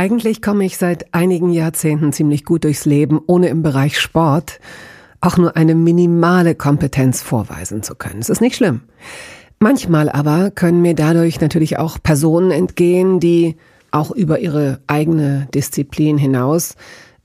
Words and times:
Eigentlich 0.00 0.40
komme 0.40 0.64
ich 0.64 0.78
seit 0.78 1.12
einigen 1.12 1.50
Jahrzehnten 1.50 2.14
ziemlich 2.14 2.46
gut 2.46 2.64
durchs 2.64 2.86
Leben, 2.86 3.20
ohne 3.26 3.48
im 3.48 3.62
Bereich 3.62 4.00
Sport 4.00 4.58
auch 5.20 5.36
nur 5.36 5.58
eine 5.58 5.74
minimale 5.74 6.54
Kompetenz 6.54 7.20
vorweisen 7.20 7.82
zu 7.82 7.94
können. 7.94 8.20
Es 8.20 8.30
ist 8.30 8.40
nicht 8.40 8.56
schlimm. 8.56 8.80
Manchmal 9.58 10.08
aber 10.08 10.52
können 10.52 10.80
mir 10.80 10.94
dadurch 10.94 11.42
natürlich 11.42 11.76
auch 11.76 11.98
Personen 12.02 12.50
entgehen, 12.50 13.20
die 13.20 13.56
auch 13.90 14.10
über 14.10 14.38
ihre 14.38 14.80
eigene 14.86 15.48
Disziplin 15.52 16.16
hinaus 16.16 16.76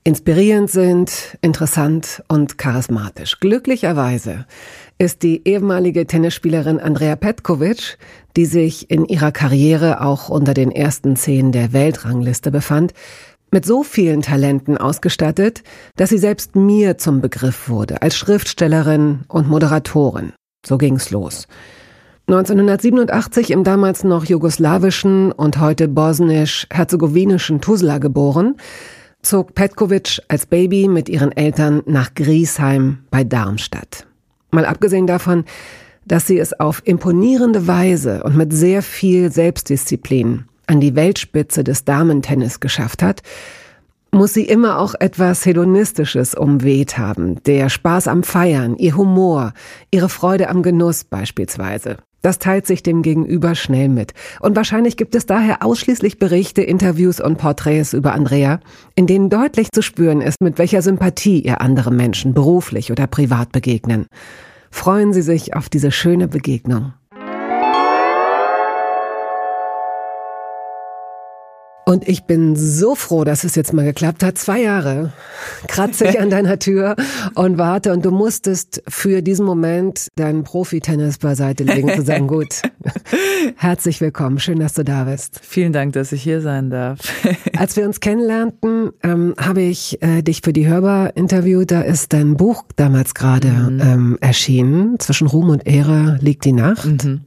inspirierend 0.04 0.70
sind, 0.70 1.38
interessant 1.40 2.22
und 2.28 2.58
charismatisch. 2.58 3.40
Glücklicherweise 3.40 4.44
ist 4.98 5.22
die 5.22 5.46
ehemalige 5.46 6.06
Tennisspielerin 6.06 6.80
Andrea 6.80 7.16
Petkovic, 7.16 7.98
die 8.36 8.46
sich 8.46 8.90
in 8.90 9.04
ihrer 9.04 9.32
Karriere 9.32 10.00
auch 10.00 10.28
unter 10.28 10.54
den 10.54 10.70
ersten 10.70 11.16
zehn 11.16 11.52
der 11.52 11.72
Weltrangliste 11.72 12.50
befand, 12.50 12.92
mit 13.50 13.64
so 13.64 13.82
vielen 13.82 14.22
Talenten 14.22 14.76
ausgestattet, 14.76 15.62
dass 15.96 16.10
sie 16.10 16.18
selbst 16.18 16.56
mir 16.56 16.98
zum 16.98 17.20
Begriff 17.20 17.68
wurde, 17.68 18.02
als 18.02 18.16
Schriftstellerin 18.16 19.20
und 19.28 19.48
Moderatorin. 19.48 20.32
So 20.66 20.78
ging's 20.78 21.10
los. 21.10 21.46
1987 22.28 23.52
im 23.52 23.62
damals 23.62 24.02
noch 24.02 24.24
jugoslawischen 24.24 25.30
und 25.30 25.60
heute 25.60 25.86
bosnisch-herzegowinischen 25.86 27.60
Tuzla 27.60 27.98
geboren, 27.98 28.56
zog 29.22 29.54
Petkovic 29.54 30.20
als 30.26 30.46
Baby 30.46 30.88
mit 30.88 31.08
ihren 31.08 31.30
Eltern 31.30 31.82
nach 31.86 32.14
Griesheim 32.14 33.04
bei 33.10 33.22
Darmstadt. 33.22 34.05
Mal 34.56 34.64
abgesehen 34.64 35.06
davon, 35.06 35.44
dass 36.06 36.26
sie 36.26 36.38
es 36.38 36.58
auf 36.58 36.80
imponierende 36.86 37.66
Weise 37.66 38.22
und 38.22 38.36
mit 38.36 38.54
sehr 38.54 38.80
viel 38.80 39.30
Selbstdisziplin 39.30 40.46
an 40.66 40.80
die 40.80 40.96
Weltspitze 40.96 41.62
des 41.62 41.84
Damentennis 41.84 42.58
geschafft 42.58 43.02
hat, 43.02 43.20
muss 44.12 44.32
sie 44.32 44.44
immer 44.44 44.78
auch 44.78 44.94
etwas 44.98 45.44
Hedonistisches 45.44 46.34
umweht 46.34 46.96
haben. 46.96 47.42
Der 47.44 47.68
Spaß 47.68 48.08
am 48.08 48.22
Feiern, 48.22 48.76
ihr 48.76 48.96
Humor, 48.96 49.52
ihre 49.90 50.08
Freude 50.08 50.48
am 50.48 50.62
Genuss 50.62 51.04
beispielsweise. 51.04 51.98
Das 52.22 52.38
teilt 52.38 52.66
sich 52.66 52.82
dem 52.82 53.02
Gegenüber 53.02 53.54
schnell 53.54 53.90
mit. 53.90 54.14
Und 54.40 54.56
wahrscheinlich 54.56 54.96
gibt 54.96 55.14
es 55.14 55.26
daher 55.26 55.62
ausschließlich 55.62 56.18
Berichte, 56.18 56.62
Interviews 56.62 57.20
und 57.20 57.36
Porträts 57.36 57.92
über 57.92 58.14
Andrea, 58.14 58.60
in 58.94 59.06
denen 59.06 59.28
deutlich 59.28 59.68
zu 59.70 59.82
spüren 59.82 60.22
ist, 60.22 60.40
mit 60.40 60.58
welcher 60.58 60.80
Sympathie 60.80 61.40
ihr 61.40 61.60
andere 61.60 61.92
Menschen 61.92 62.32
beruflich 62.32 62.90
oder 62.90 63.06
privat 63.06 63.52
begegnen. 63.52 64.06
Freuen 64.76 65.14
Sie 65.14 65.22
sich 65.22 65.56
auf 65.56 65.68
diese 65.70 65.90
schöne 65.90 66.28
Begegnung. 66.28 66.92
Und 71.88 72.08
ich 72.08 72.24
bin 72.24 72.56
so 72.56 72.96
froh, 72.96 73.22
dass 73.22 73.44
es 73.44 73.54
jetzt 73.54 73.72
mal 73.72 73.84
geklappt 73.84 74.24
hat. 74.24 74.36
Zwei 74.36 74.60
Jahre 74.60 75.12
kratze 75.68 76.08
ich 76.08 76.18
an 76.18 76.30
deiner 76.30 76.58
Tür 76.58 76.96
und 77.36 77.58
warte. 77.58 77.92
Und 77.92 78.04
du 78.04 78.10
musstest 78.10 78.82
für 78.88 79.22
diesen 79.22 79.46
Moment 79.46 80.08
deinen 80.16 80.42
Profi-Tennis 80.42 81.18
beiseite 81.18 81.62
legen, 81.62 81.88
zu 81.94 82.02
sagen, 82.02 82.26
gut, 82.26 82.62
herzlich 83.56 84.00
willkommen. 84.00 84.40
Schön, 84.40 84.58
dass 84.58 84.74
du 84.74 84.82
da 84.82 85.04
bist. 85.04 85.38
Vielen 85.40 85.72
Dank, 85.72 85.92
dass 85.92 86.10
ich 86.10 86.24
hier 86.24 86.40
sein 86.40 86.70
darf. 86.70 86.98
Als 87.56 87.76
wir 87.76 87.84
uns 87.84 88.00
kennenlernten, 88.00 88.90
ähm, 89.04 89.36
habe 89.38 89.62
ich 89.62 90.02
äh, 90.02 90.22
dich 90.22 90.40
für 90.42 90.52
die 90.52 90.66
Hörbar 90.66 91.16
interviewt. 91.16 91.70
Da 91.70 91.82
ist 91.82 92.12
dein 92.12 92.36
Buch 92.36 92.64
damals 92.74 93.14
gerade 93.14 93.46
mhm. 93.46 93.80
ähm, 93.80 94.18
erschienen. 94.20 94.98
Zwischen 94.98 95.28
Ruhm 95.28 95.50
und 95.50 95.64
Ehre 95.68 96.18
liegt 96.20 96.46
die 96.46 96.52
Nacht. 96.52 97.04
Mhm. 97.04 97.20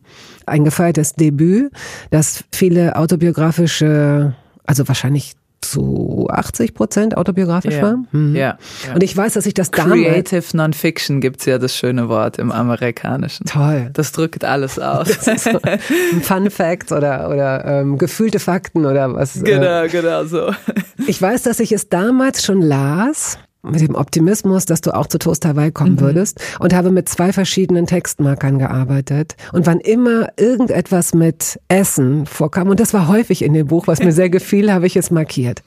Ein 0.46 0.66
gefeiertes 0.66 1.14
Debüt, 1.14 1.72
das 2.09 2.44
viele 2.52 2.97
autobiografische 2.97 4.36
also 4.69 4.88
wahrscheinlich 4.88 5.34
zu 5.62 6.28
80 6.30 6.74
Prozent 6.75 7.18
autobiografisch 7.18 7.74
yeah. 7.74 7.84
war. 7.84 8.06
Ja. 8.13 8.30
Yeah. 8.30 8.57
Und 8.94 9.03
ich 9.03 9.18
weiß, 9.18 9.34
dass 9.34 9.46
ich 9.46 9.56
das 9.56 9.72
damals... 9.72 10.02
Creative 10.02 10.56
Nonfiction 10.56 11.22
gibt's 11.22 11.46
ja 11.46 11.57
das 11.57 11.75
schöne 11.75 12.07
Wort 12.07 12.38
im 12.38 12.52
Amerikanischen. 12.52 13.46
Toll. 13.46 13.90
Das 13.94 14.12
drückt 14.12 14.46
alles 14.46 14.79
aus. 14.79 15.09
So 15.09 15.59
Fun 16.22 16.50
Facts 16.50 16.91
oder, 16.91 17.29
oder 17.29 17.66
ähm, 17.66 17.97
gefühlte 17.97 18.40
Fakten 18.40 18.85
oder 18.85 19.13
was. 19.13 19.38
Äh. 19.38 19.44
Genau, 19.44 19.84
äh, 19.84 19.90
genau 19.90 20.24
so. 20.25 20.53
Ich 21.08 21.22
weiß, 21.22 21.44
dass 21.44 21.59
ich 21.59 21.72
es 21.72 21.90
damals 21.90 22.46
schon 22.46 22.62
las 22.62 23.40
mit 23.62 23.81
dem 23.81 23.96
Optimismus, 23.96 24.66
dass 24.66 24.81
du 24.81 24.96
auch 24.96 25.08
zu 25.08 25.20
Toast 25.20 25.46
Hawaii 25.46 25.72
kommen 25.72 25.96
mhm. 25.96 26.02
würdest 26.02 26.42
und 26.59 26.74
habe 26.74 26.92
mit 26.92 27.09
zwei 27.09 27.34
verschiedenen 27.34 27.88
Textmarkern 27.88 28.58
gearbeitet. 28.59 29.36
Und 29.52 29.66
wann 29.66 29.80
immer 29.80 30.30
irgendetwas 30.38 31.14
mit 31.14 31.59
Essen 31.68 32.25
vorkam, 32.25 32.70
und 32.70 32.80
das 32.80 32.94
war 32.94 33.08
häufig 33.08 33.42
in 33.42 33.53
dem 33.53 33.68
Buch, 33.68 33.88
was 33.88 34.00
mir 34.00 34.12
sehr 34.12 34.30
gefiel, 34.30 34.72
habe 34.72 34.88
ich 34.88 34.96
es 34.96 35.12
markiert. 35.12 35.64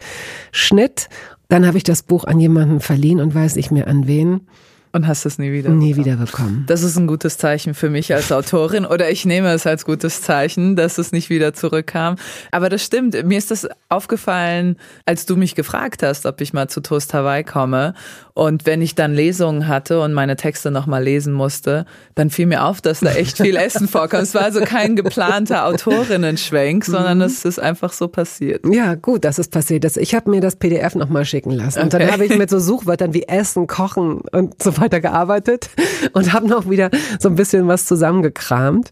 Schnitt, 0.53 1.09
dann 1.49 1.67
habe 1.67 1.77
ich 1.77 1.85
das 1.85 2.03
Buch 2.03 2.25
an 2.25 2.41
jemanden 2.41 2.81
verliehen 2.81 3.21
und 3.21 3.35
weiß 3.35 3.57
nicht 3.57 3.71
mehr 3.71 3.87
an 3.87 4.07
wen. 4.07 4.47
Und 4.95 5.07
hast 5.07 5.25
es 5.25 5.39
nie 5.39 5.53
wieder 5.53 5.71
Nie 5.71 5.97
wieder 5.97 6.17
bekommen. 6.17 6.65
Das 6.67 6.83
ist 6.83 6.99
ein 6.99 7.07
gutes 7.07 7.39
Zeichen 7.39 7.73
für 7.73 7.89
mich 7.89 8.13
als 8.13 8.31
Autorin 8.31 8.85
oder 8.85 9.11
ich 9.11 9.25
nehme 9.25 9.51
es 9.53 9.67
als 9.67 9.87
gutes 9.87 10.21
Zeichen, 10.21 10.77
dass 10.77 10.99
es 10.99 11.13
nicht 11.13 11.31
wieder 11.31 11.55
zurückkam. 11.55 12.17
Aber 12.51 12.69
das 12.69 12.85
stimmt. 12.85 13.25
Mir 13.25 13.39
ist 13.39 13.51
das 13.51 13.67
aufgefallen, 13.89 14.77
als 15.07 15.25
du 15.25 15.37
mich 15.37 15.55
gefragt 15.55 16.03
hast, 16.03 16.27
ob 16.27 16.43
ich 16.43 16.53
mal 16.53 16.69
zu 16.69 16.83
Toast 16.83 17.15
Hawaii 17.15 17.43
komme. 17.43 17.95
Und 18.35 18.67
wenn 18.67 18.83
ich 18.83 18.95
dann 18.95 19.15
Lesungen 19.15 19.67
hatte 19.67 20.01
und 20.03 20.13
meine 20.13 20.37
Texte 20.37 20.71
nochmal 20.71 21.03
lesen 21.03 21.33
musste, 21.33 21.87
dann 22.15 22.29
fiel 22.29 22.45
mir 22.47 22.65
auf, 22.65 22.83
dass 22.83 23.01
da 23.01 23.13
echt 23.13 23.39
viel 23.39 23.57
Essen 23.63 23.89
vorkommt. 23.89 24.25
Es 24.25 24.35
war 24.35 24.43
also 24.43 24.61
kein 24.61 24.95
geplanter 24.95 25.67
Autorinnenschwenk, 25.67 26.85
sondern 26.85 27.19
mhm. 27.19 27.25
es 27.25 27.47
ist 27.47 27.59
einfach 27.59 27.95
so 27.95 28.09
passiert. 28.09 28.63
Ja, 28.71 28.95
gut, 28.95 29.25
dass 29.25 29.39
es 29.39 29.49
passiert 29.49 29.87
ist. 29.87 29.97
Ich 29.97 30.15
habe 30.15 30.29
mir 30.29 30.43
das 30.43 30.57
PDF 30.57 30.95
nochmal 30.97 31.25
schicken 31.25 31.53
lassen. 31.53 31.81
Und 31.81 31.95
dann 31.95 32.11
habe 32.13 32.27
ich 32.27 32.37
mit 32.37 32.51
so 32.51 32.59
Suchwörtern 32.59 33.15
wie 33.15 33.23
Essen, 33.23 33.67
Kochen 33.67 34.21
und 34.33 34.63
so 34.63 34.77
weiter 34.77 34.82
gearbeitet 35.01 35.71
und 36.13 36.33
habe 36.33 36.49
noch 36.49 36.69
wieder 36.69 36.91
so 37.19 37.29
ein 37.29 37.35
bisschen 37.35 37.69
was 37.69 37.87
zusammengekramt. 37.87 38.91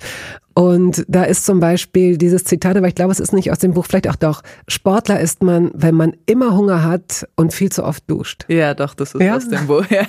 Und 0.61 1.07
da 1.09 1.25
ist 1.25 1.47
zum 1.47 1.59
Beispiel 1.59 2.19
dieses 2.19 2.45
Zitat, 2.45 2.77
aber 2.77 2.87
ich 2.87 2.95
glaube, 2.95 3.13
es 3.13 3.19
ist 3.19 3.33
nicht 3.33 3.51
aus 3.51 3.61
dem 3.61 3.73
Buch, 3.73 3.87
vielleicht 3.87 4.11
auch 4.11 4.17
doch, 4.17 4.43
Sportler 4.69 5.19
ist 5.19 5.43
man, 5.43 5.71
wenn 5.73 5.95
man 5.95 6.15
immer 6.27 6.55
Hunger 6.55 6.85
hat 6.85 7.27
und 7.35 7.55
viel 7.55 7.73
zu 7.73 7.83
oft 7.83 8.11
duscht. 8.11 8.45
Ja, 8.49 8.75
doch, 8.75 8.93
das 8.93 9.15
ist 9.15 9.23
ja? 9.23 9.37
aus 9.37 9.49
dem 9.49 9.67
Buch. 9.67 9.87
Ja. 9.91 10.03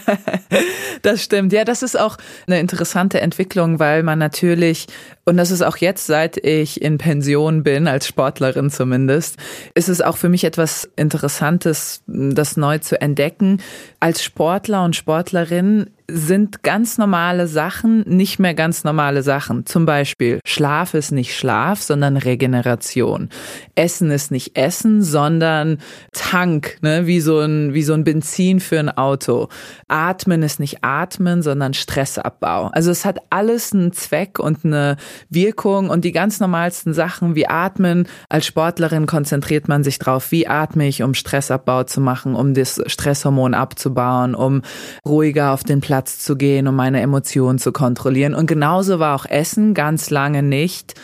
Das 1.03 1.23
stimmt. 1.23 1.53
Ja, 1.53 1.63
das 1.63 1.81
ist 1.81 1.97
auch 1.97 2.17
eine 2.45 2.59
interessante 2.59 3.21
Entwicklung, 3.21 3.79
weil 3.79 4.03
man 4.03 4.19
natürlich, 4.19 4.87
und 5.23 5.37
das 5.37 5.49
ist 5.51 5.61
auch 5.61 5.77
jetzt, 5.77 6.05
seit 6.05 6.37
ich 6.37 6.81
in 6.81 6.97
Pension 6.97 7.63
bin, 7.63 7.87
als 7.87 8.05
Sportlerin 8.05 8.69
zumindest, 8.69 9.37
ist 9.73 9.87
es 9.87 10.01
auch 10.01 10.17
für 10.17 10.27
mich 10.27 10.43
etwas 10.43 10.89
Interessantes, 10.97 12.03
das 12.05 12.57
neu 12.57 12.77
zu 12.79 12.99
entdecken. 12.99 13.61
Als 14.01 14.21
Sportler 14.21 14.83
und 14.83 14.97
Sportlerin 14.97 15.89
sind 16.13 16.63
ganz 16.63 16.97
normale 16.97 17.47
Sachen 17.47 18.01
nicht 18.07 18.39
mehr 18.39 18.53
ganz 18.53 18.83
normale 18.83 19.23
Sachen. 19.23 19.65
Zum 19.65 19.85
Beispiel 19.85 20.39
Schlaf 20.45 20.93
ist 20.93 21.11
nicht 21.11 21.35
Schlaf, 21.35 21.81
sondern 21.81 22.17
Regeneration. 22.17 23.29
Essen 23.75 24.11
ist 24.11 24.31
nicht 24.31 24.57
Essen, 24.57 25.01
sondern 25.01 25.79
Tank, 26.11 26.77
ne? 26.81 27.07
wie 27.07 27.21
so 27.21 27.39
ein 27.39 27.73
wie 27.73 27.83
so 27.83 27.93
ein 27.93 28.03
Benzin 28.03 28.59
für 28.59 28.79
ein 28.79 28.89
Auto. 28.89 29.47
Atmen 29.87 30.43
ist 30.43 30.59
nicht 30.59 30.83
Atmen, 30.83 31.41
sondern 31.41 31.73
Stressabbau. 31.73 32.67
Also 32.67 32.91
es 32.91 33.05
hat 33.05 33.19
alles 33.29 33.73
einen 33.73 33.93
Zweck 33.93 34.39
und 34.39 34.65
eine 34.65 34.97
Wirkung 35.29 35.89
und 35.89 36.05
die 36.05 36.11
ganz 36.11 36.39
normalsten 36.39 36.93
Sachen 36.93 37.35
wie 37.35 37.47
Atmen. 37.47 38.07
Als 38.29 38.45
Sportlerin 38.45 39.05
konzentriert 39.05 39.67
man 39.67 39.83
sich 39.83 39.99
drauf, 39.99 40.31
wie 40.31 40.47
atme 40.47 40.87
ich, 40.87 41.03
um 41.03 41.13
Stressabbau 41.13 41.83
zu 41.83 42.01
machen, 42.01 42.35
um 42.35 42.53
das 42.53 42.81
Stresshormon 42.85 43.53
abzubauen, 43.53 44.35
um 44.35 44.61
ruhiger 45.05 45.53
auf 45.53 45.63
den 45.63 45.81
Platz 45.81 46.00
Platz 46.01 46.17
zu 46.17 46.35
gehen, 46.35 46.67
um 46.67 46.75
meine 46.75 46.99
Emotionen 46.99 47.59
zu 47.59 47.71
kontrollieren. 47.71 48.33
Und 48.33 48.47
genauso 48.47 48.97
war 48.97 49.15
auch 49.15 49.27
Essen 49.27 49.75
ganz 49.75 50.09
lange 50.09 50.41
nicht 50.41 50.95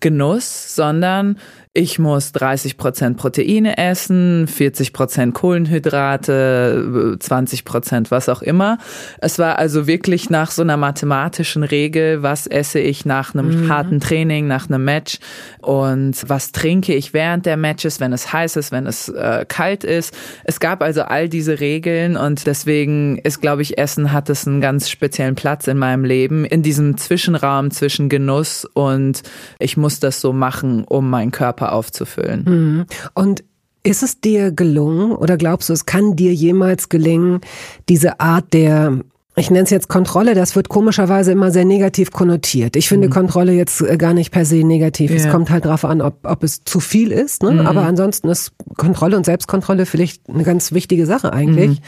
Genuss, 0.00 0.76
sondern 0.76 1.38
ich 1.76 1.98
muss 1.98 2.30
30 2.30 2.76
Prozent 2.76 3.16
Proteine 3.16 3.76
essen, 3.78 4.46
40 4.46 4.92
Prozent 4.92 5.34
Kohlenhydrate, 5.34 7.16
20 7.18 7.64
Prozent 7.64 8.12
was 8.12 8.28
auch 8.28 8.42
immer. 8.42 8.78
Es 9.18 9.40
war 9.40 9.58
also 9.58 9.88
wirklich 9.88 10.30
nach 10.30 10.52
so 10.52 10.62
einer 10.62 10.76
mathematischen 10.76 11.64
Regel, 11.64 12.22
was 12.22 12.46
esse 12.46 12.78
ich 12.78 13.04
nach 13.06 13.34
einem 13.34 13.64
mhm. 13.64 13.68
harten 13.68 13.98
Training, 13.98 14.46
nach 14.46 14.68
einem 14.70 14.84
Match 14.84 15.18
und 15.62 16.22
was 16.28 16.52
trinke 16.52 16.94
ich 16.94 17.12
während 17.12 17.44
der 17.44 17.56
Matches, 17.56 17.98
wenn 17.98 18.12
es 18.12 18.32
heiß 18.32 18.54
ist, 18.54 18.70
wenn 18.70 18.86
es 18.86 19.08
äh, 19.08 19.44
kalt 19.48 19.82
ist. 19.82 20.16
Es 20.44 20.60
gab 20.60 20.80
also 20.80 21.02
all 21.02 21.28
diese 21.28 21.58
Regeln 21.58 22.16
und 22.16 22.46
deswegen 22.46 23.18
ist, 23.18 23.40
glaube 23.40 23.62
ich, 23.62 23.78
Essen 23.78 24.12
hat 24.12 24.30
es 24.30 24.46
einen 24.46 24.60
ganz 24.60 24.88
speziellen 24.88 25.34
Platz 25.34 25.66
in 25.66 25.78
meinem 25.78 26.04
Leben, 26.04 26.44
in 26.44 26.62
diesem 26.62 26.96
Zwischenraum 26.98 27.72
zwischen 27.72 28.08
Genuss 28.08 28.64
und 28.64 29.22
ich 29.58 29.76
muss 29.76 29.98
das 29.98 30.20
so 30.20 30.32
machen, 30.32 30.84
um 30.84 31.10
meinen 31.10 31.32
Körper 31.32 31.63
aufzufüllen. 31.72 32.44
Mhm. 32.44 32.86
Und 33.14 33.44
ist 33.82 34.02
es 34.02 34.20
dir 34.20 34.50
gelungen 34.50 35.12
oder 35.12 35.36
glaubst 35.36 35.68
du, 35.68 35.72
es 35.72 35.86
kann 35.86 36.16
dir 36.16 36.32
jemals 36.32 36.88
gelingen, 36.88 37.40
diese 37.88 38.18
Art 38.20 38.52
der 38.52 38.98
ich 39.36 39.50
nenne 39.50 39.64
es 39.64 39.70
jetzt 39.70 39.88
Kontrolle, 39.88 40.34
das 40.34 40.54
wird 40.54 40.68
komischerweise 40.68 41.32
immer 41.32 41.50
sehr 41.50 41.64
negativ 41.64 42.12
konnotiert. 42.12 42.76
Ich 42.76 42.88
finde 42.88 43.08
mhm. 43.08 43.12
Kontrolle 43.12 43.52
jetzt 43.52 43.80
äh, 43.80 43.96
gar 43.96 44.14
nicht 44.14 44.30
per 44.30 44.44
se 44.44 44.64
negativ. 44.64 45.10
Ja. 45.10 45.16
Es 45.16 45.28
kommt 45.28 45.50
halt 45.50 45.64
darauf 45.64 45.84
an, 45.84 46.00
ob, 46.02 46.18
ob 46.22 46.44
es 46.44 46.62
zu 46.64 46.78
viel 46.78 47.10
ist. 47.10 47.42
Ne? 47.42 47.50
Mhm. 47.50 47.66
Aber 47.66 47.82
ansonsten 47.82 48.28
ist 48.28 48.52
Kontrolle 48.76 49.16
und 49.16 49.26
Selbstkontrolle 49.26 49.86
vielleicht 49.86 50.28
eine 50.28 50.44
ganz 50.44 50.70
wichtige 50.70 51.04
Sache 51.04 51.32
eigentlich. 51.32 51.80
Mhm. 51.80 51.84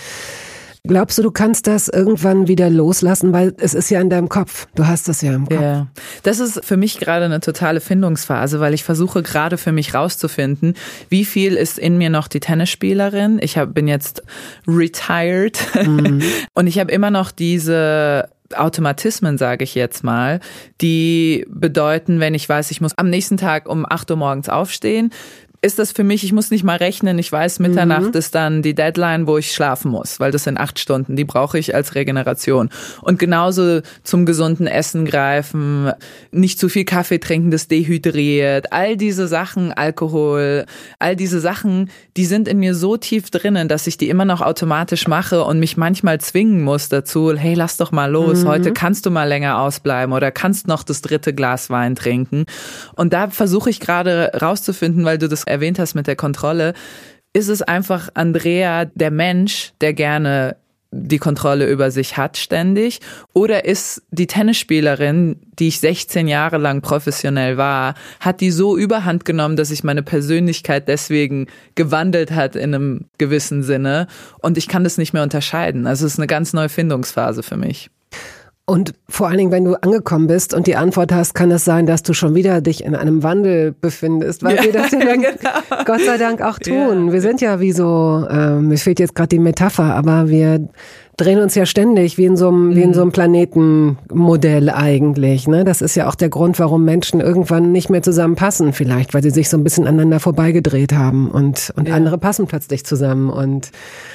Glaubst 0.87 1.19
du, 1.19 1.23
du 1.23 1.31
kannst 1.31 1.67
das 1.67 1.89
irgendwann 1.89 2.49
wieder 2.49 2.71
loslassen, 2.71 3.33
weil 3.33 3.55
es 3.59 3.75
ist 3.75 3.91
ja 3.91 4.01
in 4.01 4.11
deinem 4.11 4.29
Kopf. 4.29 4.69
Du 4.75 4.87
hast 4.87 5.09
das 5.09 5.23
ja 5.23 5.35
im 5.35 5.49
Kopf. 5.49 5.61
Ja, 5.61 5.89
das 6.23 6.39
ist 6.39 6.65
für 6.65 6.77
mich 6.77 6.99
gerade 6.99 7.25
eine 7.25 7.41
totale 7.41 7.81
Findungsphase, 7.81 8.61
weil 8.61 8.75
ich 8.75 8.85
versuche 8.85 9.23
gerade 9.23 9.59
für 9.59 9.73
mich 9.73 9.95
rauszufinden, 9.95 10.75
wie 11.09 11.25
viel 11.25 11.55
ist 11.55 11.79
in 11.79 11.99
mir 11.99 12.11
noch 12.11 12.29
die 12.29 12.41
Tennisspielerin. 12.41 13.39
Ich 13.43 13.59
hab, 13.59 13.75
bin 13.75 13.89
jetzt 13.89 14.23
retired 14.67 15.59
mhm. 15.75 16.23
und 16.55 16.67
ich 16.67 16.79
habe 16.79 16.93
immer 16.93 17.11
noch 17.11 17.31
diese 17.31 18.29
Automatismen, 18.55 19.39
sage 19.39 19.65
ich 19.65 19.75
jetzt 19.75 20.05
mal, 20.05 20.41
die 20.81 21.47
bedeuten, 21.49 22.21
wenn 22.21 22.35
ich 22.35 22.49
weiß, 22.49 22.71
ich 22.71 22.81
muss 22.81 22.93
am 22.97 23.11
nächsten 23.11 23.37
Tag 23.37 23.69
um 23.69 23.85
8 23.89 24.11
Uhr 24.11 24.17
morgens 24.17 24.49
aufstehen, 24.49 25.11
ist 25.63 25.79
das 25.79 25.93
für 25.93 26.05
mich, 26.05 26.25
ich 26.25 26.33
muss 26.33 26.51
nicht 26.51 26.65
mal 26.65 26.77
rechnen, 26.77 27.19
ich 27.19 27.31
weiß, 27.31 27.59
Mitternacht 27.59 28.13
mhm. 28.13 28.19
ist 28.19 28.35
dann 28.35 28.63
die 28.63 28.75
Deadline, 28.75 29.27
wo 29.27 29.39
ich 29.39 29.53
schlafen 29.53 29.91
muss, 29.91 30.21
weil 30.21 30.31
das 30.31 30.45
sind 30.45 30.59
acht 30.59 30.79
Stunden, 30.79 31.17
die 31.17 31.25
brauche 31.25 31.59
ich 31.59 31.75
als 31.75 31.95
Regeneration. 31.95 32.71
Und 33.03 33.19
genauso 33.19 33.81
zum 34.05 34.27
gesunden 34.27 34.67
Essen 34.67 35.05
greifen, 35.05 35.93
nicht 36.31 36.59
zu 36.59 36.69
viel 36.69 36.85
Kaffee 36.85 37.19
trinken, 37.19 37.51
das 37.51 37.69
dehydriert, 37.69 38.73
all 38.73 38.97
diese 38.97 39.29
Sachen, 39.29 39.73
Alkohol, 39.73 40.67
all 40.99 41.17
diese 41.17 41.41
Sachen, 41.41 41.91
die 42.17 42.27
sind 42.27 42.49
in 42.49 42.59
mir 42.59 42.75
so 42.75 42.97
tief 42.97 43.31
drinnen, 43.31 43.69
dass 43.69 43.87
ich 43.87 43.97
die 43.97 44.09
immer 44.09 44.25
noch 44.25 44.43
automatisch 44.43 45.09
mache 45.09 45.45
und 45.45 45.59
mich 45.59 45.77
manchmal 45.77 46.21
zwingen 46.21 46.63
muss 46.63 46.89
dazu, 46.89 47.33
hey, 47.35 47.55
lass 47.55 47.77
doch 47.77 47.93
mal 47.93 48.11
los, 48.11 48.45
mhm. 48.45 48.49
heute 48.49 48.73
kannst 48.73 49.07
du 49.07 49.11
mal 49.11 49.29
länger 49.29 49.61
ausbleiben 49.61 50.15
oder 50.15 50.31
kannst 50.31 50.69
noch 50.69 50.83
das 50.83 51.03
dritte 51.03 51.33
Glas 51.33 51.71
Wein 51.71 51.95
trinken. 51.95 52.45
Und 52.95 53.13
da 53.13 53.31
versuche 53.31 53.71
ich 53.71 53.81
gerade 53.81 54.33
rauszufinden, 54.41 55.05
weil 55.05 55.19
du 55.19 55.29
das 55.29 55.46
erwähnt 55.47 55.79
hast 55.79 55.95
mit 55.95 56.07
der 56.07 56.17
Kontrolle, 56.17 56.75
ist 57.33 57.49
es 57.49 57.63
einfach 57.63 58.09
Andrea, 58.15 58.87
der 58.87 59.11
Mensch, 59.11 59.73
der 59.81 59.93
gerne 59.93 60.57
die 60.91 61.19
Kontrolle 61.19 61.69
über 61.69 61.91
sich 61.91 62.17
hat 62.17 62.37
ständig? 62.37 63.01
Oder 63.33 63.65
ist 63.65 64.03
die 64.11 64.27
Tennisspielerin, 64.27 65.37
die 65.59 65.69
ich 65.69 65.81
16 65.81 66.29
Jahre 66.29 66.59
lang 66.59 66.81
professionell 66.81 67.57
war, 67.57 67.95
hat 68.21 68.41
die 68.41 68.51
so 68.51 68.77
überhand 68.77 69.25
genommen, 69.25 69.57
dass 69.57 69.69
sich 69.69 69.85
meine 69.85 70.03
Persönlichkeit 70.03 70.89
deswegen 70.89 71.47
gewandelt 71.75 72.31
hat 72.31 72.57
in 72.57 72.75
einem 72.75 73.05
gewissen 73.19 73.63
Sinne 73.63 74.07
und 74.41 74.57
ich 74.59 74.69
kann 74.69 74.85
das 74.85 74.99
nicht 74.99 75.13
mehr 75.13 75.23
unterscheiden. 75.23 75.87
Also 75.87 76.07
es 76.07 76.15
ist 76.15 76.19
eine 76.19 76.27
ganz 76.27 76.53
neue 76.53 76.69
Findungsphase 76.69 77.43
für 77.43 77.57
mich. 77.57 77.91
Und 78.69 78.95
vor 79.09 79.29
allen 79.29 79.39
Dingen, 79.39 79.53
wenn 79.53 79.65
du 79.65 79.81
angekommen 79.81 80.27
bist 80.27 80.53
und 80.53 80.67
die 80.67 80.75
Antwort 80.75 81.13
hast, 81.13 81.35
kann 81.35 81.53
es 81.53 81.65
sein, 81.65 81.87
dass 81.87 82.03
du 82.03 82.15
schon 82.15 82.35
wieder 82.35 82.61
dich 82.61 82.83
in 82.83 82.97
einem 82.97 83.23
Wandel 83.23 83.73
befindest, 83.81 84.43
weil 84.43 84.57
ja, 84.57 84.65
wir 84.65 84.73
das 84.73 84.91
ja 84.91 84.99
dann 84.99 85.23
genau. 85.23 85.85
Gott 85.85 86.01
sei 86.01 86.19
Dank 86.19 86.43
auch 86.43 86.59
tun. 86.59 87.07
Ja. 87.07 87.13
Wir 87.13 87.21
sind 87.21 87.41
ja 87.41 87.61
wie 87.61 87.71
so, 87.71 88.27
äh, 88.29 88.57
mir 88.57 88.77
fehlt 88.77 88.99
jetzt 88.99 89.15
gerade 89.15 89.29
die 89.29 89.39
Metapher, 89.39 89.95
aber 89.95 90.29
wir 90.29 90.69
drehen 91.17 91.41
uns 91.41 91.55
ja 91.55 91.65
ständig 91.67 92.19
wie 92.19 92.27
in 92.27 92.37
so 92.37 92.49
einem, 92.49 92.71
mhm. 92.71 92.77
wie 92.77 92.83
in 92.83 92.95
so 92.95 93.01
einem 93.01 93.09
mhm. 93.09 93.13
Planetenmodell 93.13 94.71
eigentlich. 94.71 95.49
Ne? 95.49 95.65
Das 95.65 95.81
ist 95.81 95.95
ja 95.95 96.09
auch 96.09 96.15
der 96.15 96.29
Grund, 96.29 96.59
warum 96.59 96.85
Menschen 96.85 97.21
irgendwann 97.21 97.73
nicht 97.73 97.91
mehr 97.91 98.03
zusammenpassen, 98.03 98.73
vielleicht, 98.73 99.15
weil 99.15 99.23
sie 99.23 99.31
sich 99.31 99.49
so 99.49 99.57
ein 99.57 99.65
bisschen 99.65 99.87
aneinander 99.87 100.21
vorbeigedreht 100.21 100.93
haben 100.93 101.31
und, 101.31 101.73
und 101.77 101.89
ja. 101.89 101.95
andere 101.95 102.19
passen 102.19 102.47
plötzlich 102.47 102.85
zusammen. 102.85 103.31
Und 103.31 103.71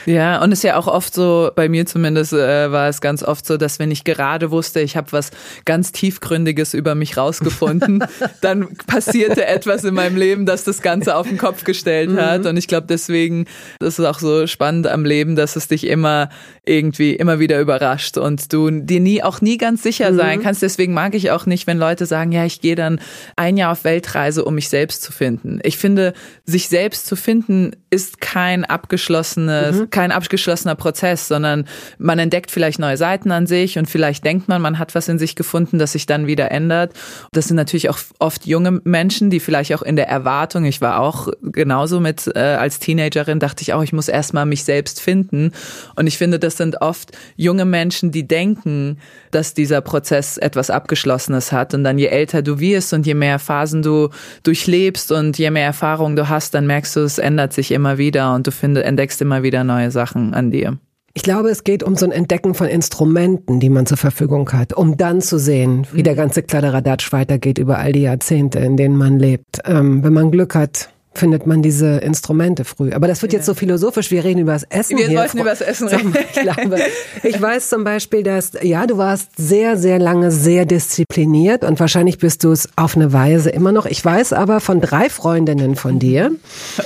ja, 0.06 0.42
und 0.44 0.51
es 0.51 0.59
ist 0.59 0.63
ja 0.63 0.77
auch 0.77 0.88
oft 0.88 1.13
so, 1.13 1.50
bei 1.56 1.69
mir 1.69 1.86
zumindest 1.86 2.33
äh, 2.33 2.71
war 2.71 2.88
es 2.88 3.01
ganz 3.01 3.24
oft 3.24 3.45
so, 3.45 3.57
dass 3.57 3.80
wenn 3.80 3.92
ich 3.92 4.04
gerade 4.04 4.51
wusste, 4.51 4.80
ich 4.81 4.95
habe 4.95 5.12
was 5.12 5.31
ganz 5.65 5.92
tiefgründiges 5.92 6.74
über 6.74 6.94
mich 6.94 7.18
rausgefunden, 7.18 8.04
dann 8.42 8.68
passierte 8.88 9.45
etwas 9.45 9.83
in 9.83 9.95
meinem 9.95 10.18
Leben, 10.18 10.45
das 10.45 10.63
das 10.63 10.81
Ganze 10.81 11.15
auf 11.15 11.27
den 11.27 11.38
Kopf 11.38 11.63
gestellt 11.63 12.15
hat. 12.15 12.42
Mhm. 12.42 12.47
Und 12.47 12.57
ich 12.57 12.68
glaube, 12.68 12.86
deswegen 12.88 13.45
das 13.80 13.97
ist 13.97 14.06
auch 14.06 14.19
so 14.19 14.45
spannend 14.47 14.88
am 14.88 15.06
Leben, 15.06 15.36
dass 15.36 15.56
es 15.56 15.68
dich 15.68 15.88
immer 15.88 16.30
irgendwie 16.65 16.91
irgendwie 16.92 17.16
immer 17.16 17.40
wieder 17.40 17.60
überrascht 17.62 18.18
und 18.18 18.52
du 18.52 18.70
dir 18.70 19.00
nie 19.00 19.24
auch 19.24 19.40
nie 19.40 19.58
ganz 19.58 19.82
sicher 19.82 20.12
mhm. 20.12 20.18
sein 20.18 20.42
kannst. 20.44 20.62
Deswegen 20.62 20.94
mag 20.94 21.16
ich 21.16 21.32
auch 21.32 21.46
nicht, 21.46 21.66
wenn 21.68 21.78
Leute 21.78 22.06
sagen, 22.06 22.34
ja, 22.34 22.46
ich 22.46 22.60
gehe 22.60 22.76
dann 22.76 23.00
ein 23.38 23.56
Jahr 23.56 23.72
auf 23.72 23.86
Weltreise, 23.86 24.44
um 24.44 24.56
mich 24.56 24.68
selbst 24.68 25.02
zu 25.02 25.14
finden. 25.14 25.60
Ich 25.64 25.78
finde, 25.78 26.14
sich 26.46 26.68
selbst 26.68 27.06
zu 27.06 27.16
finden 27.16 27.72
ist 27.92 28.22
kein 28.22 28.64
abgeschlossenes, 28.64 29.82
mhm. 29.82 29.90
kein 29.90 30.14
abgeschlossener 30.14 30.76
Prozess, 30.76 31.28
sondern 31.28 31.68
man 32.00 32.20
entdeckt 32.20 32.50
vielleicht 32.50 32.80
neue 32.80 32.96
Seiten 32.96 33.32
an 33.32 33.48
sich 33.48 33.78
und 33.78 33.90
vielleicht 33.90 34.24
denkt 34.24 34.48
man, 34.48 34.62
man 34.62 34.80
hat 34.80 34.96
was 34.96 35.10
in 35.10 35.20
sich 35.20 35.36
gefunden, 35.36 35.78
das 35.78 35.92
sich 35.92 36.06
dann 36.06 36.26
wieder 36.26 36.52
ändert. 36.52 36.94
Das 37.34 37.50
sind 37.50 37.58
natürlich 37.58 37.90
auch 37.90 38.00
oft 38.20 38.48
junge 38.48 38.80
Menschen, 38.86 39.30
die 39.30 39.42
vielleicht 39.42 39.74
auch 39.76 39.82
in 39.82 39.98
der 39.98 40.08
Erwartung, 40.08 40.64
ich 40.64 40.80
war 40.80 41.02
auch 41.02 41.28
genauso 41.42 42.00
mit 42.00 42.32
äh, 42.34 42.40
als 42.40 42.80
Teenagerin, 42.80 43.40
dachte 43.40 43.62
ich 43.62 43.74
auch, 43.74 43.84
ich 43.84 43.92
muss 43.92 44.08
erstmal 44.08 44.46
mich 44.46 44.64
selbst 44.64 45.02
finden. 45.02 45.52
Und 45.96 46.08
ich 46.08 46.18
finde, 46.18 46.40
das 46.40 46.56
sind 46.56 46.82
oft 46.82 47.12
junge 47.36 47.66
Menschen, 47.66 48.12
die 48.12 48.26
denken, 48.26 49.00
dass 49.36 49.54
dieser 49.54 49.81
Prozess 49.81 50.38
etwas 50.38 50.69
Abgeschlossenes 50.69 51.51
hat. 51.51 51.74
Und 51.74 51.83
dann 51.83 51.98
je 51.98 52.07
älter 52.07 52.42
du 52.42 52.60
wirst 52.60 52.94
und 52.94 53.06
je 53.06 53.13
mehr 53.13 53.39
Phasen 53.39 53.81
du 53.81 54.10
durchlebst 54.44 55.12
und 55.12 55.38
je 55.38 55.50
mehr 55.50 55.66
Erfahrung 55.66 56.16
du 56.16 56.30
hast, 56.30 56.54
dann 56.54 56.68
merkst 56.68 56.95
du, 56.95 57.01
es 57.01 57.18
ändert 57.18 57.54
sich 57.54 57.72
immer 57.72 57.98
wieder 57.98 58.33
und 58.36 58.48
du 58.48 58.51
findest, 58.51 58.86
entdeckst 58.86 59.22
immer 59.22 59.44
wieder 59.44 59.63
neue 59.63 59.92
Sachen 59.92 60.33
an 60.33 60.51
dir. 60.51 60.78
Ich 61.13 61.24
glaube, 61.24 61.50
es 61.50 61.66
geht 61.66 61.83
um 61.83 61.95
so 61.95 62.06
ein 62.06 62.13
Entdecken 62.13 62.54
von 62.54 62.68
Instrumenten, 62.68 63.60
die 63.60 63.69
man 63.69 63.86
zur 63.86 63.98
Verfügung 63.98 64.50
hat, 64.54 64.72
um 64.72 64.95
dann 64.95 65.19
zu 65.19 65.39
sehen, 65.39 65.86
wie 65.92 66.04
der 66.04 66.16
ganze 66.16 66.42
Kladderadatsch 66.42 67.12
weitergeht 67.12 67.57
über 67.57 67.80
all 67.80 67.92
die 67.92 68.04
Jahrzehnte, 68.04 68.60
in 68.60 68.78
denen 68.78 68.95
man 68.95 69.19
lebt. 69.19 69.60
Ähm, 69.66 70.04
wenn 70.04 70.13
man 70.13 70.31
Glück 70.31 70.56
hat, 70.56 70.89
findet 71.13 71.46
man 71.46 71.62
diese 71.62 71.98
Instrumente 71.98 72.63
früh. 72.63 72.94
Aber 72.94 73.07
das 73.07 73.21
wird 73.21 73.33
jetzt 73.33 73.45
so 73.45 73.54
philosophisch, 73.54 74.12
wir 74.12 74.24
reden 74.24 74.40
über 74.40 74.54
das 74.54 74.64
Essen 74.64 74.97
wir 74.97 75.07
hier. 75.07 75.19
wollten 75.19 75.40
über 75.40 75.50
das 75.50 75.62
Essen 75.62 75.88
reden. 75.90 76.14
Ich, 76.33 76.42
glaube, 76.42 76.80
ich 77.24 77.42
weiß 77.42 77.69
zum 77.69 77.83
Beispiel, 77.83 78.24
dass, 78.24 78.52
ja, 78.62 78.88
du 78.88 78.97
warst 78.97 79.31
sehr, 79.35 79.78
sehr 79.78 80.00
lange 80.00 80.31
sehr 80.31 80.66
diszipliniert 80.66 81.64
und 81.64 81.80
wahrscheinlich 81.80 82.18
bist 82.18 82.44
du 82.44 82.52
es 82.52 82.69
auf 82.78 82.95
eine 82.95 83.12
Weise 83.12 83.50
immer 83.50 83.71
noch. 83.71 83.85
Ich 83.85 84.04
weiß 84.04 84.31
aber 84.33 84.62
von 84.62 84.80
drei 84.80 85.09
Freundinnen 85.09 85.76
von 85.76 86.00
dir, 86.00 86.31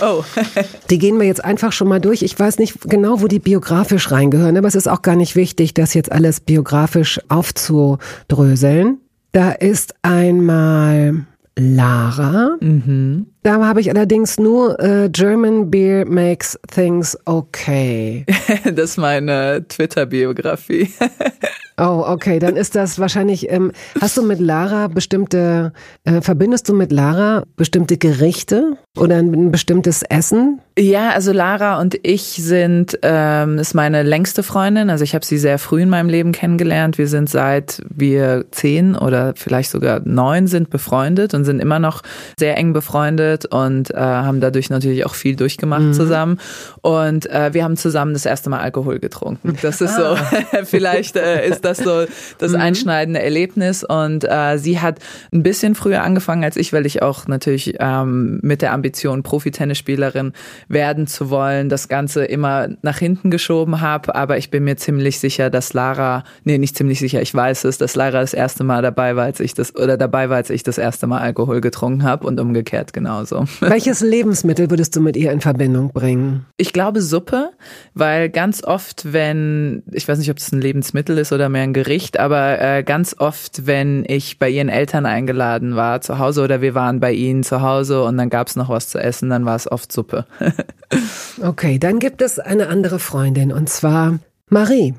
oh. 0.02 0.24
die 0.90 0.98
gehen 0.98 1.20
wir 1.20 1.28
jetzt 1.28 1.46
einfach 1.46 1.72
schon 1.72 1.88
mal 1.88 2.02
durch. 2.02 2.24
Ich 2.24 2.38
weiß 2.38 2.58
nicht 2.58 2.82
genau, 2.90 3.22
wo 3.22 3.28
die 3.28 3.40
biografisch 3.40 4.12
reingehören, 4.12 4.58
aber 4.58 4.68
es 4.68 4.76
ist 4.76 4.88
auch 4.88 5.04
gar 5.04 5.16
nicht 5.16 5.36
wichtig, 5.36 5.76
das 5.76 5.94
jetzt 5.94 6.12
alles 6.12 6.40
biografisch 6.40 7.20
aufzudröseln. 7.30 9.00
Da 9.32 9.52
ist 9.52 9.94
einmal 10.02 11.26
Lara. 11.58 12.58
Mhm. 12.60 13.28
Da 13.46 13.64
habe 13.64 13.80
ich 13.80 13.92
allerdings 13.92 14.40
nur 14.40 14.80
äh, 14.80 15.08
German 15.08 15.70
Beer 15.70 16.04
Makes 16.08 16.58
Things 16.68 17.16
Okay. 17.26 18.26
das 18.64 18.90
ist 18.90 18.98
meine 18.98 19.64
Twitter-Biografie. 19.68 20.90
oh, 21.78 22.04
okay, 22.08 22.40
dann 22.40 22.56
ist 22.56 22.74
das 22.74 22.98
wahrscheinlich. 22.98 23.52
Ähm, 23.52 23.72
hast 24.02 24.18
du 24.18 24.24
mit 24.24 24.40
Lara 24.40 24.88
bestimmte, 24.88 25.74
äh, 26.06 26.22
verbindest 26.22 26.70
du 26.70 26.74
mit 26.74 26.92
Lara 26.92 27.44
bestimmte 27.56 27.98
Gerichte 27.98 28.78
oder 28.98 29.18
ein 29.18 29.52
bestimmtes 29.52 30.02
Essen? 30.02 30.60
Ja, 30.78 31.12
also 31.12 31.32
Lara 31.32 31.80
und 31.80 31.98
ich 32.04 32.22
sind, 32.24 33.00
ähm, 33.02 33.60
ist 33.60 33.76
meine 33.76 34.04
längste 34.04 34.44
Freundin. 34.44 34.90
Also 34.90 35.04
ich 35.06 35.16
habe 35.16 35.24
sie 35.24 35.38
sehr 35.38 35.58
früh 35.58 35.84
in 35.84 35.90
meinem 35.90 36.10
Leben 36.10 36.34
kennengelernt. 36.34 36.98
Wir 36.98 37.08
sind 37.08 37.30
seit 37.30 37.82
wir 37.90 38.46
zehn 38.52 38.98
oder 38.98 39.34
vielleicht 39.38 39.70
sogar 39.70 40.02
neun 40.04 40.48
sind 40.48 40.70
befreundet 40.70 41.34
und 41.34 41.46
sind 41.46 41.62
immer 41.62 41.80
noch 41.80 42.02
sehr 42.38 42.58
eng 42.58 42.74
befreundet 42.74 43.35
und 43.44 43.92
äh, 43.92 43.98
haben 43.98 44.40
dadurch 44.40 44.70
natürlich 44.70 45.06
auch 45.06 45.16
viel 45.16 45.36
durchgemacht 45.36 45.82
mhm. 45.82 45.94
zusammen. 45.94 46.40
Und 46.82 47.30
äh, 47.30 47.54
wir 47.54 47.66
haben 47.66 47.76
zusammen 47.76 48.14
das 48.14 48.26
erste 48.26 48.50
Mal 48.50 48.60
Alkohol 48.60 49.00
getrunken. 49.00 49.58
Das 49.62 49.82
ist 49.82 50.00
ah. 50.00 50.16
so, 50.16 50.64
vielleicht 50.66 51.18
äh, 51.18 51.46
ist 51.48 51.66
das 51.66 51.80
so 51.80 52.06
das 52.38 52.52
mhm. 52.52 52.60
einschneidende 52.62 53.22
Erlebnis. 53.22 53.84
Und 53.84 54.24
äh, 54.24 54.58
sie 54.58 54.80
hat 54.80 55.00
ein 55.34 55.44
bisschen 55.44 55.76
früher 55.76 56.04
angefangen 56.04 56.44
als 56.44 56.56
ich, 56.56 56.72
weil 56.72 56.86
ich 56.86 57.02
auch 57.02 57.28
natürlich 57.28 57.76
ähm, 57.80 58.40
mit 58.42 58.62
der 58.62 58.72
Ambition 58.72 59.24
Profi-Tennisspielerin 59.24 60.34
werden 60.68 61.08
zu 61.08 61.30
wollen, 61.30 61.70
das 61.70 61.88
Ganze 61.88 62.26
immer 62.26 62.70
nach 62.82 62.98
hinten 62.98 63.32
geschoben 63.32 63.82
habe. 63.82 64.16
Aber 64.16 64.38
ich 64.38 64.52
bin 64.52 64.64
mir 64.64 64.78
ziemlich 64.78 65.20
sicher, 65.20 65.50
dass 65.50 65.74
Lara, 65.74 66.24
nee, 66.44 66.58
nicht 66.58 66.78
ziemlich 66.78 67.00
sicher, 67.00 67.22
ich 67.22 67.34
weiß 67.34 67.66
es, 67.66 67.78
dass 67.78 67.96
Lara 67.96 68.22
das 68.22 68.34
erste 68.34 68.64
Mal 68.64 68.82
dabei 68.82 69.16
war, 69.16 69.26
als 69.26 69.40
ich 69.40 69.54
das, 69.54 69.76
oder 69.76 69.98
dabei 69.98 70.30
war, 70.30 70.38
als 70.38 70.50
ich 70.50 70.64
das 70.64 70.78
erste 70.78 71.08
Mal 71.08 71.20
Alkohol 71.20 71.62
getrunken 71.62 72.04
habe 72.04 72.28
und 72.28 72.40
umgekehrt 72.40 72.94
genauso. 72.94 73.25
Welches 73.60 74.02
Lebensmittel 74.02 74.70
würdest 74.70 74.96
du 74.96 75.02
mit 75.02 75.18
ihr 75.18 75.32
in 75.32 75.42
Verbindung 75.42 75.92
bringen? 75.92 76.46
Ich 76.58 76.74
glaube 76.74 77.02
Suppe, 77.02 77.52
weil 77.94 78.30
ganz 78.30 78.64
oft, 78.64 79.14
wenn, 79.14 79.84
ich 79.92 80.08
weiß 80.08 80.20
nicht, 80.20 80.30
ob 80.30 80.38
das 80.38 80.52
ein 80.52 80.62
Lebensmittel 80.62 81.18
ist 81.18 81.32
oder 81.34 81.50
mehr 81.50 81.64
ein 81.64 81.74
Gericht, 81.74 82.20
aber 82.20 82.60
äh, 82.62 82.84
ganz 82.84 83.16
oft, 83.18 83.66
wenn 83.66 84.06
ich 84.08 84.40
bei 84.40 84.50
ihren 84.50 84.70
Eltern 84.70 85.06
eingeladen 85.06 85.76
war 85.76 86.02
zu 86.02 86.20
Hause 86.20 86.44
oder 86.44 86.62
wir 86.62 86.76
waren 86.76 87.00
bei 87.00 87.14
ihnen 87.14 87.44
zu 87.44 87.62
Hause 87.62 88.04
und 88.04 88.18
dann 88.18 88.30
gab 88.30 88.48
es 88.48 88.56
noch 88.56 88.70
was 88.70 88.90
zu 88.90 89.00
essen, 89.00 89.30
dann 89.30 89.46
war 89.46 89.56
es 89.56 89.72
oft 89.72 89.92
Suppe. 89.92 90.26
okay, 91.42 91.80
dann 91.80 92.00
gibt 92.00 92.22
es 92.22 92.40
eine 92.40 92.68
andere 92.68 93.00
Freundin 93.00 93.52
und 93.52 93.70
zwar 93.70 94.20
Marie 94.50 94.94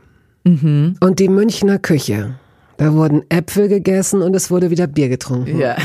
mhm. 0.44 0.96
und 1.00 1.18
die 1.18 1.28
Münchner 1.28 1.78
Küche. 1.78 2.34
Da 2.78 2.92
wurden 2.92 3.22
Äpfel 3.30 3.68
gegessen 3.68 4.22
und 4.22 4.36
es 4.36 4.50
wurde 4.50 4.70
wieder 4.70 4.86
Bier 4.86 5.08
getrunken. 5.08 5.58
Ja, 5.58 5.76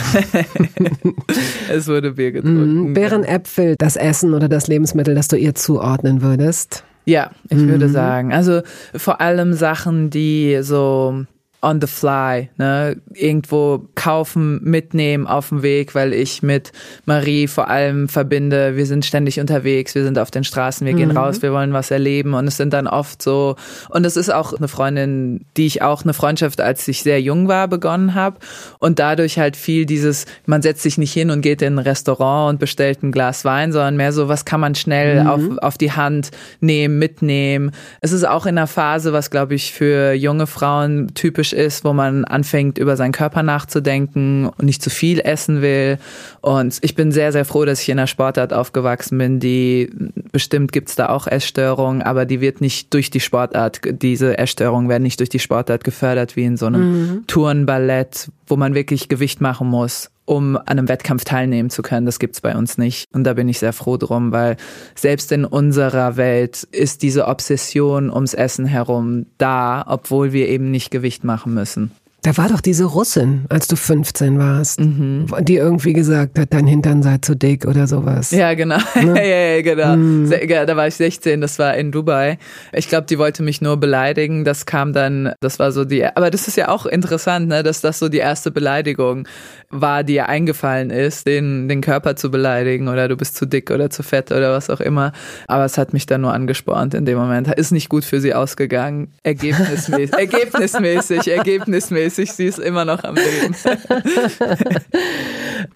es 1.74 1.88
wurde 1.88 2.12
Bier 2.12 2.31
getrunken. 2.31 2.89
Mhm. 2.89 2.95
Wären 2.95 3.24
Äpfel 3.24 3.75
das 3.77 3.95
Essen 3.95 4.33
oder 4.33 4.50
das 4.50 4.67
Lebensmittel, 4.67 5.15
das 5.15 5.27
du 5.29 5.38
ihr 5.38 5.55
zuordnen 5.55 6.21
würdest? 6.21 6.83
Ja, 7.05 7.31
ich 7.50 7.57
mhm. 7.57 7.69
würde 7.69 7.89
sagen. 7.89 8.33
Also 8.33 8.62
vor 8.93 9.21
allem 9.21 9.53
Sachen, 9.53 10.10
die 10.10 10.60
so 10.62 11.25
on 11.62 11.80
the 11.80 11.88
fly, 11.88 12.50
ne? 12.58 12.98
irgendwo 13.13 13.88
kaufen, 13.94 14.60
mitnehmen 14.63 15.27
auf 15.27 15.50
dem 15.50 15.62
Weg, 15.62 15.94
weil 15.94 16.12
ich 16.12 16.41
mit 16.41 16.72
Marie 17.06 17.48
vor 17.48 17.70
allem 17.70 18.10
verbinde, 18.10 18.75
wir 18.75 18.88
sind 18.88 19.06
ständig 19.06 19.39
unterwegs, 19.39 19.94
wir 19.94 20.03
sind 20.03 20.18
auf 20.18 20.32
den 20.32 20.44
Straßen, 20.44 20.88
wir 20.88 20.94
gehen 20.94 21.10
mhm. 21.10 21.18
raus, 21.18 21.44
wir 21.44 21.53
wollen 21.53 21.72
was 21.72 21.91
erleben 21.91 22.34
und 22.34 22.48
es 22.48 22.58
sind 22.58 22.74
dann 22.74 22.88
oft 22.88 23.22
so, 23.22 23.56
und 23.89 24.06
es 24.06 24.18
ist 24.18 24.34
auch 24.34 24.53
eine 24.53 24.68
Freundin, 24.68 25.46
die 25.56 25.68
ich 25.68 25.84
auch 25.84 26.03
eine 26.03 26.13
Freundschaft, 26.13 26.62
als 26.62 26.88
ich 26.88 27.03
sehr 27.03 27.22
jung 27.22 27.48
war, 27.48 27.68
begonnen 27.68 28.15
habe 28.15 28.39
und 28.80 28.98
dadurch 28.98 29.38
halt 29.38 29.56
viel 29.56 29.86
dieses, 29.86 30.25
man 30.48 30.63
setzt 30.63 30.82
sich 30.82 30.98
nicht 30.98 31.13
hin 31.13 31.30
und 31.30 31.41
geht 31.41 31.62
in 31.62 31.75
ein 31.75 31.80
Restaurant 31.80 32.53
und 32.53 32.60
bestellt 32.60 33.03
ein 33.03 33.12
Glas 33.12 33.46
Wein, 33.46 33.72
sondern 33.72 33.98
mehr 33.98 34.13
so, 34.13 34.27
was 34.27 34.46
kann 34.46 34.60
man 34.60 34.74
schnell 34.74 35.22
mhm. 35.22 35.30
auf, 35.30 35.41
auf 35.62 35.77
die 35.77 35.91
Hand 35.91 36.32
nehmen, 36.60 36.98
mitnehmen. 36.98 37.72
Es 38.01 38.13
ist 38.13 38.27
auch 38.27 38.48
in 38.48 38.58
einer 38.58 38.68
Phase, 38.68 39.13
was 39.13 39.30
glaube 39.30 39.53
ich 39.53 39.74
für 39.74 40.13
junge 40.13 40.48
Frauen 40.48 41.13
typisch 41.13 41.50
ist, 41.53 41.84
wo 41.84 41.93
man 41.93 42.25
anfängt, 42.25 42.77
über 42.77 42.96
seinen 42.96 43.12
Körper 43.12 43.43
nachzudenken 43.43 44.46
und 44.46 44.63
nicht 44.63 44.81
zu 44.81 44.89
viel 44.89 45.20
essen 45.20 45.62
will. 45.62 45.98
Und 46.41 46.77
ich 46.81 46.96
bin 46.96 47.12
sehr, 47.12 47.31
sehr 47.31 47.46
froh, 47.46 47.65
dass 47.65 47.81
ich 47.81 47.89
in 47.89 47.98
einer 47.98 48.08
Sportart 48.08 48.53
aufgewachsen 48.53 49.17
bin, 49.17 49.39
die 49.39 49.89
bestimmt 50.31 50.72
gibt's 50.72 50.96
da 50.96 51.10
auch 51.10 51.27
Essstörungen, 51.27 52.01
aber 52.01 52.25
die 52.25 52.41
wird 52.41 52.62
nicht 52.62 52.93
durch 52.93 53.10
die 53.10 53.20
Sportart, 53.20 53.81
diese 53.86 54.38
Essstörungen 54.38 54.89
werden 54.89 55.03
nicht 55.03 55.20
durch 55.20 55.29
die 55.29 55.39
Sportart 55.39 55.84
gefördert, 55.84 56.36
wie 56.36 56.43
in 56.43 56.58
so 56.58 56.67
einem 56.67 56.81
mhm. 56.81 57.24
Turnballett, 57.27 58.29
wo 58.48 58.55
man 58.55 58.75
wirklich 58.75 59.10
Gewicht 59.10 59.41
machen 59.41 59.67
muss 59.67 60.11
um 60.25 60.58
an 60.58 60.66
einem 60.68 60.88
Wettkampf 60.88 61.24
teilnehmen 61.24 61.70
zu 61.70 61.82
können. 61.82 62.06
Das 62.06 62.20
gibt's 62.20 62.42
bei 62.42 62.56
uns 62.56 62.78
nicht. 62.78 63.06
Und 63.13 63.24
da 63.24 63.34
bin 63.34 63.50
ich 63.50 63.60
sehr 63.60 63.74
froh 63.74 63.98
drum, 63.98 64.32
weil 64.32 64.58
selbst 64.96 65.32
in 65.32 65.46
unserer 65.46 66.18
Welt 66.18 66.63
ist 66.72 67.01
diese 67.01 67.28
Obsession 67.28 68.12
ums 68.12 68.34
Essen 68.34 68.66
herum 68.66 69.25
da, 69.38 69.84
obwohl 69.88 70.32
wir 70.34 70.48
eben 70.48 70.72
nicht 70.72 70.92
Gewicht 70.92 71.24
machen 71.24 71.54
müssen. 71.54 71.92
Da 72.24 72.38
war 72.38 72.50
doch 72.50 72.62
diese 72.62 72.86
Russin, 72.86 73.46
als 73.50 73.68
du 73.68 73.75
15 73.75 74.38
warst, 74.38 74.80
mhm. 74.80 75.25
die 75.42 75.56
irgendwie 75.56 75.94
gesagt 75.94 76.38
hat, 76.38 76.54
dein 76.54 76.68
Hintern 76.68 77.01
sei 77.01 77.18
zu 77.18 77.36
dick 77.36 77.66
oder 77.66 77.88
sowas. 77.88 78.30
Ja, 78.30 78.54
genau. 78.54 78.78
Ne? 78.94 79.16
ja, 79.28 79.56
ja, 79.56 79.62
genau. 79.63 79.96
Mhm. 79.96 80.30
Da 80.30 80.75
war 80.78 80.86
ich 80.86 80.94
16, 80.94 81.42
das 81.42 81.58
war 81.58 81.75
in 81.75 81.92
Dubai. 81.92 82.38
Ich 82.74 82.90
glaube, 82.90 83.08
die 83.08 83.18
wollte 83.18 83.42
mich 83.42 83.62
nur 83.62 83.78
beleidigen. 83.78 84.46
Das 84.46 84.68
kam 84.68 84.94
dann, 84.94 85.34
das 85.40 85.58
war 85.58 85.72
so 85.72 85.84
die, 85.84 86.06
aber 86.06 86.30
das 86.30 86.48
ist 86.48 86.58
ja 86.58 86.68
auch 86.68 86.86
interessant, 86.86 87.48
ne, 87.48 87.63
dass 87.63 87.82
das 87.82 87.98
so 87.98 88.08
die 88.08 88.20
erste 88.20 88.51
Beleidigung 88.51 89.28
war, 89.72 90.04
die 90.04 90.16
ihr 90.16 90.30
eingefallen 90.30 90.92
ist, 90.92 91.25
den, 91.25 91.70
den 91.70 91.82
Körper 91.82 92.16
zu 92.16 92.30
beleidigen 92.30 92.88
oder 92.88 93.08
du 93.08 93.18
bist 93.18 93.36
zu 93.36 93.48
dick 93.48 93.72
oder 93.72 93.90
zu 93.90 94.04
fett 94.04 94.32
oder 94.32 94.54
was 94.54 94.70
auch 94.70 94.82
immer. 94.82 95.12
Aber 95.48 95.66
es 95.66 95.80
hat 95.80 95.92
mich 95.92 96.06
dann 96.06 96.22
nur 96.22 96.34
angespornt 96.34 96.94
in 96.94 97.06
dem 97.06 97.18
Moment. 97.18 97.48
Ist 97.48 97.72
nicht 97.72 97.90
gut 97.90 98.06
für 98.06 98.22
sie 98.22 98.36
ausgegangen. 98.36 99.12
Ergebnismäßig, 99.24 100.13
ergebnismäßig, 100.18 101.28
ergebnismäßig 101.32 102.11
mäßig, 102.12 102.34
sie 102.34 102.46
ist 102.46 102.60
immer 102.60 102.86
noch 102.86 103.03
am 103.03 103.15
Leben. 103.15 103.56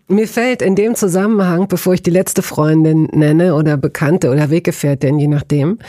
Mir 0.08 0.28
fällt 0.28 0.62
in 0.62 0.76
dem 0.76 0.96
Zusammenhang, 0.96 1.68
bevor 1.68 1.94
ich 1.94 2.04
die 2.04 2.12
letzte 2.12 2.42
Freundin 2.42 3.04
nenne 3.12 3.56
oder 3.56 3.78
Bekannte 3.78 4.32
oder 4.32 4.50
Weggefährtin, 4.50 5.20
je 5.20 5.28
nachdem, 5.28 5.80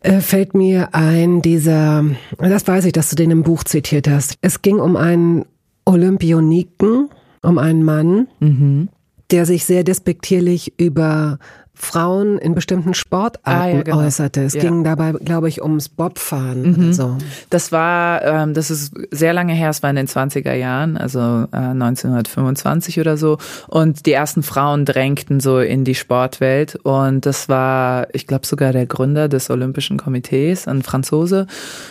äh, 0.00 0.20
fällt 0.20 0.54
mir 0.54 0.94
ein, 0.94 1.42
dieser, 1.42 2.04
das 2.38 2.66
weiß 2.66 2.86
ich, 2.86 2.92
dass 2.92 3.10
du 3.10 3.16
den 3.16 3.30
im 3.30 3.42
Buch 3.42 3.64
zitiert 3.64 4.08
hast. 4.08 4.36
Es 4.40 4.62
ging 4.62 4.78
um 4.78 4.96
einen 4.96 5.44
Olympioniken, 5.84 7.10
um 7.42 7.58
einen 7.58 7.82
Mann, 7.82 8.28
mhm. 8.40 8.88
der 9.30 9.46
sich 9.46 9.64
sehr 9.64 9.84
despektierlich 9.84 10.74
über 10.78 11.38
Frauen 11.80 12.38
in 12.38 12.54
bestimmten 12.54 12.94
Sportarten 12.94 13.40
ah, 13.44 13.68
ja, 13.68 13.82
genau. 13.82 13.98
äußerte. 14.00 14.42
Es 14.42 14.54
ja. 14.54 14.60
ging 14.60 14.84
dabei, 14.84 15.12
glaube 15.12 15.48
ich, 15.48 15.62
ums 15.62 15.88
Bobfahren 15.88 16.88
mhm. 16.88 16.92
so. 16.92 17.16
Das 17.48 17.72
war, 17.72 18.22
ähm, 18.22 18.54
das 18.54 18.70
ist 18.70 18.92
sehr 19.10 19.32
lange 19.32 19.54
her, 19.54 19.70
es 19.70 19.82
war 19.82 19.88
in 19.90 19.96
den 19.96 20.06
20er 20.06 20.52
Jahren, 20.52 20.96
also 20.96 21.18
äh, 21.52 21.56
1925 21.56 23.00
oder 23.00 23.16
so. 23.16 23.38
Und 23.66 24.04
die 24.06 24.12
ersten 24.12 24.42
Frauen 24.42 24.84
drängten 24.84 25.40
so 25.40 25.58
in 25.58 25.84
die 25.84 25.94
Sportwelt. 25.94 26.76
Und 26.82 27.24
das 27.24 27.48
war, 27.48 28.08
ich 28.12 28.26
glaube, 28.26 28.46
sogar 28.46 28.72
der 28.72 28.86
Gründer 28.86 29.28
des 29.28 29.48
Olympischen 29.48 29.96
Komitees, 29.96 30.68
ein 30.68 30.82
Franzose. 30.82 31.46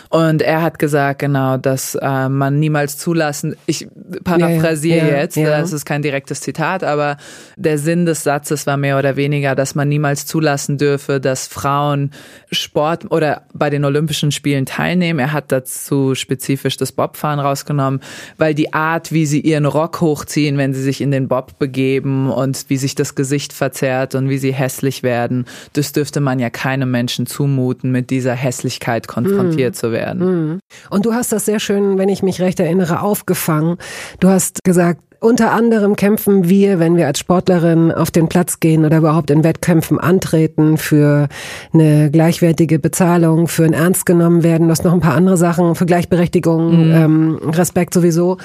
Und 0.08 0.40
er 0.40 0.62
hat 0.62 0.78
gesagt, 0.78 1.18
genau, 1.18 1.56
dass 1.56 1.96
äh, 1.96 2.28
man 2.28 2.60
niemals 2.60 2.96
zulassen, 2.96 3.56
ich 3.66 3.88
paraphrasiere 4.22 5.10
ja, 5.10 5.16
jetzt, 5.18 5.36
das 5.36 5.72
ist 5.72 5.84
kein 5.84 6.02
direktes 6.02 6.40
Zitat, 6.40 6.84
aber 6.84 7.16
der 7.56 7.78
Sinn 7.78 8.06
des 8.06 8.22
Satzes 8.22 8.66
war 8.66 8.76
mehr 8.76 8.98
oder 8.98 9.16
weniger, 9.16 9.54
dass 9.54 9.74
man 9.74 9.79
man 9.80 9.88
niemals 9.88 10.26
zulassen 10.26 10.76
dürfe, 10.76 11.20
dass 11.20 11.48
Frauen 11.48 12.10
Sport 12.52 13.10
oder 13.10 13.46
bei 13.54 13.70
den 13.70 13.86
Olympischen 13.86 14.30
Spielen 14.30 14.66
teilnehmen. 14.66 15.18
Er 15.18 15.32
hat 15.32 15.50
dazu 15.50 16.14
spezifisch 16.14 16.76
das 16.76 16.92
Bobfahren 16.92 17.40
rausgenommen, 17.40 18.00
weil 18.36 18.54
die 18.54 18.74
Art, 18.74 19.10
wie 19.10 19.24
sie 19.24 19.40
ihren 19.40 19.64
Rock 19.64 20.02
hochziehen, 20.02 20.58
wenn 20.58 20.74
sie 20.74 20.82
sich 20.82 21.00
in 21.00 21.10
den 21.10 21.28
Bob 21.28 21.58
begeben 21.58 22.30
und 22.30 22.66
wie 22.68 22.76
sich 22.76 22.94
das 22.94 23.14
Gesicht 23.14 23.54
verzerrt 23.54 24.14
und 24.14 24.28
wie 24.28 24.36
sie 24.36 24.52
hässlich 24.52 25.02
werden, 25.02 25.46
das 25.72 25.92
dürfte 25.92 26.20
man 26.20 26.38
ja 26.38 26.50
keinem 26.50 26.90
Menschen 26.90 27.24
zumuten, 27.24 27.90
mit 27.90 28.10
dieser 28.10 28.34
Hässlichkeit 28.34 29.08
konfrontiert 29.08 29.74
mm. 29.74 29.78
zu 29.78 29.92
werden. 29.92 30.54
Mm. 30.54 30.60
Und 30.90 31.06
du 31.06 31.14
hast 31.14 31.32
das 31.32 31.46
sehr 31.46 31.58
schön, 31.58 31.96
wenn 31.96 32.10
ich 32.10 32.22
mich 32.22 32.42
recht 32.42 32.60
erinnere, 32.60 33.00
aufgefangen. 33.00 33.78
Du 34.20 34.28
hast 34.28 34.62
gesagt, 34.62 35.00
unter 35.20 35.52
anderem 35.52 35.96
kämpfen 35.96 36.48
wir, 36.48 36.78
wenn 36.78 36.96
wir 36.96 37.06
als 37.06 37.18
Sportlerin 37.18 37.92
auf 37.92 38.10
den 38.10 38.28
Platz 38.28 38.58
gehen 38.58 38.84
oder 38.86 38.98
überhaupt 38.98 39.30
in 39.30 39.44
Wettkämpfen 39.44 40.00
antreten, 40.00 40.78
für 40.78 41.28
eine 41.72 42.10
gleichwertige 42.10 42.78
Bezahlung, 42.78 43.46
für 43.46 43.64
ein 43.64 43.74
Ernst 43.74 44.06
genommen 44.06 44.42
werden, 44.42 44.70
hast 44.70 44.84
noch 44.84 44.94
ein 44.94 45.00
paar 45.00 45.14
andere 45.14 45.36
Sachen, 45.36 45.74
für 45.74 45.86
Gleichberechtigung, 45.86 46.88
mhm. 46.88 46.94
ähm, 46.94 47.50
Respekt 47.50 47.92
sowieso, 47.92 48.38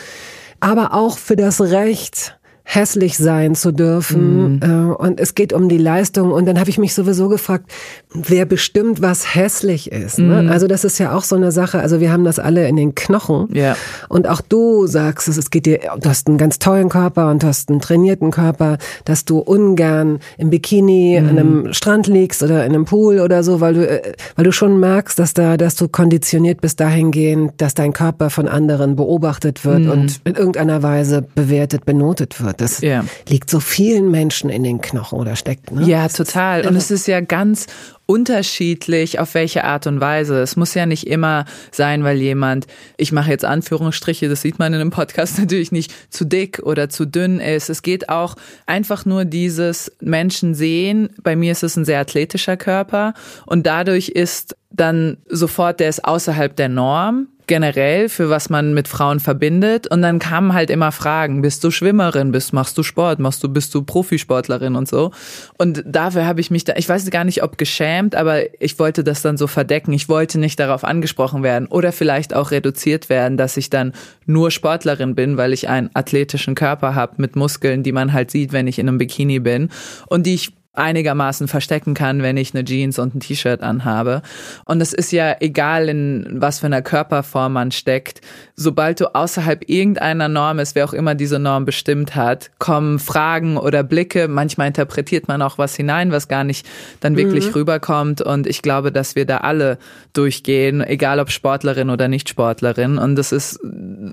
aber 0.59 0.93
auch 0.93 1.17
für 1.17 1.37
das 1.37 1.61
Recht, 1.61 2.37
hässlich 2.67 3.17
sein 3.17 3.53
zu 3.53 3.71
dürfen. 3.71 4.59
Mhm. 4.59 4.95
Und 4.95 5.19
es 5.19 5.35
geht 5.35 5.53
um 5.53 5.69
die 5.69 5.77
Leistung. 5.77 6.31
Und 6.31 6.47
dann 6.47 6.59
habe 6.59 6.69
ich 6.69 6.79
mich 6.79 6.95
sowieso 6.95 7.29
gefragt, 7.29 7.71
wer 8.11 8.45
bestimmt, 8.45 9.03
was 9.03 9.35
hässlich 9.35 9.91
ist. 9.91 10.17
Ne? 10.17 10.43
Mhm. 10.43 10.49
Also 10.49 10.67
das 10.67 10.83
ist 10.83 10.97
ja 10.97 11.13
auch 11.13 11.23
so 11.23 11.35
eine 11.35 11.51
Sache. 11.51 11.79
Also 11.79 11.99
wir 11.99 12.11
haben 12.11 12.23
das 12.23 12.39
alle 12.39 12.67
in 12.67 12.75
den 12.75 12.95
Knochen. 12.95 13.47
Ja. 13.53 13.77
Und 14.09 14.27
auch 14.27 14.41
du 14.41 14.87
sagst 14.87 15.27
es, 15.27 15.37
es 15.37 15.51
geht 15.51 15.67
dir, 15.67 15.79
du 15.99 16.09
hast 16.09 16.27
einen 16.27 16.39
ganz 16.39 16.57
tollen 16.57 16.89
Körper 16.89 17.29
und 17.29 17.43
du 17.43 17.47
hast 17.47 17.69
einen 17.69 17.81
trainierten 17.81 18.31
Körper, 18.31 18.79
dass 19.05 19.25
du 19.25 19.37
ungern 19.37 20.19
im 20.39 20.49
Bikini 20.49 21.19
mhm. 21.21 21.29
an 21.29 21.37
einem 21.37 21.73
Strand 21.73 22.07
liegst 22.07 22.41
oder 22.41 22.65
in 22.65 22.73
einem 22.73 22.85
Pool 22.85 23.19
oder 23.19 23.43
so, 23.43 23.61
weil 23.61 23.75
du, 23.75 23.87
äh, 23.87 24.13
weil 24.35 24.43
du 24.43 24.51
schon 24.51 24.79
merkst, 24.79 25.19
dass 25.19 25.35
da, 25.35 25.55
dass 25.55 25.75
du 25.75 25.87
konditioniert 25.87 26.61
bist 26.61 26.79
dahingehend, 26.79 27.53
dass 27.57 27.75
dein 27.75 27.93
Körper 27.93 28.31
von 28.31 28.47
anderen 28.47 28.95
beobachtet 28.95 29.63
wird 29.65 29.81
mhm. 29.81 29.91
und 29.91 30.21
in 30.23 30.33
irgendeiner 30.33 30.81
Weise 30.81 31.21
bewertet, 31.35 31.85
benotet 31.85 32.43
wird. 32.43 32.54
Das 32.57 32.81
ja. 32.81 33.05
liegt 33.27 33.49
so 33.49 33.59
vielen 33.59 34.11
Menschen 34.11 34.49
in 34.49 34.63
den 34.63 34.81
Knochen 34.81 35.19
oder 35.19 35.35
steckt. 35.35 35.71
Ne? 35.71 35.85
Ja, 35.85 36.07
total. 36.07 36.65
Und 36.67 36.75
es 36.75 36.91
ist 36.91 37.07
ja 37.07 37.21
ganz 37.21 37.67
unterschiedlich, 38.05 39.19
auf 39.19 39.33
welche 39.33 39.63
Art 39.63 39.87
und 39.87 39.99
Weise. 39.99 40.39
Es 40.41 40.55
muss 40.55 40.73
ja 40.73 40.85
nicht 40.85 41.07
immer 41.07 41.45
sein, 41.71 42.03
weil 42.03 42.17
jemand, 42.17 42.67
ich 42.97 43.11
mache 43.11 43.31
jetzt 43.31 43.45
Anführungsstriche, 43.45 44.29
das 44.29 44.41
sieht 44.41 44.59
man 44.59 44.73
in 44.73 44.81
einem 44.81 44.91
Podcast 44.91 45.37
natürlich 45.39 45.71
nicht, 45.71 45.93
zu 46.13 46.25
dick 46.25 46.59
oder 46.59 46.89
zu 46.89 47.05
dünn 47.05 47.39
ist. 47.39 47.69
Es 47.69 47.81
geht 47.81 48.09
auch 48.09 48.35
einfach 48.65 49.05
nur 49.05 49.25
dieses 49.25 49.91
Menschen 49.99 50.53
sehen. 50.53 51.09
Bei 51.23 51.35
mir 51.35 51.51
ist 51.51 51.63
es 51.63 51.75
ein 51.75 51.85
sehr 51.85 51.99
athletischer 51.99 52.57
Körper 52.57 53.13
und 53.45 53.65
dadurch 53.65 54.09
ist 54.09 54.55
dann 54.69 55.17
sofort, 55.29 55.79
der 55.79 55.89
ist 55.89 56.03
außerhalb 56.05 56.55
der 56.55 56.69
Norm 56.69 57.27
generell, 57.47 58.09
für 58.09 58.29
was 58.29 58.49
man 58.49 58.73
mit 58.73 58.87
Frauen 58.87 59.19
verbindet. 59.19 59.87
Und 59.87 60.01
dann 60.01 60.19
kamen 60.19 60.53
halt 60.53 60.69
immer 60.69 60.91
Fragen, 60.91 61.41
bist 61.41 61.63
du 61.63 61.71
Schwimmerin, 61.71 62.31
bist, 62.31 62.53
machst 62.53 62.77
du 62.77 62.83
Sport, 62.83 63.19
machst 63.19 63.43
du, 63.43 63.49
bist 63.49 63.73
du 63.73 63.83
Profisportlerin 63.83 64.75
und 64.75 64.87
so. 64.87 65.11
Und 65.57 65.83
dafür 65.85 66.25
habe 66.25 66.41
ich 66.41 66.51
mich 66.51 66.63
da, 66.63 66.73
ich 66.75 66.87
weiß 66.87 67.09
gar 67.09 67.23
nicht, 67.23 67.43
ob 67.43 67.57
geschämt, 67.57 68.15
aber 68.15 68.41
ich 68.61 68.77
wollte 68.79 69.03
das 69.03 69.21
dann 69.21 69.37
so 69.37 69.47
verdecken. 69.47 69.93
Ich 69.93 70.09
wollte 70.09 70.39
nicht 70.39 70.59
darauf 70.59 70.83
angesprochen 70.83 71.43
werden 71.43 71.67
oder 71.67 71.91
vielleicht 71.91 72.33
auch 72.33 72.51
reduziert 72.51 73.09
werden, 73.09 73.37
dass 73.37 73.57
ich 73.57 73.69
dann 73.69 73.93
nur 74.25 74.51
Sportlerin 74.51 75.15
bin, 75.15 75.37
weil 75.37 75.53
ich 75.53 75.69
einen 75.69 75.89
athletischen 75.93 76.55
Körper 76.55 76.95
habe 76.95 77.15
mit 77.17 77.35
Muskeln, 77.35 77.83
die 77.83 77.91
man 77.91 78.13
halt 78.13 78.31
sieht, 78.31 78.53
wenn 78.53 78.67
ich 78.67 78.79
in 78.79 78.87
einem 78.87 78.97
Bikini 78.97 79.39
bin 79.39 79.69
und 80.07 80.25
die 80.25 80.35
ich 80.35 80.53
einigermaßen 80.77 81.47
verstecken 81.47 81.93
kann, 81.93 82.21
wenn 82.21 82.37
ich 82.37 82.53
eine 82.53 82.63
Jeans 82.63 82.99
und 82.99 83.15
ein 83.15 83.19
T-Shirt 83.19 83.61
anhabe. 83.61 84.21
Und 84.65 84.81
es 84.81 84.93
ist 84.93 85.11
ja 85.11 85.35
egal, 85.39 85.89
in 85.89 86.27
was 86.41 86.59
für 86.59 86.65
einer 86.65 86.81
Körperform 86.81 87.53
man 87.53 87.71
steckt. 87.71 88.21
Sobald 88.55 88.99
du 88.99 89.13
außerhalb 89.13 89.69
irgendeiner 89.69 90.27
Norm 90.27 90.59
ist, 90.59 90.75
wer 90.75 90.85
auch 90.85 90.93
immer 90.93 91.15
diese 91.15 91.39
Norm 91.39 91.65
bestimmt 91.65 92.15
hat, 92.15 92.51
kommen 92.59 92.99
Fragen 92.99 93.57
oder 93.57 93.83
Blicke. 93.83 94.27
Manchmal 94.27 94.67
interpretiert 94.67 95.27
man 95.27 95.41
auch 95.41 95.57
was 95.57 95.75
hinein, 95.75 96.11
was 96.11 96.27
gar 96.27 96.43
nicht 96.43 96.65
dann 96.99 97.17
wirklich 97.17 97.47
mhm. 97.47 97.53
rüberkommt. 97.53 98.21
Und 98.21 98.47
ich 98.47 98.61
glaube, 98.61 98.91
dass 98.91 99.15
wir 99.15 99.25
da 99.25 99.37
alle 99.37 99.77
durchgehen, 100.13 100.81
egal 100.81 101.19
ob 101.19 101.31
Sportlerin 101.31 101.89
oder 101.89 102.07
nicht 102.07 102.29
Sportlerin. 102.29 102.97
Und 102.97 103.15
das 103.15 103.31
ist 103.31 103.59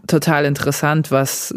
total 0.07 0.45
interessant, 0.45 1.11
was, 1.11 1.54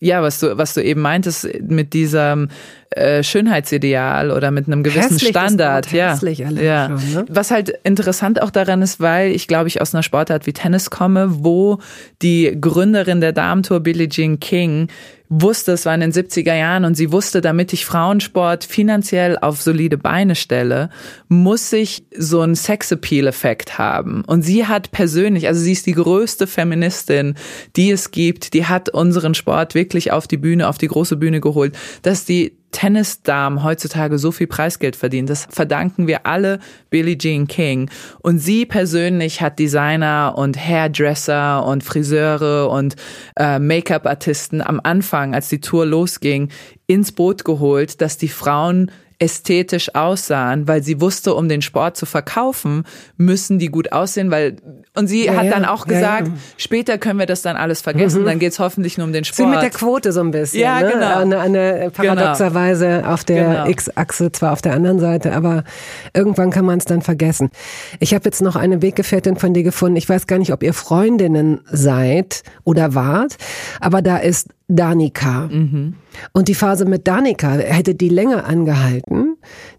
ja, 0.00 0.22
was 0.22 0.40
du, 0.40 0.58
was 0.58 0.74
du 0.74 0.82
eben 0.82 1.00
meintest 1.00 1.48
mit 1.62 1.92
diesem 1.92 2.48
äh, 2.90 3.22
Schönheitsideal 3.22 4.30
oder 4.30 4.50
mit 4.50 4.66
einem 4.66 4.82
gewissen 4.82 5.10
hässlich 5.10 5.30
Standard. 5.30 5.92
ja. 5.92 6.14
ja. 6.62 6.98
Schon, 6.98 7.12
ne? 7.12 7.24
Was 7.28 7.50
halt 7.50 7.70
interessant 7.84 8.40
auch 8.40 8.50
daran 8.50 8.82
ist, 8.82 9.00
weil 9.00 9.32
ich 9.32 9.48
glaube 9.48 9.68
ich 9.68 9.80
aus 9.80 9.94
einer 9.94 10.02
Sportart 10.02 10.46
wie 10.46 10.52
Tennis 10.52 10.90
komme, 10.90 11.44
wo 11.44 11.78
die 12.22 12.56
Gründerin 12.60 13.20
der 13.20 13.32
Damentour 13.32 13.80
Billie 13.80 14.08
Jean 14.08 14.40
King 14.40 14.88
wusste, 15.28 15.72
es 15.72 15.86
war 15.86 15.94
in 15.94 16.00
den 16.00 16.12
70er 16.12 16.54
Jahren 16.54 16.84
und 16.84 16.94
sie 16.94 17.10
wusste, 17.10 17.40
damit 17.40 17.72
ich 17.72 17.84
Frauensport 17.84 18.64
finanziell 18.64 19.36
auf 19.38 19.60
solide 19.60 19.98
Beine 19.98 20.34
stelle, 20.34 20.90
muss 21.28 21.72
ich 21.72 22.04
so 22.16 22.40
einen 22.40 22.54
Sexappeal-Effekt 22.54 23.78
haben. 23.78 24.22
Und 24.24 24.42
sie 24.42 24.66
hat 24.66 24.92
persönlich, 24.92 25.48
also 25.48 25.60
sie 25.60 25.72
ist 25.72 25.86
die 25.86 25.92
größte 25.92 26.46
Feministin, 26.46 27.34
die 27.74 27.90
es 27.90 28.10
gibt, 28.10 28.54
die 28.54 28.66
hat 28.66 28.88
unseren 28.88 29.34
Sport 29.34 29.74
wirklich 29.74 30.12
auf 30.12 30.28
die 30.28 30.36
Bühne, 30.36 30.68
auf 30.68 30.78
die 30.78 30.88
große 30.88 31.16
Bühne 31.16 31.40
geholt, 31.40 31.76
dass 32.02 32.24
die 32.24 32.56
Tennisdamen 32.76 33.64
heutzutage 33.64 34.18
so 34.18 34.30
viel 34.30 34.46
Preisgeld 34.46 34.96
verdienen. 34.96 35.26
Das 35.26 35.48
verdanken 35.48 36.06
wir 36.06 36.26
alle 36.26 36.58
Billie 36.90 37.16
Jean 37.16 37.46
King. 37.46 37.88
Und 38.20 38.38
sie 38.38 38.66
persönlich 38.66 39.40
hat 39.40 39.58
Designer 39.58 40.34
und 40.36 40.58
Hairdresser 40.58 41.64
und 41.64 41.82
Friseure 41.82 42.68
und 42.68 42.94
äh, 43.38 43.58
Make-up-Artisten 43.58 44.60
am 44.60 44.78
Anfang, 44.84 45.34
als 45.34 45.48
die 45.48 45.62
Tour 45.62 45.86
losging, 45.86 46.50
ins 46.86 47.12
Boot 47.12 47.46
geholt, 47.46 48.02
dass 48.02 48.18
die 48.18 48.28
Frauen 48.28 48.90
ästhetisch 49.18 49.94
aussahen, 49.94 50.68
weil 50.68 50.82
sie 50.82 51.00
wusste, 51.00 51.34
um 51.34 51.48
den 51.48 51.62
Sport 51.62 51.96
zu 51.96 52.04
verkaufen, 52.04 52.84
müssen 53.16 53.58
die 53.58 53.68
gut 53.68 53.92
aussehen, 53.92 54.30
weil 54.30 54.56
und 54.94 55.06
sie 55.06 55.26
ja, 55.26 55.36
hat 55.36 55.50
dann 55.50 55.64
auch 55.64 55.86
gesagt, 55.86 56.28
ja, 56.28 56.34
ja. 56.34 56.40
später 56.58 56.98
können 56.98 57.18
wir 57.18 57.26
das 57.26 57.42
dann 57.42 57.56
alles 57.56 57.80
vergessen, 57.80 58.22
mhm. 58.22 58.26
dann 58.26 58.38
geht's 58.38 58.58
hoffentlich 58.58 58.98
nur 58.98 59.06
um 59.06 59.12
den 59.12 59.24
Sport. 59.24 59.36
Sie 59.36 59.46
mit 59.46 59.62
der 59.62 59.70
Quote 59.70 60.12
so 60.12 60.20
ein 60.20 60.32
bisschen, 60.32 60.60
ja, 60.60 60.80
ne? 60.80 60.92
genau. 60.92 61.18
Eine, 61.18 61.40
eine 61.40 61.90
paradoxerweise 61.90 62.86
genau. 62.86 63.08
auf 63.08 63.24
der 63.24 63.48
genau. 63.48 63.66
X-Achse, 63.66 64.32
zwar 64.32 64.52
auf 64.52 64.60
der 64.60 64.74
anderen 64.74 64.98
Seite, 64.98 65.32
aber 65.32 65.64
irgendwann 66.14 66.50
kann 66.50 66.66
man 66.66 66.78
es 66.78 66.84
dann 66.84 67.00
vergessen. 67.00 67.50
Ich 68.00 68.12
habe 68.12 68.24
jetzt 68.26 68.42
noch 68.42 68.56
eine 68.56 68.82
Weggefährtin 68.82 69.36
von 69.36 69.54
dir 69.54 69.62
gefunden. 69.62 69.96
Ich 69.96 70.08
weiß 70.08 70.26
gar 70.26 70.38
nicht, 70.38 70.52
ob 70.52 70.62
ihr 70.62 70.74
Freundinnen 70.74 71.60
seid 71.70 72.42
oder 72.64 72.94
wart, 72.94 73.36
aber 73.80 74.02
da 74.02 74.18
ist 74.18 74.48
Danica. 74.68 75.48
Mhm. 75.50 75.94
Und 76.32 76.48
die 76.48 76.54
Phase 76.54 76.84
mit 76.84 77.06
Danica, 77.06 77.50
hätte 77.52 77.94
die 77.94 78.08
länger 78.08 78.44
angehalten, 78.46 79.36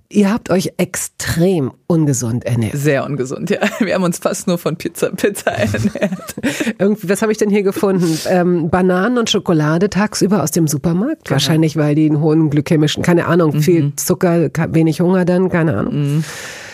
Ihr 0.10 0.32
habt 0.32 0.50
euch 0.50 0.72
extrem 0.78 1.74
ungesund 1.86 2.46
ernährt. 2.46 2.78
Sehr 2.78 3.06
ungesund, 3.06 3.50
ja. 3.50 3.60
Wir 3.80 3.94
haben 3.94 4.04
uns 4.04 4.20
fast 4.20 4.48
nur 4.48 4.58
von 4.58 4.78
Pizza, 4.78 5.12
Pizza 5.12 5.52
ernährt. 5.52 6.36
Irgendwie, 6.80 7.10
was 7.10 7.22
habe 7.22 7.34
ich 7.34 7.38
denn 7.38 7.50
hier 7.50 7.64
gefunden? 7.64 8.18
Ähm, 8.30 8.70
Bananen 8.70 9.18
und 9.18 9.30
Schokolade 9.30 9.90
tagsüber 9.90 10.44
aus 10.44 10.52
dem 10.52 10.68
Supermarkt. 10.68 11.26
Genau. 11.26 11.32
Wahrscheinlich, 11.32 11.76
weil 11.76 11.94
die 11.96 12.06
einen 12.06 12.22
hohen 12.22 12.50
glykämischen, 12.50 13.04
keine 13.04 13.26
Ahnung, 13.26 13.56
mhm. 13.56 13.62
viel 13.62 13.94
Zucker, 13.98 14.50
wenig 14.70 15.02
Hunger 15.02 15.26
dann, 15.26 15.50
keine 15.50 15.76
Ahnung. 15.76 15.96
Mhm. 15.96 16.24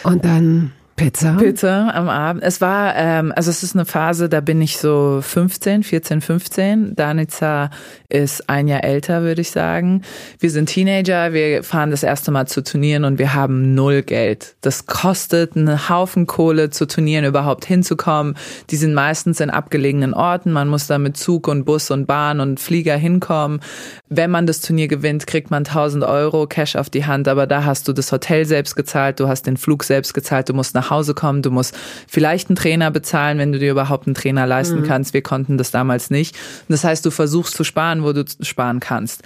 Und 0.04 0.26
dann 0.26 0.72
Pizza? 0.96 1.38
Pizza 1.40 1.94
am 1.96 2.08
Abend. 2.08 2.44
Es 2.44 2.62
war, 2.62 2.96
ähm, 2.96 3.34
also 3.36 3.50
es 3.50 3.64
ist 3.64 3.76
eine 3.76 3.86
Phase, 3.86 4.30
da 4.30 4.42
bin 4.42 4.62
ich 4.62 4.78
so 4.78 5.20
15, 5.22 5.82
14, 5.82 6.22
15. 6.22 6.96
Danica 6.96 7.72
ist 8.10 8.48
ein 8.48 8.68
Jahr 8.68 8.84
älter, 8.84 9.24
würde 9.24 9.42
ich 9.42 9.50
sagen. 9.50 10.04
Wir 10.40 10.52
sind 10.52 10.68
Teenager, 10.68 11.34
wir 11.34 11.64
fahren 11.64 11.90
das 11.90 12.04
erste 12.04 12.30
Mal 12.30 12.48
zu 12.48 12.64
Turnieren 12.64 13.06
und 13.06 13.18
wir 13.18 13.34
haben 13.34 13.74
null 13.74 14.04
Geld. 14.04 14.56
Das 14.62 14.86
kostet 14.86 15.58
einen 15.58 15.90
Haufen 15.90 16.28
Kohle, 16.28 16.70
zu 16.70 16.86
Turnieren 16.86 17.26
überhaupt 17.26 17.66
hinzukommen. 17.66 18.36
Die 18.70 18.76
sind 18.76 18.94
meistens 18.94 19.40
in 19.40 19.50
abgelegenen 19.50 20.14
Orten. 20.14 20.52
Man 20.52 20.68
muss 20.68 20.86
da 20.86 21.00
mit 21.00 21.18
Zug 21.18 21.48
und 21.48 21.66
Bus 21.66 21.90
und 21.90 22.06
Bahn 22.06 22.40
und 22.40 22.60
Flieger 22.60 22.96
hinkommen. 22.98 23.62
Wenn 24.10 24.30
man 24.30 24.46
das 24.46 24.62
Turnier 24.62 24.88
gewinnt, 24.88 25.26
kriegt 25.26 25.50
man 25.50 25.66
1000 25.66 26.04
Euro 26.04 26.46
Cash 26.46 26.76
auf 26.76 26.92
die 26.92 27.06
Hand, 27.06 27.28
aber 27.28 27.48
da 27.48 27.66
hast 27.66 27.88
du 27.88 27.94
das 27.94 28.12
Hotel 28.12 28.46
selbst 28.46 28.76
gezahlt, 28.76 29.20
du 29.20 29.28
hast 29.28 29.48
den 29.48 29.58
Flug 29.58 29.84
selbst 29.84 30.14
gezahlt, 30.14 30.50
du 30.50 30.54
musst 30.54 30.76
nach 30.76 30.83
Hause 30.90 31.14
kommen, 31.14 31.42
du 31.42 31.52
musst 31.52 31.78
vielleicht 32.08 32.50
einen 32.50 32.56
Trainer 32.56 32.92
bezahlen, 32.92 33.38
wenn 33.38 33.52
du 33.52 33.60
dir 33.60 33.72
überhaupt 33.72 34.08
einen 34.08 34.16
Trainer 34.16 34.46
leisten 34.46 34.82
mhm. 34.82 34.86
kannst. 34.86 35.14
Wir 35.14 35.24
konnten 35.24 35.58
das 35.58 35.72
damals 35.72 36.10
nicht. 36.10 36.36
das 36.68 36.84
heißt, 36.84 37.06
du 37.06 37.12
versuchst 37.12 37.56
zu 37.56 37.64
sparen, 37.64 38.04
wo 38.04 38.14
du 38.14 38.26
sparen 38.42 38.80
kannst 38.80 39.24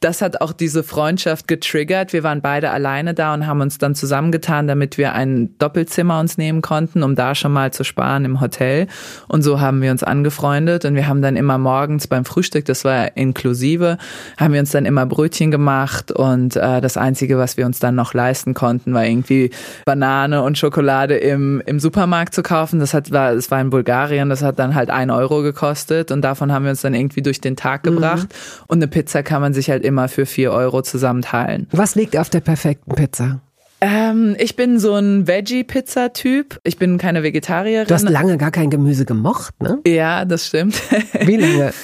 das 0.00 0.20
hat 0.20 0.40
auch 0.40 0.52
diese 0.52 0.82
Freundschaft 0.82 1.48
getriggert. 1.48 2.12
Wir 2.12 2.22
waren 2.22 2.42
beide 2.42 2.70
alleine 2.70 3.14
da 3.14 3.32
und 3.32 3.46
haben 3.46 3.62
uns 3.62 3.78
dann 3.78 3.94
zusammengetan, 3.94 4.68
damit 4.68 4.98
wir 4.98 5.14
ein 5.14 5.56
Doppelzimmer 5.58 6.20
uns 6.20 6.36
nehmen 6.36 6.60
konnten, 6.60 7.02
um 7.02 7.14
da 7.14 7.34
schon 7.34 7.52
mal 7.52 7.72
zu 7.72 7.82
sparen 7.82 8.24
im 8.24 8.40
Hotel. 8.40 8.88
Und 9.26 9.42
so 9.42 9.60
haben 9.60 9.80
wir 9.80 9.90
uns 9.90 10.02
angefreundet 10.02 10.84
und 10.84 10.94
wir 10.94 11.08
haben 11.08 11.22
dann 11.22 11.36
immer 11.36 11.56
morgens 11.56 12.08
beim 12.08 12.24
Frühstück, 12.24 12.66
das 12.66 12.84
war 12.84 13.16
inklusive, 13.16 13.96
haben 14.36 14.52
wir 14.52 14.60
uns 14.60 14.70
dann 14.70 14.84
immer 14.84 15.06
Brötchen 15.06 15.50
gemacht 15.50 16.12
und 16.12 16.56
äh, 16.56 16.80
das 16.80 16.98
Einzige, 16.98 17.38
was 17.38 17.56
wir 17.56 17.64
uns 17.64 17.78
dann 17.78 17.94
noch 17.94 18.12
leisten 18.12 18.52
konnten, 18.52 18.92
war 18.92 19.06
irgendwie 19.06 19.50
Banane 19.86 20.42
und 20.42 20.58
Schokolade 20.58 21.16
im, 21.16 21.62
im 21.64 21.80
Supermarkt 21.80 22.34
zu 22.34 22.42
kaufen. 22.42 22.80
Das 22.80 22.92
hat, 22.92 23.12
war, 23.12 23.34
das 23.34 23.50
war 23.50 23.60
in 23.60 23.70
Bulgarien, 23.70 24.28
das 24.28 24.42
hat 24.42 24.58
dann 24.58 24.74
halt 24.74 24.90
ein 24.90 25.10
Euro 25.10 25.42
gekostet 25.42 26.10
und 26.10 26.20
davon 26.20 26.52
haben 26.52 26.64
wir 26.64 26.70
uns 26.70 26.82
dann 26.82 26.92
irgendwie 26.92 27.22
durch 27.22 27.40
den 27.40 27.56
Tag 27.56 27.84
mhm. 27.84 27.90
gebracht. 27.90 28.28
Mhm. 28.28 28.64
Und 28.66 28.78
eine 28.78 28.88
Pizza 28.88 29.22
kann 29.22 29.40
man 29.40 29.54
sich 29.54 29.70
halt 29.70 29.85
immer 29.86 30.08
für 30.08 30.26
vier 30.26 30.52
Euro 30.52 30.82
zusammenteilen. 30.82 31.66
Was 31.72 31.94
liegt 31.94 32.16
auf 32.16 32.28
der 32.28 32.40
perfekten 32.40 32.94
Pizza? 32.94 33.40
Ähm, 33.80 34.36
ich 34.38 34.56
bin 34.56 34.78
so 34.78 34.94
ein 34.94 35.26
Veggie-Pizza-Typ. 35.26 36.60
Ich 36.64 36.78
bin 36.78 36.98
keine 36.98 37.22
Vegetarierin. 37.22 37.86
Du 37.86 37.94
hast 37.94 38.08
lange 38.08 38.38
gar 38.38 38.50
kein 38.50 38.70
Gemüse 38.70 39.04
gemocht, 39.04 39.54
ne? 39.62 39.80
Ja, 39.86 40.24
das 40.24 40.46
stimmt. 40.46 40.80
Wie 41.24 41.36
lange? 41.36 41.72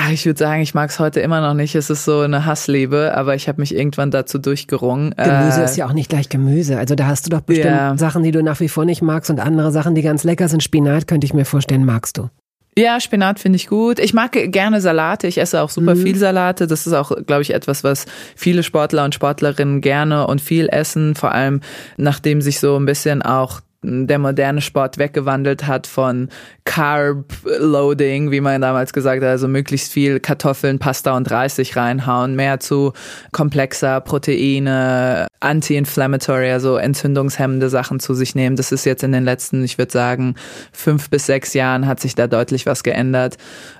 Ah, 0.00 0.12
ich 0.12 0.24
würde 0.24 0.38
sagen, 0.38 0.62
ich 0.62 0.74
mag 0.74 0.90
es 0.90 1.00
heute 1.00 1.18
immer 1.18 1.40
noch 1.40 1.54
nicht. 1.54 1.74
Es 1.74 1.90
ist 1.90 2.04
so 2.04 2.20
eine 2.20 2.46
Hassliebe, 2.46 3.16
aber 3.16 3.34
ich 3.34 3.48
habe 3.48 3.60
mich 3.60 3.74
irgendwann 3.74 4.12
dazu 4.12 4.38
durchgerungen. 4.38 5.12
Gemüse 5.16 5.60
äh, 5.60 5.64
ist 5.64 5.76
ja 5.76 5.88
auch 5.88 5.92
nicht 5.92 6.08
gleich 6.08 6.28
Gemüse. 6.28 6.78
Also 6.78 6.94
da 6.94 7.08
hast 7.08 7.26
du 7.26 7.30
doch 7.30 7.40
bestimmt 7.40 7.74
ja. 7.74 7.96
Sachen, 7.98 8.22
die 8.22 8.30
du 8.30 8.40
nach 8.40 8.60
wie 8.60 8.68
vor 8.68 8.84
nicht 8.84 9.02
magst 9.02 9.28
und 9.28 9.40
andere 9.40 9.72
Sachen, 9.72 9.96
die 9.96 10.02
ganz 10.02 10.22
lecker 10.22 10.48
sind. 10.48 10.62
Spinat 10.62 11.08
könnte 11.08 11.24
ich 11.24 11.34
mir 11.34 11.44
vorstellen, 11.44 11.84
magst 11.84 12.16
du. 12.16 12.30
Ja, 12.78 13.00
Spinat 13.00 13.40
finde 13.40 13.56
ich 13.56 13.66
gut. 13.66 13.98
Ich 13.98 14.14
mag 14.14 14.32
gerne 14.32 14.80
Salate. 14.80 15.26
Ich 15.26 15.38
esse 15.38 15.62
auch 15.62 15.70
super 15.70 15.96
mhm. 15.96 16.02
viel 16.02 16.16
Salate. 16.16 16.68
Das 16.68 16.86
ist 16.86 16.92
auch, 16.92 17.10
glaube 17.26 17.42
ich, 17.42 17.52
etwas, 17.52 17.82
was 17.82 18.06
viele 18.36 18.62
Sportler 18.62 19.04
und 19.04 19.14
Sportlerinnen 19.14 19.80
gerne 19.80 20.28
und 20.28 20.40
viel 20.40 20.68
essen. 20.68 21.16
Vor 21.16 21.32
allem, 21.32 21.60
nachdem 21.96 22.40
sich 22.40 22.60
so 22.60 22.76
ein 22.76 22.86
bisschen 22.86 23.22
auch 23.22 23.60
der 24.06 24.18
moderne 24.18 24.60
Sport 24.60 24.98
weggewandelt 24.98 25.66
hat 25.66 25.86
von 25.86 26.28
Carb 26.64 27.24
Loading, 27.44 28.30
wie 28.30 28.40
man 28.40 28.60
damals 28.60 28.92
gesagt 28.92 29.22
hat, 29.22 29.28
also 29.28 29.48
möglichst 29.48 29.92
viel 29.92 30.20
Kartoffeln, 30.20 30.78
Pasta 30.78 31.16
und 31.16 31.30
Reis 31.30 31.56
sich 31.56 31.76
reinhauen, 31.76 32.36
mehr 32.36 32.60
zu 32.60 32.92
komplexer 33.32 34.00
Proteine, 34.00 35.26
anti-inflammatory, 35.40 36.50
also 36.50 36.76
entzündungshemmende 36.76 37.68
Sachen 37.68 38.00
zu 38.00 38.14
sich 38.14 38.34
nehmen. 38.34 38.56
Das 38.56 38.72
ist 38.72 38.84
jetzt 38.84 39.02
in 39.02 39.12
den 39.12 39.24
letzten, 39.24 39.64
ich 39.64 39.78
würde 39.78 39.92
sagen, 39.92 40.34
fünf 40.72 41.10
bis 41.10 41.26
sechs 41.26 41.54
Jahren 41.54 41.86
hat 41.86 42.00
sich 42.00 42.14
da 42.14 42.26
deutlich 42.26 42.66
was 42.66 42.82
geändert. 42.82 43.36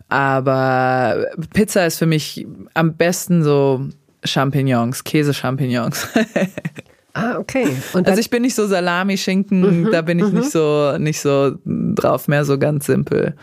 Aber 0.09 1.27
Pizza 1.53 1.87
ist 1.87 1.99
für 1.99 2.07
mich 2.07 2.47
am 2.75 2.95
besten 2.95 3.43
so 3.43 3.87
Champignons, 4.25 5.05
Käse-Champignons. 5.05 6.09
Ah, 7.19 7.39
okay. 7.39 7.69
Und 7.93 8.09
also 8.09 8.21
ich 8.21 8.31
bin 8.31 8.43
nicht 8.43 8.55
so 8.55 8.67
Salami, 8.67 9.17
Schinken, 9.17 9.83
mhm, 9.83 9.91
da 9.91 10.03
bin 10.03 10.19
ich 10.19 10.27
mhm. 10.27 10.39
nicht 10.39 10.51
so 10.51 10.97
nicht 10.99 11.21
so 11.21 11.57
drauf, 11.65 12.29
mehr 12.29 12.45
so 12.45 12.59
ganz 12.59 12.87
simpel. 12.87 13.35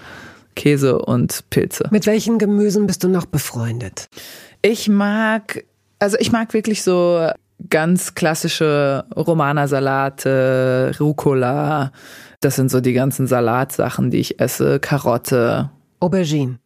Käse 0.56 1.00
und 1.00 1.44
Pilze. 1.50 1.88
Mit 1.92 2.06
welchen 2.06 2.40
Gemüsen 2.40 2.88
bist 2.88 3.04
du 3.04 3.10
noch 3.10 3.26
befreundet? 3.26 4.08
Ich 4.62 4.88
mag, 4.88 5.66
also 6.00 6.18
ich 6.20 6.32
mag 6.32 6.54
wirklich 6.54 6.82
so 6.82 7.28
ganz 7.70 8.16
klassische 8.16 9.06
Romana-Salate, 9.16 10.94
Rucola. 11.00 11.92
Das 12.40 12.56
sind 12.56 12.72
so 12.72 12.82
die 12.82 12.94
ganzen 12.94 13.28
Salatsachen, 13.28 14.12
die 14.12 14.20
ich 14.20 14.40
esse. 14.40 14.80
Karotte. 14.80 15.70
Aubergine. 16.00 16.60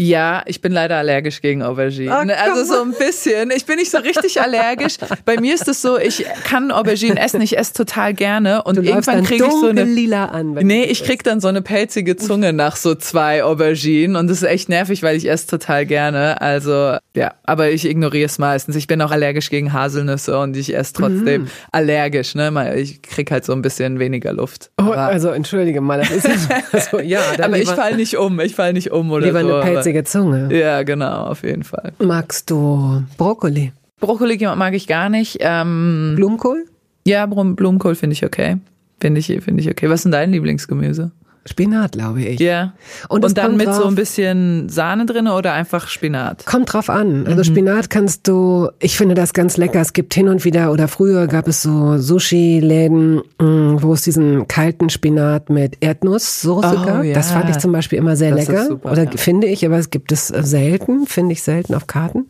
Ja, 0.00 0.42
ich 0.46 0.62
bin 0.62 0.72
leider 0.72 0.96
allergisch 0.96 1.42
gegen 1.42 1.62
Aubergine. 1.62 2.10
Oh, 2.10 2.32
also 2.42 2.64
so 2.64 2.80
ein 2.80 2.92
bisschen. 2.92 3.50
Ich 3.54 3.66
bin 3.66 3.76
nicht 3.76 3.90
so 3.90 3.98
richtig 3.98 4.40
allergisch. 4.40 4.94
Bei 5.26 5.38
mir 5.38 5.54
ist 5.54 5.68
es 5.68 5.82
so, 5.82 5.98
ich 5.98 6.24
kann 6.42 6.70
Aubergine 6.70 7.20
essen, 7.20 7.42
ich 7.42 7.58
esse 7.58 7.74
total 7.74 8.14
gerne 8.14 8.62
und 8.62 8.78
du 8.78 8.82
irgendwann 8.82 9.22
kriege 9.24 9.44
ich 9.44 9.52
so 9.52 9.66
eine 9.66 9.84
lila 9.84 10.24
an. 10.24 10.52
Nee, 10.54 10.84
ich 10.84 11.04
krieg 11.04 11.22
dann 11.22 11.42
so 11.42 11.48
eine 11.48 11.60
pelzige 11.60 12.16
Zunge 12.16 12.54
nach 12.54 12.76
so 12.76 12.94
zwei 12.94 13.44
Auberginen 13.44 14.16
und 14.16 14.28
das 14.30 14.38
ist 14.38 14.48
echt 14.48 14.70
nervig, 14.70 15.02
weil 15.02 15.18
ich 15.18 15.28
esse 15.28 15.48
total 15.48 15.84
gerne. 15.84 16.40
Also, 16.40 16.96
ja, 17.14 17.34
aber 17.42 17.70
ich 17.70 17.84
ignoriere 17.84 18.24
es 18.24 18.38
meistens. 18.38 18.76
Ich 18.76 18.86
bin 18.86 19.02
auch 19.02 19.10
allergisch 19.10 19.50
gegen 19.50 19.74
Haselnüsse 19.74 20.38
und 20.38 20.56
ich 20.56 20.74
esse 20.74 20.94
trotzdem 20.94 21.42
mm. 21.42 21.48
allergisch, 21.72 22.34
ne? 22.34 22.74
Ich 22.76 23.02
krieg 23.02 23.30
halt 23.30 23.44
so 23.44 23.52
ein 23.52 23.60
bisschen 23.60 23.98
weniger 23.98 24.32
Luft. 24.32 24.70
Oh, 24.80 24.92
also 24.92 25.28
entschuldige 25.28 25.82
mal, 25.82 25.98
das 25.98 26.10
ist 26.10 26.48
ja 26.48 26.80
so, 26.90 27.00
ja, 27.00 27.20
aber 27.38 27.58
ich 27.58 27.68
fall 27.68 27.96
nicht 27.96 28.16
um, 28.16 28.40
ich 28.40 28.54
fall 28.54 28.72
nicht 28.72 28.92
um 28.92 29.10
oder 29.10 29.26
lieber 29.26 29.42
so. 29.42 29.56
Eine 29.56 29.89
pelzige 29.90 30.04
Zunge. 30.04 30.48
Ja, 30.56 30.82
genau, 30.82 31.24
auf 31.26 31.42
jeden 31.42 31.64
Fall. 31.64 31.92
Magst 31.98 32.50
du 32.50 33.02
Brokkoli? 33.16 33.72
Brokkoli 34.00 34.38
mag 34.56 34.74
ich 34.74 34.86
gar 34.86 35.08
nicht. 35.08 35.38
Ähm, 35.40 36.14
Blumenkohl? 36.16 36.66
Ja, 37.06 37.26
Blumenkohl 37.26 37.94
finde 37.94 38.14
ich 38.14 38.24
okay. 38.24 38.58
Finde 39.00 39.20
ich, 39.20 39.26
finde 39.26 39.62
ich 39.62 39.70
okay. 39.70 39.88
Was 39.88 40.00
ist 40.00 40.04
denn 40.04 40.12
dein 40.12 40.32
Lieblingsgemüse? 40.32 41.10
Spinat, 41.46 41.92
glaube 41.92 42.22
ich. 42.22 42.38
Ja. 42.38 42.74
Und, 43.08 43.24
und 43.24 43.38
dann 43.38 43.56
mit 43.56 43.66
drauf, 43.66 43.76
so 43.76 43.84
ein 43.86 43.94
bisschen 43.94 44.68
Sahne 44.68 45.06
drin 45.06 45.26
oder 45.26 45.54
einfach 45.54 45.88
Spinat? 45.88 46.44
Kommt 46.44 46.72
drauf 46.72 46.90
an. 46.90 47.26
Also 47.26 47.38
mhm. 47.38 47.44
Spinat 47.44 47.90
kannst 47.90 48.28
du, 48.28 48.68
ich 48.78 48.98
finde 48.98 49.14
das 49.14 49.32
ganz 49.32 49.56
lecker. 49.56 49.80
Es 49.80 49.94
gibt 49.94 50.12
hin 50.12 50.28
und 50.28 50.44
wieder 50.44 50.70
oder 50.70 50.86
früher 50.86 51.26
gab 51.28 51.48
es 51.48 51.62
so 51.62 51.96
Sushi-Läden, 51.96 53.22
mm, 53.38 53.82
wo 53.82 53.94
es 53.94 54.02
diesen 54.02 54.48
kalten 54.48 54.90
Spinat 54.90 55.48
mit 55.48 55.78
Erdnusssoße 55.80 56.78
oh, 56.78 56.86
gab. 56.86 57.04
Ja. 57.04 57.14
Das 57.14 57.30
fand 57.30 57.48
ich 57.48 57.58
zum 57.58 57.72
Beispiel 57.72 57.98
immer 57.98 58.16
sehr 58.16 58.34
das 58.34 58.46
lecker. 58.46 58.66
Super, 58.66 58.92
oder 58.92 59.04
ja. 59.04 59.10
finde 59.16 59.46
ich, 59.46 59.64
aber 59.64 59.78
es 59.78 59.88
gibt 59.88 60.12
es 60.12 60.28
selten, 60.28 61.06
finde 61.06 61.32
ich 61.32 61.42
selten 61.42 61.74
auf 61.74 61.86
Karten. 61.86 62.28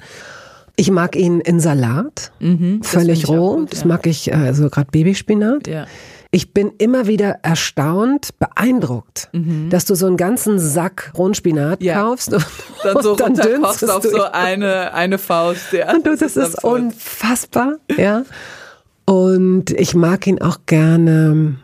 Ich 0.77 0.91
mag 0.91 1.17
ihn 1.17 1.41
in 1.41 1.61
Salat, 1.61 2.33
mhm, 2.39 2.83
völlig 2.83 3.29
roh. 3.29 3.57
Gut, 3.57 3.73
das 3.73 3.85
mag 3.85 4.07
ich, 4.07 4.35
also 4.35 4.71
gerade 4.71 4.89
Babyspinat. 4.91 5.67
Ja. 5.67 5.87
Ich 6.33 6.55
bin 6.55 6.73
immer 6.79 7.09
wieder 7.09 7.41
erstaunt, 7.43 8.39
beeindruckt, 8.39 9.29
mhm. 9.33 9.69
dass 9.69 9.85
du 9.85 9.97
so 9.97 10.07
einen 10.07 10.17
ganzen 10.17 10.61
Sack 10.61 11.13
Rundspinat 11.17 11.83
ja. 11.83 12.03
kaufst 12.03 12.33
und 12.33 12.47
dann 12.85 13.03
so 13.03 13.11
und 13.13 13.21
dann 13.21 13.37
runterkochst 13.37 13.91
auf 13.91 14.05
so 14.05 14.23
eine, 14.23 14.95
eine 14.95 15.19
Faust. 15.19 15.73
Ja. 15.73 15.93
Und 15.93 16.07
du, 16.07 16.17
das, 16.17 16.35
das 16.35 16.51
ist 16.51 16.65
unfassbar, 16.65 17.79
ja. 17.97 18.25
Und 19.07 19.71
ich 19.73 19.95
mag 19.95 20.27
ihn 20.29 20.41
auch 20.41 20.59
gerne 20.67 21.57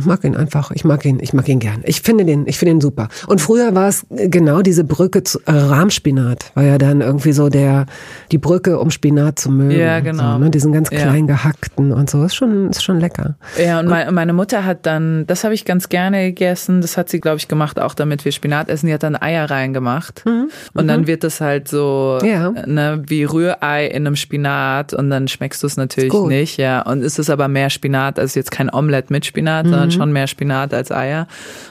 ich 0.00 0.06
mag 0.06 0.24
ihn 0.24 0.36
einfach, 0.36 0.70
ich 0.72 0.84
mag 0.84 1.04
ihn, 1.04 1.18
ich 1.20 1.32
mag 1.32 1.48
ihn 1.48 1.58
gern. 1.58 1.82
Ich 1.84 2.00
finde 2.00 2.24
den, 2.24 2.46
ich 2.46 2.58
finde 2.58 2.72
ihn 2.72 2.80
super. 2.80 3.08
Und 3.26 3.40
früher 3.40 3.74
war 3.74 3.88
es 3.88 4.06
genau 4.10 4.62
diese 4.62 4.84
Brücke 4.84 5.22
zu 5.22 5.38
äh, 5.46 5.52
Rahmspinat, 5.52 6.52
war 6.54 6.64
ja 6.64 6.78
dann 6.78 7.00
irgendwie 7.00 7.32
so 7.32 7.48
der, 7.48 7.86
die 8.32 8.38
Brücke, 8.38 8.78
um 8.78 8.90
Spinat 8.90 9.38
zu 9.38 9.50
mögen. 9.50 9.78
Ja, 9.78 10.00
genau. 10.00 10.32
So, 10.34 10.38
ne? 10.38 10.50
Diesen 10.50 10.72
ganz 10.72 10.90
klein 10.90 11.26
ja. 11.26 11.34
gehackten 11.34 11.92
und 11.92 12.10
so. 12.10 12.24
Ist 12.24 12.34
schon, 12.34 12.70
ist 12.70 12.82
schon 12.82 13.00
lecker. 13.00 13.36
Ja, 13.62 13.80
und, 13.80 13.88
und 13.88 14.14
meine 14.14 14.32
Mutter 14.32 14.64
hat 14.64 14.86
dann, 14.86 15.26
das 15.26 15.44
habe 15.44 15.54
ich 15.54 15.64
ganz 15.64 15.88
gerne 15.88 16.26
gegessen, 16.26 16.80
das 16.80 16.96
hat 16.96 17.08
sie, 17.08 17.20
glaube 17.20 17.38
ich, 17.38 17.48
gemacht, 17.48 17.78
auch 17.78 17.94
damit 17.94 18.24
wir 18.24 18.32
Spinat 18.32 18.68
essen. 18.68 18.86
Die 18.86 18.94
hat 18.94 19.02
dann 19.02 19.16
Eier 19.20 19.50
reingemacht. 19.50 20.24
Mhm. 20.24 20.50
Und 20.74 20.84
mhm. 20.84 20.88
dann 20.88 21.06
wird 21.06 21.24
das 21.24 21.40
halt 21.40 21.68
so, 21.68 22.18
ja. 22.22 22.50
ne, 22.66 23.02
wie 23.06 23.24
Rührei 23.24 23.86
in 23.86 24.06
einem 24.06 24.16
Spinat 24.16 24.94
und 24.94 25.10
dann 25.10 25.28
schmeckst 25.28 25.62
du 25.62 25.66
es 25.66 25.76
natürlich 25.76 26.12
nicht, 26.12 26.56
ja. 26.56 26.82
Und 26.82 27.02
ist 27.02 27.18
es 27.18 27.30
aber 27.30 27.48
mehr 27.48 27.70
Spinat, 27.70 28.18
also 28.18 28.38
jetzt 28.38 28.50
kein 28.50 28.72
Omelette 28.72 29.12
mit 29.12 29.26
Spinat, 29.26 29.66
sondern 29.66 29.88
mhm. 29.88 29.89
Schon 29.92 30.12
mehr 30.12 30.26
Spinat 30.26 30.74
als 30.74 30.90
Eier. 30.92 31.26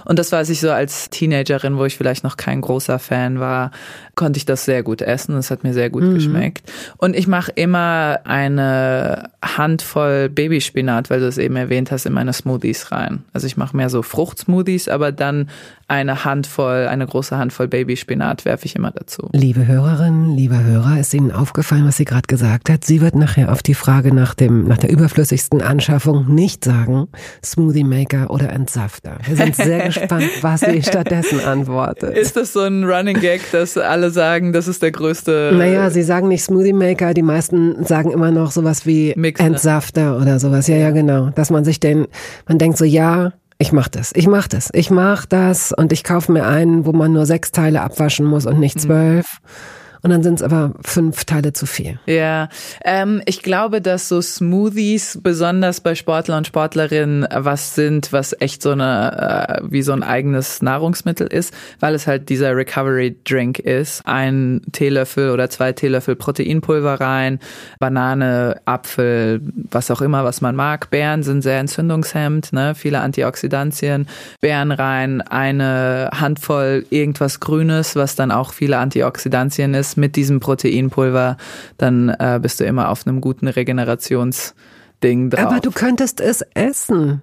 Und 0.06 0.20
das 0.20 0.32
weiß 0.32 0.50
ich 0.50 0.60
so 0.60 0.72
als 0.72 1.10
Teenagerin, 1.10 1.78
wo 1.78 1.86
ich 1.86 1.98
vielleicht 1.98 2.24
noch 2.24 2.38
kein 2.38 2.62
großer 2.62 3.00
Fan 3.00 3.40
war, 3.40 3.72
konnte 4.16 4.38
ich 4.38 4.46
das 4.46 4.66
sehr 4.66 4.84
gut 4.84 5.02
essen. 5.02 5.36
Es 5.38 5.52
hat 5.52 5.64
mir 5.64 5.74
sehr 5.74 5.90
gut 5.90 6.04
mhm. 6.04 6.16
geschmeckt. 6.16 6.72
Und 6.98 7.16
ich 7.16 7.28
mache 7.28 7.52
immer 7.56 8.20
eine 8.26 9.30
Handvoll 9.44 10.30
Babyspinat, 10.30 11.10
weil 11.10 11.20
du 11.20 11.28
es 11.28 11.38
eben 11.38 11.56
erwähnt 11.56 11.92
hast, 11.92 12.06
in 12.06 12.14
meine 12.14 12.34
Smoothies 12.34 12.92
rein. 12.92 13.24
Also 13.34 13.48
ich 13.48 13.58
mache 13.58 13.76
mehr 13.76 13.90
so 13.90 14.02
Fruchtsmoothies, 14.02 14.90
aber 14.90 15.12
dann 15.12 15.50
eine 15.90 16.24
Handvoll, 16.24 16.88
eine 16.88 17.06
große 17.08 17.38
Handvoll 17.38 17.68
Babyspinat 17.68 18.46
werfe 18.46 18.66
ich 18.66 18.76
immer 18.76 18.92
dazu. 18.92 19.28
Liebe 19.34 19.66
Hörerinnen, 19.66 20.36
lieber 20.36 20.64
Hörer, 20.64 21.00
ist 21.00 21.14
Ihnen 21.14 21.32
aufgefallen, 21.32 21.86
was 21.86 21.98
sie 21.98 22.06
gerade 22.06 22.28
gesagt 22.28 22.70
hat? 22.70 22.86
Sie 22.86 23.02
wird 23.02 23.16
nachher 23.16 23.52
auf 23.52 23.64
die 23.64 23.74
Frage 23.74 24.14
nach 24.14 24.36
dem, 24.36 24.68
nach 24.68 24.78
der 24.78 24.92
überflüssigsten 24.92 25.62
Anschaffung 25.62 26.34
nicht 26.34 26.64
sagen 26.64 27.08
Smoothie 27.44 27.84
Maker 27.84 28.30
oder 28.30 28.50
Entsafter. 28.50 29.18
Wir 29.26 29.36
sind 29.36 29.56
sehr 29.56 29.86
gespannt, 29.88 30.30
was 30.42 30.62
sie 30.62 30.84
stattdessen 30.84 31.40
antwortet. 31.40 32.16
Ist 32.16 32.36
das 32.36 32.54
so 32.54 32.62
ein 32.62 32.84
Running 32.84 33.20
Gag, 33.20 33.42
dass 33.52 33.76
alle 33.78 34.12
sagen, 34.12 34.54
das 34.54 34.68
ist 34.68 34.84
der 34.84 34.92
größte? 34.92 35.52
Naja, 35.56 35.90
sie 35.90 36.04
sagen 36.04 36.28
nicht 36.28 36.44
Smoothie 36.44 36.74
Maker, 36.74 37.16
die 37.16 37.24
meisten 37.24 37.84
sagen 37.84 38.12
immer 38.12 38.30
noch 38.30 38.52
sowas 38.52 38.86
wie 38.86 39.14
Mixer. 39.16 39.44
Entsafter 39.44 40.18
oder 40.22 40.40
sowas. 40.40 40.68
Ja, 40.68 40.76
ja, 40.76 40.92
genau. 40.92 41.32
Dass 41.32 41.50
man 41.50 41.66
sich 41.66 41.80
den, 41.80 42.06
man 42.48 42.60
denkt 42.60 42.78
so, 42.78 42.86
ja, 42.86 43.34
ich 43.62 43.74
mach 43.74 43.90
das, 43.90 44.12
ich 44.16 44.26
mach 44.26 44.48
das, 44.48 44.70
ich 44.74 44.90
mach 44.90 45.26
das 45.26 45.74
und 45.74 45.92
ich 45.92 46.06
kaufe 46.06 46.32
mir 46.32 46.46
einen, 46.46 46.86
wo 46.86 46.94
man 46.94 47.12
nur 47.12 47.26
sechs 47.26 47.52
Teile 47.52 47.82
abwaschen 47.82 48.26
muss 48.26 48.46
und 48.46 48.60
nicht 48.60 48.78
mhm. 48.78 48.80
zwölf. 48.80 49.26
Mhm. 49.26 49.79
Und 50.02 50.12
dann 50.12 50.24
sind 50.24 50.36
es 50.36 50.44
aber 50.44 50.74
fünf 50.82 51.26
Teile 51.26 51.52
zu 51.52 51.66
viel. 51.66 52.00
Ja, 52.06 52.48
ähm, 52.86 53.22
ich 53.26 53.42
glaube, 53.44 53.82
dass 53.82 54.08
so 54.08 54.22
Smoothies 54.22 55.20
besonders 55.22 55.82
bei 55.82 55.94
Sportler 55.94 56.38
und 56.38 56.48
Sportlerinnen 56.48 57.28
was 57.34 57.76
sind, 57.76 58.14
was 58.14 58.34
echt 58.40 58.62
so 58.62 58.72
eine 58.72 59.60
äh, 59.60 59.62
wie 59.70 59.82
so 59.82 59.92
ein 59.92 60.04
eigenes 60.04 60.62
Nahrungsmittel 60.62 61.28
ist, 61.28 61.54
weil 61.80 61.96
es 61.96 62.08
halt 62.08 62.30
dieser 62.30 62.56
Recovery 62.56 63.18
Drink 63.26 63.60
ist. 63.60 64.02
Ein 64.06 64.62
Teelöffel 64.72 65.32
oder 65.32 65.50
zwei 65.50 65.74
Teelöffel 65.74 66.16
Proteinpulver 66.16 67.02
rein, 67.02 67.40
Banane, 67.80 68.62
Apfel, 68.66 69.42
was 69.70 69.92
auch 69.92 70.02
immer, 70.02 70.24
was 70.24 70.40
man 70.40 70.56
mag. 70.56 70.90
Beeren 70.90 71.24
sind 71.24 71.42
sehr 71.42 71.60
entzündungshemmend, 71.60 72.54
ne? 72.54 72.74
viele 72.74 73.02
Antioxidantien. 73.02 74.08
Beeren 74.40 74.72
rein, 74.72 75.22
eine 75.22 76.10
Handvoll 76.14 76.86
irgendwas 76.90 77.42
Grünes, 77.42 77.98
was 77.98 78.16
dann 78.16 78.32
auch 78.32 78.54
viele 78.54 78.78
Antioxidantien 78.78 79.74
ist 79.74 79.89
ist 79.90 79.98
mit 79.98 80.16
diesem 80.16 80.40
Proteinpulver, 80.40 81.38
dann 81.78 82.10
äh, 82.10 82.40
bist 82.42 82.60
du 82.60 82.66
immer 82.66 82.90
auf 82.90 83.06
einem 83.06 83.22
guten 83.22 83.48
Regenerationsding 83.48 85.30
drauf. 85.30 85.46
Aber 85.46 85.60
du 85.60 85.72
könntest 85.72 86.22
es 86.22 86.42
essen. 86.54 87.22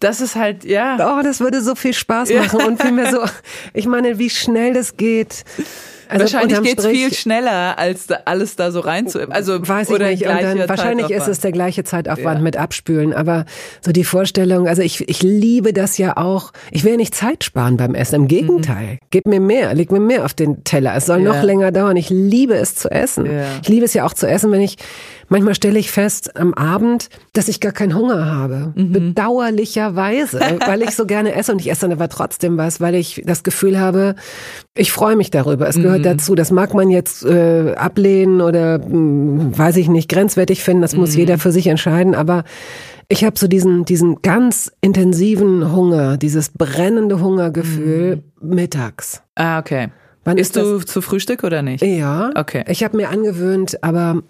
Das 0.00 0.20
ist 0.20 0.36
halt, 0.36 0.64
ja. 0.64 0.96
Oh, 1.18 1.22
das 1.22 1.40
würde 1.40 1.60
so 1.60 1.74
viel 1.74 1.92
Spaß 1.92 2.32
machen 2.32 2.60
ja. 2.60 2.66
und 2.66 2.80
vielmehr 2.80 3.10
so, 3.10 3.18
ich 3.74 3.86
meine, 3.86 4.18
wie 4.18 4.30
schnell 4.30 4.72
das 4.72 4.96
geht. 4.96 5.44
Also 6.10 6.24
wahrscheinlich 6.24 6.62
geht 6.62 6.78
es 6.78 6.86
viel 6.86 7.12
schneller, 7.14 7.78
als 7.78 8.06
da 8.06 8.18
alles 8.24 8.56
da 8.56 8.70
so 8.70 8.80
rein 8.80 9.08
zu. 9.08 9.30
Also 9.30 9.66
weiß 9.66 9.90
ich 9.90 9.98
nicht. 9.98 10.26
Dann, 10.26 10.68
wahrscheinlich 10.68 11.10
ist 11.10 11.28
es 11.28 11.40
der 11.40 11.52
gleiche 11.52 11.84
Zeitaufwand 11.84 12.38
ja. 12.38 12.42
mit 12.42 12.56
Abspülen. 12.56 13.12
Aber 13.12 13.44
so 13.80 13.92
die 13.92 14.04
Vorstellung, 14.04 14.66
also 14.66 14.82
ich, 14.82 15.08
ich 15.08 15.22
liebe 15.22 15.72
das 15.72 15.98
ja 15.98 16.16
auch. 16.16 16.52
Ich 16.70 16.84
will 16.84 16.92
ja 16.92 16.96
nicht 16.96 17.14
Zeit 17.14 17.44
sparen 17.44 17.76
beim 17.76 17.94
Essen. 17.94 18.16
Im 18.16 18.28
Gegenteil. 18.28 18.94
Mhm. 18.94 18.98
Gib 19.10 19.26
mir 19.26 19.40
mehr, 19.40 19.74
leg 19.74 19.92
mir 19.92 20.00
mehr 20.00 20.24
auf 20.24 20.34
den 20.34 20.64
Teller. 20.64 20.94
Es 20.96 21.06
soll 21.06 21.22
ja. 21.22 21.32
noch 21.32 21.42
länger 21.42 21.72
dauern. 21.72 21.96
Ich 21.96 22.10
liebe 22.10 22.54
es 22.54 22.74
zu 22.74 22.90
essen. 22.90 23.26
Ja. 23.26 23.44
Ich 23.62 23.68
liebe 23.68 23.84
es 23.84 23.94
ja 23.94 24.04
auch 24.04 24.14
zu 24.14 24.26
essen, 24.26 24.50
wenn 24.52 24.60
ich 24.60 24.76
Manchmal 25.32 25.54
stelle 25.54 25.78
ich 25.78 25.92
fest 25.92 26.36
am 26.36 26.54
Abend, 26.54 27.08
dass 27.32 27.46
ich 27.46 27.60
gar 27.60 27.70
keinen 27.70 27.94
Hunger 27.94 28.26
habe. 28.26 28.72
Mhm. 28.74 28.92
Bedauerlicherweise, 28.92 30.40
weil 30.66 30.82
ich 30.82 30.90
so 30.90 31.06
gerne 31.06 31.36
esse 31.36 31.52
und 31.52 31.60
ich 31.60 31.70
esse 31.70 31.82
dann 31.82 31.92
aber 31.92 32.08
trotzdem 32.08 32.58
was, 32.58 32.80
weil 32.80 32.96
ich 32.96 33.22
das 33.24 33.44
Gefühl 33.44 33.78
habe, 33.78 34.16
ich 34.76 34.90
freue 34.90 35.14
mich 35.14 35.30
darüber. 35.30 35.68
Es 35.68 35.76
gehört 35.76 36.00
mhm. 36.00 36.04
dazu. 36.04 36.34
Das 36.34 36.50
mag 36.50 36.74
man 36.74 36.90
jetzt 36.90 37.24
äh, 37.24 37.74
ablehnen 37.76 38.40
oder 38.40 38.80
mh, 38.80 38.84
hm, 38.84 39.58
weiß 39.58 39.76
ich 39.76 39.88
nicht, 39.88 40.10
grenzwertig 40.10 40.64
finden. 40.64 40.82
Das 40.82 40.94
mhm. 40.94 41.00
muss 41.00 41.14
jeder 41.14 41.38
für 41.38 41.52
sich 41.52 41.68
entscheiden. 41.68 42.16
Aber 42.16 42.42
ich 43.08 43.22
habe 43.22 43.38
so 43.38 43.46
diesen, 43.46 43.84
diesen 43.84 44.22
ganz 44.22 44.72
intensiven 44.80 45.72
Hunger, 45.72 46.16
dieses 46.16 46.48
brennende 46.48 47.20
Hungergefühl 47.20 48.24
mhm. 48.40 48.54
mittags. 48.56 49.22
Ah, 49.36 49.60
okay. 49.60 49.90
Wann 50.24 50.38
Isst 50.38 50.56
du 50.56 50.80
zu 50.80 51.00
Frühstück 51.02 51.44
oder 51.44 51.62
nicht? 51.62 51.82
Ja. 51.82 52.30
Okay. 52.34 52.64
Ich 52.66 52.82
habe 52.82 52.96
mir 52.96 53.10
angewöhnt, 53.10 53.82
aber 53.84 54.22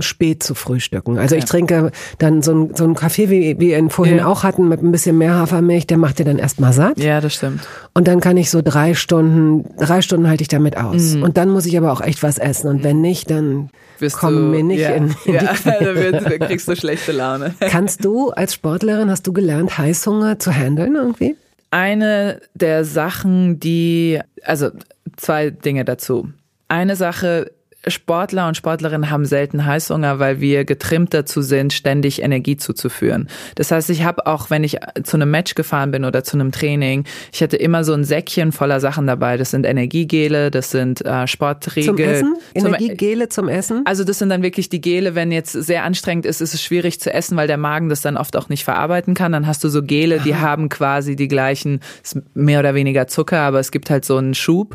spät 0.00 0.42
zu 0.42 0.54
frühstücken. 0.54 1.18
Also 1.18 1.36
ich 1.36 1.44
trinke 1.44 1.90
dann 2.18 2.40
so 2.42 2.52
ein, 2.52 2.74
so 2.74 2.84
ein 2.84 2.94
Kaffee, 2.94 3.28
wie, 3.28 3.60
wie 3.60 3.68
wir 3.68 3.78
ihn 3.78 3.90
vorhin 3.90 4.16
Ja. 4.18 4.26
auch 4.26 4.42
hatten, 4.42 4.66
mit 4.68 4.82
ein 4.82 4.90
bisschen 4.92 5.18
mehr 5.18 5.34
Hafermilch, 5.34 5.86
der 5.86 5.98
macht 5.98 6.18
dir 6.18 6.24
dann 6.24 6.38
erstmal 6.38 6.72
satt. 6.72 6.98
Ja, 6.98 7.20
das 7.20 7.34
stimmt. 7.34 7.60
Und 7.92 8.08
dann 8.08 8.20
kann 8.20 8.38
ich 8.38 8.50
so 8.50 8.62
drei 8.62 8.94
Stunden, 8.94 9.66
drei 9.76 10.00
Stunden 10.00 10.26
halte 10.28 10.40
ich 10.42 10.48
damit 10.48 10.78
aus. 10.78 11.16
Und 11.16 11.36
dann 11.36 11.50
muss 11.50 11.66
ich 11.66 11.76
aber 11.76 11.92
auch 11.92 12.00
echt 12.00 12.22
was 12.22 12.38
essen. 12.38 12.68
Und 12.68 12.82
wenn 12.82 13.02
nicht, 13.02 13.30
dann 13.30 13.68
kommen 14.18 14.36
du, 14.52 14.56
mir 14.56 14.62
nicht 14.64 14.80
ja, 14.80 14.90
in, 14.90 15.14
in 15.26 15.34
ja, 15.34 15.40
die 15.52 15.68
dann 15.84 15.94
wird- 15.96 16.40
kriegst 16.46 16.66
du 16.68 16.74
schlechte 16.74 17.12
Laune. 17.12 17.54
Kannst 17.60 18.04
du 18.04 18.30
als 18.30 18.54
Sportlerin, 18.54 19.10
hast 19.10 19.26
du 19.26 19.32
gelernt, 19.34 19.76
Heißhunger 19.76 20.38
zu 20.38 20.50
handeln 20.50 20.94
irgendwie? 20.94 21.36
Eine 21.70 22.40
der 22.54 22.86
Sachen, 22.86 23.60
die, 23.60 24.18
also 24.42 24.70
zwei 25.18 25.50
Dinge 25.50 25.84
dazu. 25.84 26.28
Eine 26.68 26.96
Sache, 26.96 27.50
Sportler 27.90 28.48
und 28.48 28.56
Sportlerinnen 28.56 29.10
haben 29.10 29.24
selten 29.24 29.64
Heißhunger, 29.64 30.18
weil 30.18 30.40
wir 30.40 30.64
getrimmt 30.64 31.14
dazu 31.14 31.42
sind, 31.42 31.72
ständig 31.72 32.22
Energie 32.22 32.56
zuzuführen. 32.56 33.28
Das 33.54 33.70
heißt, 33.70 33.90
ich 33.90 34.04
habe 34.04 34.26
auch, 34.26 34.50
wenn 34.50 34.64
ich 34.64 34.78
zu 35.02 35.16
einem 35.16 35.30
Match 35.30 35.54
gefahren 35.54 35.90
bin 35.90 36.04
oder 36.04 36.24
zu 36.24 36.36
einem 36.36 36.52
Training, 36.52 37.04
ich 37.32 37.42
hatte 37.42 37.56
immer 37.56 37.84
so 37.84 37.92
ein 37.94 38.04
Säckchen 38.04 38.52
voller 38.52 38.80
Sachen 38.80 39.06
dabei. 39.06 39.36
Das 39.36 39.50
sind 39.50 39.66
Energiegele, 39.66 40.50
das 40.50 40.70
sind 40.70 41.04
äh, 41.04 41.26
Sportriegel. 41.26 41.84
Zum 41.86 41.98
Essen? 41.98 42.34
Zum- 42.56 42.66
Energiegele 42.66 43.28
zum 43.28 43.48
Essen? 43.48 43.82
also 43.84 44.04
das 44.04 44.18
sind 44.18 44.28
dann 44.30 44.42
wirklich 44.42 44.68
die 44.68 44.80
Gele, 44.80 45.14
wenn 45.14 45.32
jetzt 45.32 45.52
sehr 45.52 45.84
anstrengend 45.84 46.26
ist, 46.26 46.40
ist 46.40 46.54
es 46.54 46.62
schwierig 46.62 47.00
zu 47.00 47.12
essen, 47.12 47.36
weil 47.36 47.46
der 47.46 47.56
Magen 47.56 47.88
das 47.88 48.00
dann 48.00 48.16
oft 48.16 48.36
auch 48.36 48.48
nicht 48.48 48.64
verarbeiten 48.64 49.14
kann. 49.14 49.32
Dann 49.32 49.46
hast 49.46 49.62
du 49.64 49.68
so 49.68 49.82
Gele, 49.82 50.20
die 50.20 50.34
haben 50.36 50.68
quasi 50.68 51.16
die 51.16 51.28
gleichen, 51.28 51.80
mehr 52.34 52.60
oder 52.60 52.74
weniger 52.74 53.06
Zucker, 53.06 53.40
aber 53.40 53.58
es 53.60 53.70
gibt 53.70 53.90
halt 53.90 54.04
so 54.04 54.16
einen 54.16 54.34
Schub. 54.34 54.74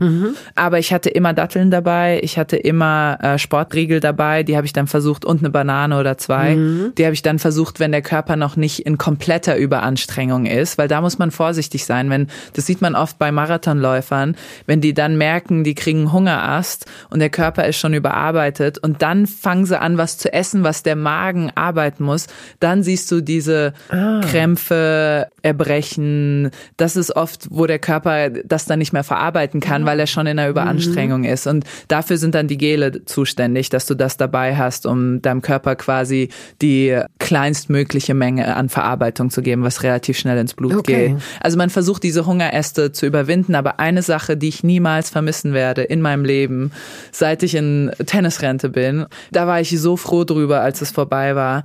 Aber 0.55 0.79
ich 0.79 0.93
hatte 0.93 1.09
immer 1.09 1.33
Datteln 1.33 1.71
dabei, 1.71 2.19
ich 2.23 2.37
hatte 2.37 2.57
immer 2.57 3.02
äh, 3.11 3.37
Sportriegel 3.39 3.99
dabei, 3.99 4.43
die 4.43 4.55
habe 4.55 4.65
ich 4.65 4.73
dann 4.73 4.87
versucht 4.87 5.25
und 5.25 5.39
eine 5.39 5.49
Banane 5.49 5.99
oder 5.99 6.17
zwei. 6.17 6.55
Die 6.97 7.05
habe 7.05 7.13
ich 7.13 7.21
dann 7.21 7.39
versucht, 7.39 7.79
wenn 7.79 7.91
der 7.91 8.01
Körper 8.01 8.35
noch 8.35 8.55
nicht 8.55 8.85
in 8.85 8.97
kompletter 8.97 9.57
Überanstrengung 9.57 10.45
ist, 10.45 10.77
weil 10.77 10.87
da 10.87 11.01
muss 11.01 11.19
man 11.19 11.31
vorsichtig 11.31 11.85
sein, 11.85 12.09
wenn 12.09 12.27
das 12.53 12.65
sieht 12.65 12.81
man 12.81 12.95
oft 12.95 13.19
bei 13.19 13.31
Marathonläufern, 13.31 14.35
wenn 14.65 14.81
die 14.81 14.93
dann 14.93 15.17
merken, 15.17 15.63
die 15.63 15.75
kriegen 15.75 16.11
Hungerast 16.11 16.85
und 17.09 17.19
der 17.19 17.29
Körper 17.29 17.65
ist 17.65 17.77
schon 17.77 17.93
überarbeitet 17.93 18.77
und 18.77 19.01
dann 19.01 19.27
fangen 19.27 19.65
sie 19.65 19.79
an, 19.79 19.97
was 19.97 20.17
zu 20.17 20.31
essen, 20.31 20.63
was 20.63 20.83
der 20.83 20.95
Magen 20.95 21.51
arbeiten 21.55 22.03
muss, 22.03 22.27
dann 22.59 22.83
siehst 22.83 23.11
du 23.11 23.21
diese 23.21 23.73
Krämpfe, 23.89 25.27
Erbrechen. 25.41 26.51
Das 26.77 26.95
ist 26.95 27.15
oft, 27.15 27.47
wo 27.49 27.65
der 27.65 27.79
Körper 27.79 28.29
das 28.29 28.65
dann 28.65 28.79
nicht 28.79 28.93
mehr 28.93 29.03
verarbeiten 29.03 29.59
kann, 29.59 29.85
weil 29.85 29.99
er 29.99 30.07
schon 30.07 30.25
in 30.25 30.39
einer 30.39 30.49
Überanstrengung 30.49 31.23
ist. 31.25 31.47
Und 31.47 31.65
dafür 31.87 32.17
sind 32.17 32.35
dann 32.35 32.47
die 32.47 32.57
Gele 32.57 32.92
zuständig, 33.05 33.69
dass 33.69 33.85
du 33.85 33.95
das 33.95 34.17
dabei 34.17 34.55
hast, 34.55 34.85
um 34.85 35.21
deinem 35.21 35.41
Körper 35.41 35.75
quasi 35.75 36.29
die 36.61 36.99
kleinstmögliche 37.19 38.13
Menge 38.13 38.55
an 38.55 38.69
Verarbeitung 38.69 39.29
zu 39.29 39.41
geben, 39.41 39.63
was 39.63 39.83
relativ 39.83 40.17
schnell 40.17 40.37
ins 40.37 40.53
Blut 40.53 40.73
Okay. 40.73 41.09
geht. 41.09 41.17
Also 41.41 41.57
man 41.57 41.69
versucht 41.69 42.03
diese 42.03 42.25
Hungeräste 42.25 42.91
zu 42.91 43.05
überwinden, 43.05 43.55
aber 43.55 43.79
eine 43.79 44.01
Sache, 44.01 44.37
die 44.37 44.49
ich 44.49 44.63
niemals 44.63 45.09
vermissen 45.09 45.53
werde 45.53 45.83
in 45.83 46.01
meinem 46.01 46.25
Leben, 46.25 46.71
seit 47.11 47.43
ich 47.43 47.55
in 47.55 47.91
Tennisrente 48.05 48.69
bin, 48.69 49.05
da 49.31 49.47
war 49.47 49.59
ich 49.59 49.79
so 49.79 49.97
froh 49.97 50.23
drüber, 50.23 50.61
als 50.61 50.81
es 50.81 50.91
vorbei 50.91 51.35
war. 51.35 51.63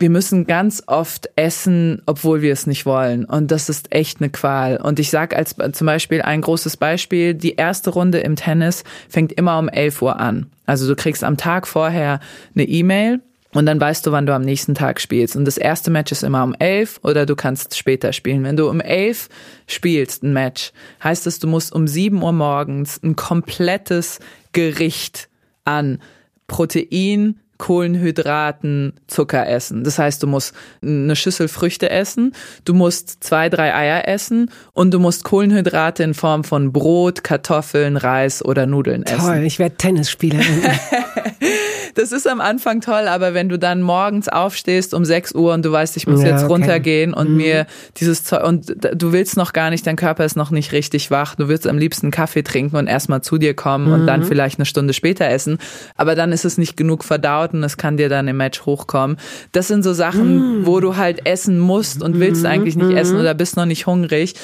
Wir 0.00 0.08
müssen 0.08 0.46
ganz 0.46 0.82
oft 0.86 1.28
essen, 1.36 2.00
obwohl 2.06 2.40
wir 2.40 2.54
es 2.54 2.66
nicht 2.66 2.86
wollen. 2.86 3.26
Und 3.26 3.50
das 3.50 3.68
ist 3.68 3.92
echt 3.92 4.22
eine 4.22 4.30
Qual. 4.30 4.78
Und 4.78 4.98
ich 4.98 5.10
sag 5.10 5.36
als 5.36 5.54
zum 5.72 5.86
Beispiel 5.86 6.22
ein 6.22 6.40
großes 6.40 6.78
Beispiel, 6.78 7.34
die 7.34 7.56
erste 7.56 7.90
Runde 7.90 8.20
im 8.20 8.34
Tennis 8.34 8.82
fängt 9.10 9.30
immer 9.32 9.58
um 9.58 9.68
11 9.68 10.00
Uhr 10.00 10.18
an. 10.18 10.46
Also 10.64 10.88
du 10.88 10.96
kriegst 10.96 11.22
am 11.22 11.36
Tag 11.36 11.68
vorher 11.68 12.20
eine 12.54 12.64
E-Mail 12.64 13.20
und 13.52 13.66
dann 13.66 13.78
weißt 13.78 14.06
du, 14.06 14.12
wann 14.12 14.24
du 14.24 14.34
am 14.34 14.40
nächsten 14.40 14.74
Tag 14.74 15.02
spielst. 15.02 15.36
Und 15.36 15.44
das 15.44 15.58
erste 15.58 15.90
Match 15.90 16.12
ist 16.12 16.22
immer 16.22 16.44
um 16.44 16.54
11 16.54 17.00
oder 17.02 17.26
du 17.26 17.36
kannst 17.36 17.76
später 17.76 18.14
spielen. 18.14 18.42
Wenn 18.42 18.56
du 18.56 18.70
um 18.70 18.80
11 18.80 19.28
spielst, 19.66 20.22
ein 20.22 20.32
Match, 20.32 20.72
heißt 21.04 21.26
es, 21.26 21.40
du 21.40 21.46
musst 21.46 21.74
um 21.74 21.86
7 21.86 22.22
Uhr 22.22 22.32
morgens 22.32 22.98
ein 23.02 23.16
komplettes 23.16 24.18
Gericht 24.52 25.28
an 25.66 25.98
Protein, 26.46 27.38
Kohlenhydraten, 27.60 28.94
Zucker 29.06 29.46
essen. 29.48 29.84
Das 29.84 29.98
heißt, 29.98 30.22
du 30.22 30.26
musst 30.26 30.54
eine 30.82 31.14
Schüssel 31.14 31.46
Früchte 31.46 31.90
essen, 31.90 32.32
du 32.64 32.74
musst 32.74 33.22
zwei, 33.22 33.48
drei 33.48 33.72
Eier 33.74 34.08
essen 34.08 34.50
und 34.72 34.92
du 34.92 34.98
musst 34.98 35.22
Kohlenhydrate 35.22 36.02
in 36.02 36.14
Form 36.14 36.42
von 36.42 36.72
Brot, 36.72 37.22
Kartoffeln, 37.22 37.96
Reis 37.96 38.44
oder 38.44 38.66
Nudeln 38.66 39.04
essen. 39.04 39.20
Toll, 39.20 39.42
ich 39.44 39.58
werde 39.58 39.76
Tennisspielerin. 39.76 40.62
Das 41.94 42.12
ist 42.12 42.28
am 42.28 42.40
Anfang 42.40 42.80
toll, 42.80 43.08
aber 43.08 43.34
wenn 43.34 43.48
du 43.48 43.58
dann 43.58 43.82
morgens 43.82 44.28
aufstehst 44.28 44.94
um 44.94 45.04
6 45.04 45.34
Uhr 45.34 45.52
und 45.52 45.64
du 45.64 45.72
weißt, 45.72 45.96
ich 45.96 46.06
muss 46.06 46.22
Ja, 46.22 46.28
jetzt 46.28 46.44
okay. 46.44 46.52
runtergehen 46.52 47.12
und 47.12 47.34
mir 47.34 47.66
dieses 47.96 48.24
Zeug 48.24 48.44
und 48.44 48.74
du 48.94 49.12
willst 49.12 49.36
noch 49.36 49.52
gar 49.52 49.70
nicht, 49.70 49.86
dein 49.86 49.96
Körper 49.96 50.24
ist 50.24 50.36
noch 50.36 50.50
nicht 50.50 50.72
richtig 50.72 51.10
wach, 51.10 51.34
du 51.34 51.48
willst 51.48 51.66
am 51.66 51.78
liebsten 51.78 52.10
Kaffee 52.10 52.42
trinken 52.42 52.76
und 52.76 52.86
erstmal 52.86 53.22
zu 53.22 53.38
dir 53.38 53.54
kommen 53.54 53.92
und 53.92 54.06
dann 54.06 54.22
vielleicht 54.24 54.58
eine 54.58 54.66
Stunde 54.66 54.92
später 54.94 55.28
essen, 55.28 55.58
aber 55.96 56.14
dann 56.14 56.32
ist 56.32 56.44
es 56.44 56.58
nicht 56.58 56.76
genug 56.76 57.04
verdaut 57.04 57.49
und 57.52 57.62
es 57.62 57.76
kann 57.76 57.96
dir 57.96 58.08
dann 58.08 58.28
im 58.28 58.36
Match 58.36 58.66
hochkommen. 58.66 59.16
Das 59.52 59.68
sind 59.68 59.82
so 59.82 59.92
Sachen, 59.92 60.66
wo 60.66 60.80
du 60.80 60.96
halt 60.96 61.26
essen 61.26 61.58
musst 61.58 62.02
und 62.02 62.18
willst 62.20 62.44
eigentlich 62.44 62.76
nicht 62.76 62.92
essen 62.92 63.18
oder 63.18 63.34
bist 63.34 63.56
noch 63.56 63.66
nicht 63.66 63.86
hungrig. 63.86 64.34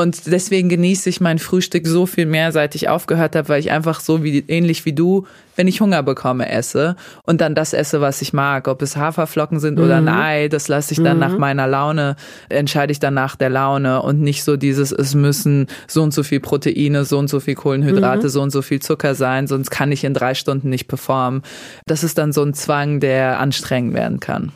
Und 0.00 0.32
deswegen 0.32 0.70
genieße 0.70 1.10
ich 1.10 1.20
mein 1.20 1.38
Frühstück 1.38 1.86
so 1.86 2.06
viel 2.06 2.24
mehr, 2.24 2.52
seit 2.52 2.74
ich 2.74 2.88
aufgehört 2.88 3.36
habe, 3.36 3.50
weil 3.50 3.60
ich 3.60 3.70
einfach 3.70 4.00
so 4.00 4.24
wie 4.24 4.38
ähnlich 4.48 4.86
wie 4.86 4.94
du, 4.94 5.26
wenn 5.56 5.68
ich 5.68 5.82
Hunger 5.82 6.02
bekomme, 6.02 6.48
esse 6.50 6.96
und 7.24 7.42
dann 7.42 7.54
das 7.54 7.74
esse, 7.74 8.00
was 8.00 8.22
ich 8.22 8.32
mag. 8.32 8.66
Ob 8.66 8.80
es 8.80 8.96
Haferflocken 8.96 9.60
sind 9.60 9.78
oder 9.78 9.98
ein 9.98 10.08
Ei, 10.08 10.48
das 10.48 10.68
lasse 10.68 10.94
ich 10.94 11.02
dann 11.02 11.18
nach 11.18 11.36
meiner 11.36 11.66
Laune, 11.66 12.16
entscheide 12.48 12.92
ich 12.92 12.98
dann 12.98 13.12
nach 13.12 13.36
der 13.36 13.50
Laune 13.50 14.00
und 14.00 14.22
nicht 14.22 14.42
so 14.42 14.56
dieses, 14.56 14.90
es 14.90 15.14
müssen 15.14 15.66
so 15.86 16.02
und 16.02 16.14
so 16.14 16.22
viel 16.22 16.40
Proteine, 16.40 17.04
so 17.04 17.18
und 17.18 17.28
so 17.28 17.38
viel 17.38 17.54
Kohlenhydrate, 17.54 18.30
so 18.30 18.40
und 18.40 18.52
so 18.52 18.62
viel 18.62 18.80
Zucker 18.80 19.14
sein, 19.14 19.48
sonst 19.48 19.68
kann 19.68 19.92
ich 19.92 20.04
in 20.04 20.14
drei 20.14 20.32
Stunden 20.32 20.70
nicht 20.70 20.88
performen. 20.88 21.42
Das 21.84 22.04
ist 22.04 22.16
dann 22.16 22.32
so 22.32 22.42
ein 22.42 22.54
Zwang, 22.54 23.00
der 23.00 23.38
anstrengend 23.38 23.92
werden 23.92 24.18
kann. 24.18 24.52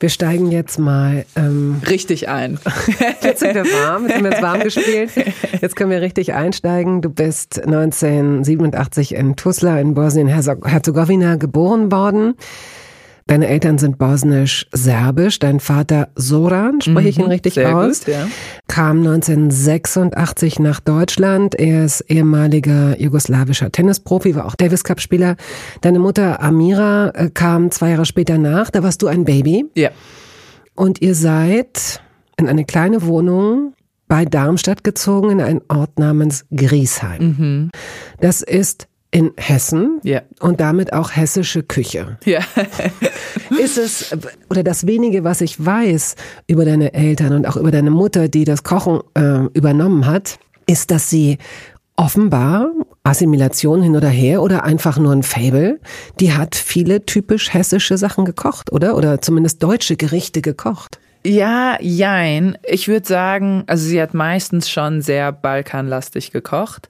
Wir 0.00 0.10
steigen 0.10 0.52
jetzt 0.52 0.78
mal. 0.78 1.24
Ähm, 1.34 1.80
Richtig 1.88 2.28
ein. 2.28 2.60
jetzt 3.22 3.40
sind 3.40 3.54
wir 3.54 3.64
warm, 3.64 4.04
jetzt 4.04 4.14
sind 4.14 4.24
wir 4.24 4.30
jetzt 4.30 4.42
warm 4.42 4.60
gespielt. 4.60 5.10
Jetzt 5.60 5.74
können 5.74 5.90
wir 5.90 6.00
richtig 6.00 6.34
einsteigen. 6.34 7.02
Du 7.02 7.10
bist 7.10 7.60
1987 7.60 9.14
in 9.14 9.34
Tuzla 9.34 9.80
in 9.80 9.94
Bosnien-Herzegowina 9.94 11.34
geboren 11.36 11.90
worden. 11.90 12.34
Deine 13.28 13.46
Eltern 13.46 13.78
sind 13.78 13.98
bosnisch-serbisch. 13.98 15.38
Dein 15.38 15.60
Vater 15.60 16.08
Soran, 16.16 16.80
spreche 16.80 17.08
ich 17.10 17.18
ihn 17.18 17.26
richtig 17.26 17.54
Mhm. 17.56 17.60
Sehr 17.60 17.76
aus, 17.76 17.98
gut, 18.04 18.08
ja. 18.14 18.26
kam 18.68 18.98
1986 19.02 20.58
nach 20.58 20.80
Deutschland. 20.80 21.54
Er 21.54 21.84
ist 21.84 22.00
ehemaliger 22.08 23.00
jugoslawischer 23.00 23.70
Tennisprofi, 23.70 24.34
war 24.34 24.46
auch 24.46 24.54
Davis 24.54 24.82
Cup 24.82 25.00
Spieler. 25.00 25.36
Deine 25.82 25.98
Mutter 25.98 26.42
Amira 26.42 27.10
äh, 27.10 27.30
kam 27.30 27.70
zwei 27.70 27.90
Jahre 27.90 28.06
später 28.06 28.38
nach. 28.38 28.70
Da 28.70 28.82
warst 28.82 29.02
du 29.02 29.06
ein 29.06 29.24
Baby. 29.24 29.66
Ja. 29.74 29.90
Und 30.74 31.02
ihr 31.02 31.14
seid 31.14 32.02
in 32.38 32.48
eine 32.48 32.64
kleine 32.64 33.02
Wohnung 33.04 33.74
bei 34.06 34.24
Darmstadt 34.24 34.84
gezogen, 34.84 35.30
in 35.30 35.40
einen 35.42 35.60
Ort 35.68 35.98
namens 35.98 36.46
Griesheim. 36.54 37.70
Das 38.20 38.40
ist 38.40 38.88
in 39.10 39.32
Hessen 39.36 40.00
Ja. 40.02 40.20
und 40.40 40.60
damit 40.60 40.92
auch 40.92 41.12
hessische 41.16 41.62
Küche. 41.62 42.18
Ja. 42.24 42.40
Ist 43.58 43.78
es, 43.78 44.10
oder 44.50 44.62
das 44.62 44.86
wenige, 44.86 45.24
was 45.24 45.40
ich 45.40 45.64
weiß 45.64 46.14
über 46.46 46.64
deine 46.64 46.92
Eltern 46.92 47.32
und 47.32 47.46
auch 47.46 47.56
über 47.56 47.70
deine 47.70 47.90
Mutter, 47.90 48.28
die 48.28 48.44
das 48.44 48.62
Kochen 48.64 49.00
äh, 49.14 49.44
übernommen 49.54 50.06
hat, 50.06 50.38
ist, 50.66 50.90
dass 50.90 51.08
sie 51.08 51.38
offenbar 51.96 52.70
Assimilation 53.02 53.82
hin 53.82 53.96
oder 53.96 54.08
her 54.10 54.42
oder 54.42 54.64
einfach 54.64 54.98
nur 54.98 55.12
ein 55.12 55.22
Fable, 55.22 55.80
die 56.20 56.32
hat 56.34 56.54
viele 56.54 57.06
typisch 57.06 57.52
hessische 57.54 57.96
Sachen 57.96 58.24
gekocht, 58.24 58.70
oder? 58.72 58.94
Oder 58.96 59.20
zumindest 59.22 59.62
deutsche 59.62 59.96
Gerichte 59.96 60.42
gekocht. 60.42 60.98
Ja, 61.26 61.76
jein. 61.80 62.56
Ich 62.64 62.86
würde 62.86 63.06
sagen, 63.06 63.64
also 63.66 63.84
sie 63.86 64.00
hat 64.00 64.14
meistens 64.14 64.70
schon 64.70 65.00
sehr 65.02 65.32
balkanlastig 65.32 66.30
gekocht. 66.30 66.88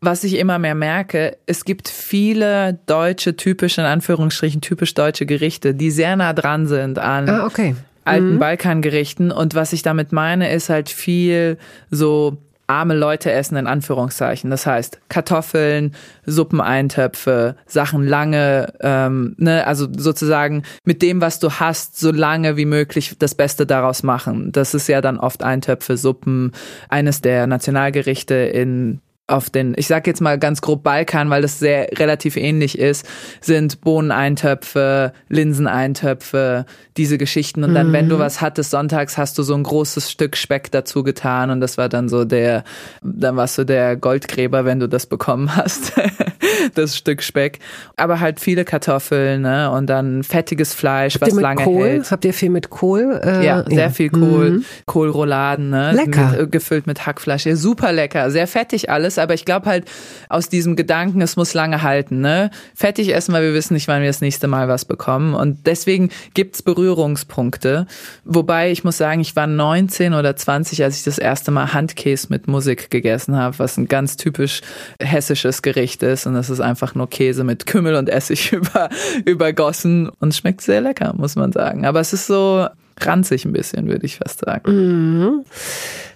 Was 0.00 0.24
ich 0.24 0.38
immer 0.38 0.58
mehr 0.58 0.74
merke, 0.74 1.36
es 1.46 1.64
gibt 1.64 1.88
viele 1.88 2.78
deutsche, 2.86 3.36
typische, 3.36 3.80
in 3.80 3.86
Anführungsstrichen, 3.86 4.60
typisch 4.60 4.94
deutsche 4.94 5.24
Gerichte, 5.26 5.74
die 5.74 5.90
sehr 5.90 6.16
nah 6.16 6.32
dran 6.32 6.66
sind 6.66 6.98
an 6.98 7.28
Ah, 7.28 7.46
okay. 7.46 7.74
alten 8.04 8.38
Balkangerichten. 8.38 9.32
Und 9.32 9.54
was 9.54 9.72
ich 9.72 9.82
damit 9.82 10.12
meine, 10.12 10.52
ist 10.52 10.68
halt 10.68 10.90
viel 10.90 11.56
so 11.90 12.38
arme 12.66 12.94
Leute 12.94 13.30
essen 13.30 13.56
in 13.56 13.66
Anführungszeichen. 13.66 14.50
Das 14.50 14.66
heißt 14.66 14.98
Kartoffeln, 15.10 15.94
Suppeneintöpfe, 16.24 17.56
Sachen 17.66 18.06
lange, 18.06 18.72
ähm, 18.80 19.34
ne, 19.38 19.66
also 19.66 19.86
sozusagen 19.94 20.62
mit 20.84 21.02
dem, 21.02 21.20
was 21.20 21.38
du 21.40 21.50
hast, 21.50 21.98
so 21.98 22.10
lange 22.10 22.56
wie 22.56 22.64
möglich 22.64 23.16
das 23.18 23.34
Beste 23.34 23.66
daraus 23.66 24.02
machen. 24.02 24.50
Das 24.52 24.74
ist 24.74 24.88
ja 24.88 25.00
dann 25.00 25.18
oft 25.18 25.42
Eintöpfe, 25.42 25.96
Suppen. 25.96 26.52
Eines 26.88 27.20
der 27.20 27.46
Nationalgerichte 27.46 28.34
in 28.34 29.00
auf 29.26 29.48
den, 29.48 29.74
ich 29.78 29.86
sag 29.86 30.06
jetzt 30.06 30.20
mal 30.20 30.38
ganz 30.38 30.60
grob 30.60 30.82
Balkan, 30.82 31.30
weil 31.30 31.40
das 31.40 31.58
sehr 31.58 31.88
relativ 31.98 32.36
ähnlich 32.36 32.78
ist, 32.78 33.06
sind 33.40 33.80
Bohneneintöpfe, 33.80 35.14
Linseneintöpfe, 35.28 36.66
diese 36.98 37.16
Geschichten. 37.16 37.64
Und 37.64 37.74
dann, 37.74 37.88
mhm. 37.88 37.92
wenn 37.92 38.08
du 38.10 38.16
mhm. 38.16 38.20
was 38.20 38.42
hattest, 38.42 38.70
sonntags 38.70 39.16
hast 39.16 39.38
du 39.38 39.42
so 39.42 39.54
ein 39.54 39.62
großes 39.62 40.10
Stück 40.10 40.36
Speck 40.36 40.70
dazu 40.72 41.02
getan 41.02 41.50
und 41.50 41.60
das 41.60 41.78
war 41.78 41.88
dann 41.88 42.10
so 42.10 42.24
der, 42.26 42.64
dann 43.02 43.36
warst 43.36 43.56
du 43.56 43.64
der 43.64 43.96
Goldgräber, 43.96 44.66
wenn 44.66 44.78
du 44.78 44.88
das 44.88 45.06
bekommen 45.06 45.56
hast. 45.56 45.92
das 46.74 46.96
Stück 46.96 47.22
Speck. 47.22 47.58
Aber 47.96 48.20
halt 48.20 48.40
viele 48.40 48.64
Kartoffeln, 48.64 49.42
ne? 49.42 49.70
Und 49.70 49.86
dann 49.86 50.22
fettiges 50.22 50.74
Fleisch, 50.74 51.14
Habt 51.14 51.32
was 51.32 51.40
lange 51.40 51.64
Kohl? 51.64 51.86
hält. 51.86 52.10
Habt 52.10 52.24
ihr 52.24 52.34
viel 52.34 52.50
mit 52.50 52.70
Kohl? 52.70 53.20
Äh, 53.22 53.44
ja, 53.44 53.64
sehr 53.66 53.78
ja. 53.78 53.90
viel 53.90 54.10
Kohl. 54.10 54.50
Mhm. 54.50 54.64
Kohlrouladen, 54.86 55.70
ne? 55.70 55.92
Lecker. 55.92 56.30
Mit, 56.30 56.40
äh, 56.40 56.46
gefüllt 56.46 56.86
mit 56.86 57.06
Hackfleisch. 57.06 57.46
Ja, 57.46 57.56
super 57.56 57.92
lecker. 57.92 58.30
Sehr 58.30 58.46
fettig 58.46 58.90
alles, 58.90 59.18
aber 59.18 59.34
ich 59.34 59.44
glaube 59.44 59.66
halt 59.66 59.84
aus 60.28 60.48
diesem 60.48 60.76
Gedanken, 60.76 61.20
es 61.20 61.36
muss 61.36 61.54
lange 61.54 61.82
halten, 61.82 62.20
ne? 62.20 62.50
Fettig 62.74 63.14
essen, 63.14 63.32
weil 63.32 63.42
wir 63.42 63.54
wissen 63.54 63.74
nicht, 63.74 63.88
wann 63.88 64.02
wir 64.02 64.08
das 64.08 64.20
nächste 64.20 64.48
Mal 64.48 64.68
was 64.68 64.84
bekommen. 64.84 65.34
Und 65.34 65.66
deswegen 65.66 66.10
gibt's 66.34 66.62
Berührungspunkte. 66.62 67.86
Wobei 68.24 68.70
ich 68.70 68.84
muss 68.84 68.96
sagen, 68.96 69.20
ich 69.20 69.36
war 69.36 69.46
19 69.46 70.14
oder 70.14 70.36
20, 70.36 70.82
als 70.82 70.98
ich 70.98 71.04
das 71.04 71.18
erste 71.18 71.50
Mal 71.50 71.72
Handkäse 71.72 72.28
mit 72.30 72.48
Musik 72.48 72.90
gegessen 72.90 73.36
habe, 73.36 73.58
was 73.58 73.76
ein 73.76 73.86
ganz 73.86 74.16
typisch 74.16 74.60
hessisches 75.00 75.62
Gericht 75.62 76.02
ist. 76.02 76.26
Und 76.26 76.33
das 76.34 76.50
ist 76.50 76.60
einfach 76.60 76.94
nur 76.94 77.08
Käse 77.08 77.44
mit 77.44 77.66
Kümmel 77.66 77.94
und 77.94 78.08
Essig 78.08 78.52
über, 78.52 78.88
übergossen 79.24 80.10
und 80.20 80.34
schmeckt 80.34 80.60
sehr 80.60 80.80
lecker, 80.80 81.14
muss 81.16 81.36
man 81.36 81.52
sagen. 81.52 81.86
Aber 81.86 82.00
es 82.00 82.12
ist 82.12 82.26
so 82.26 82.66
ranzig 83.00 83.44
ein 83.44 83.52
bisschen, 83.52 83.88
würde 83.88 84.06
ich 84.06 84.16
fast 84.16 84.40
sagen. 84.40 84.72
Mhm. 84.72 85.44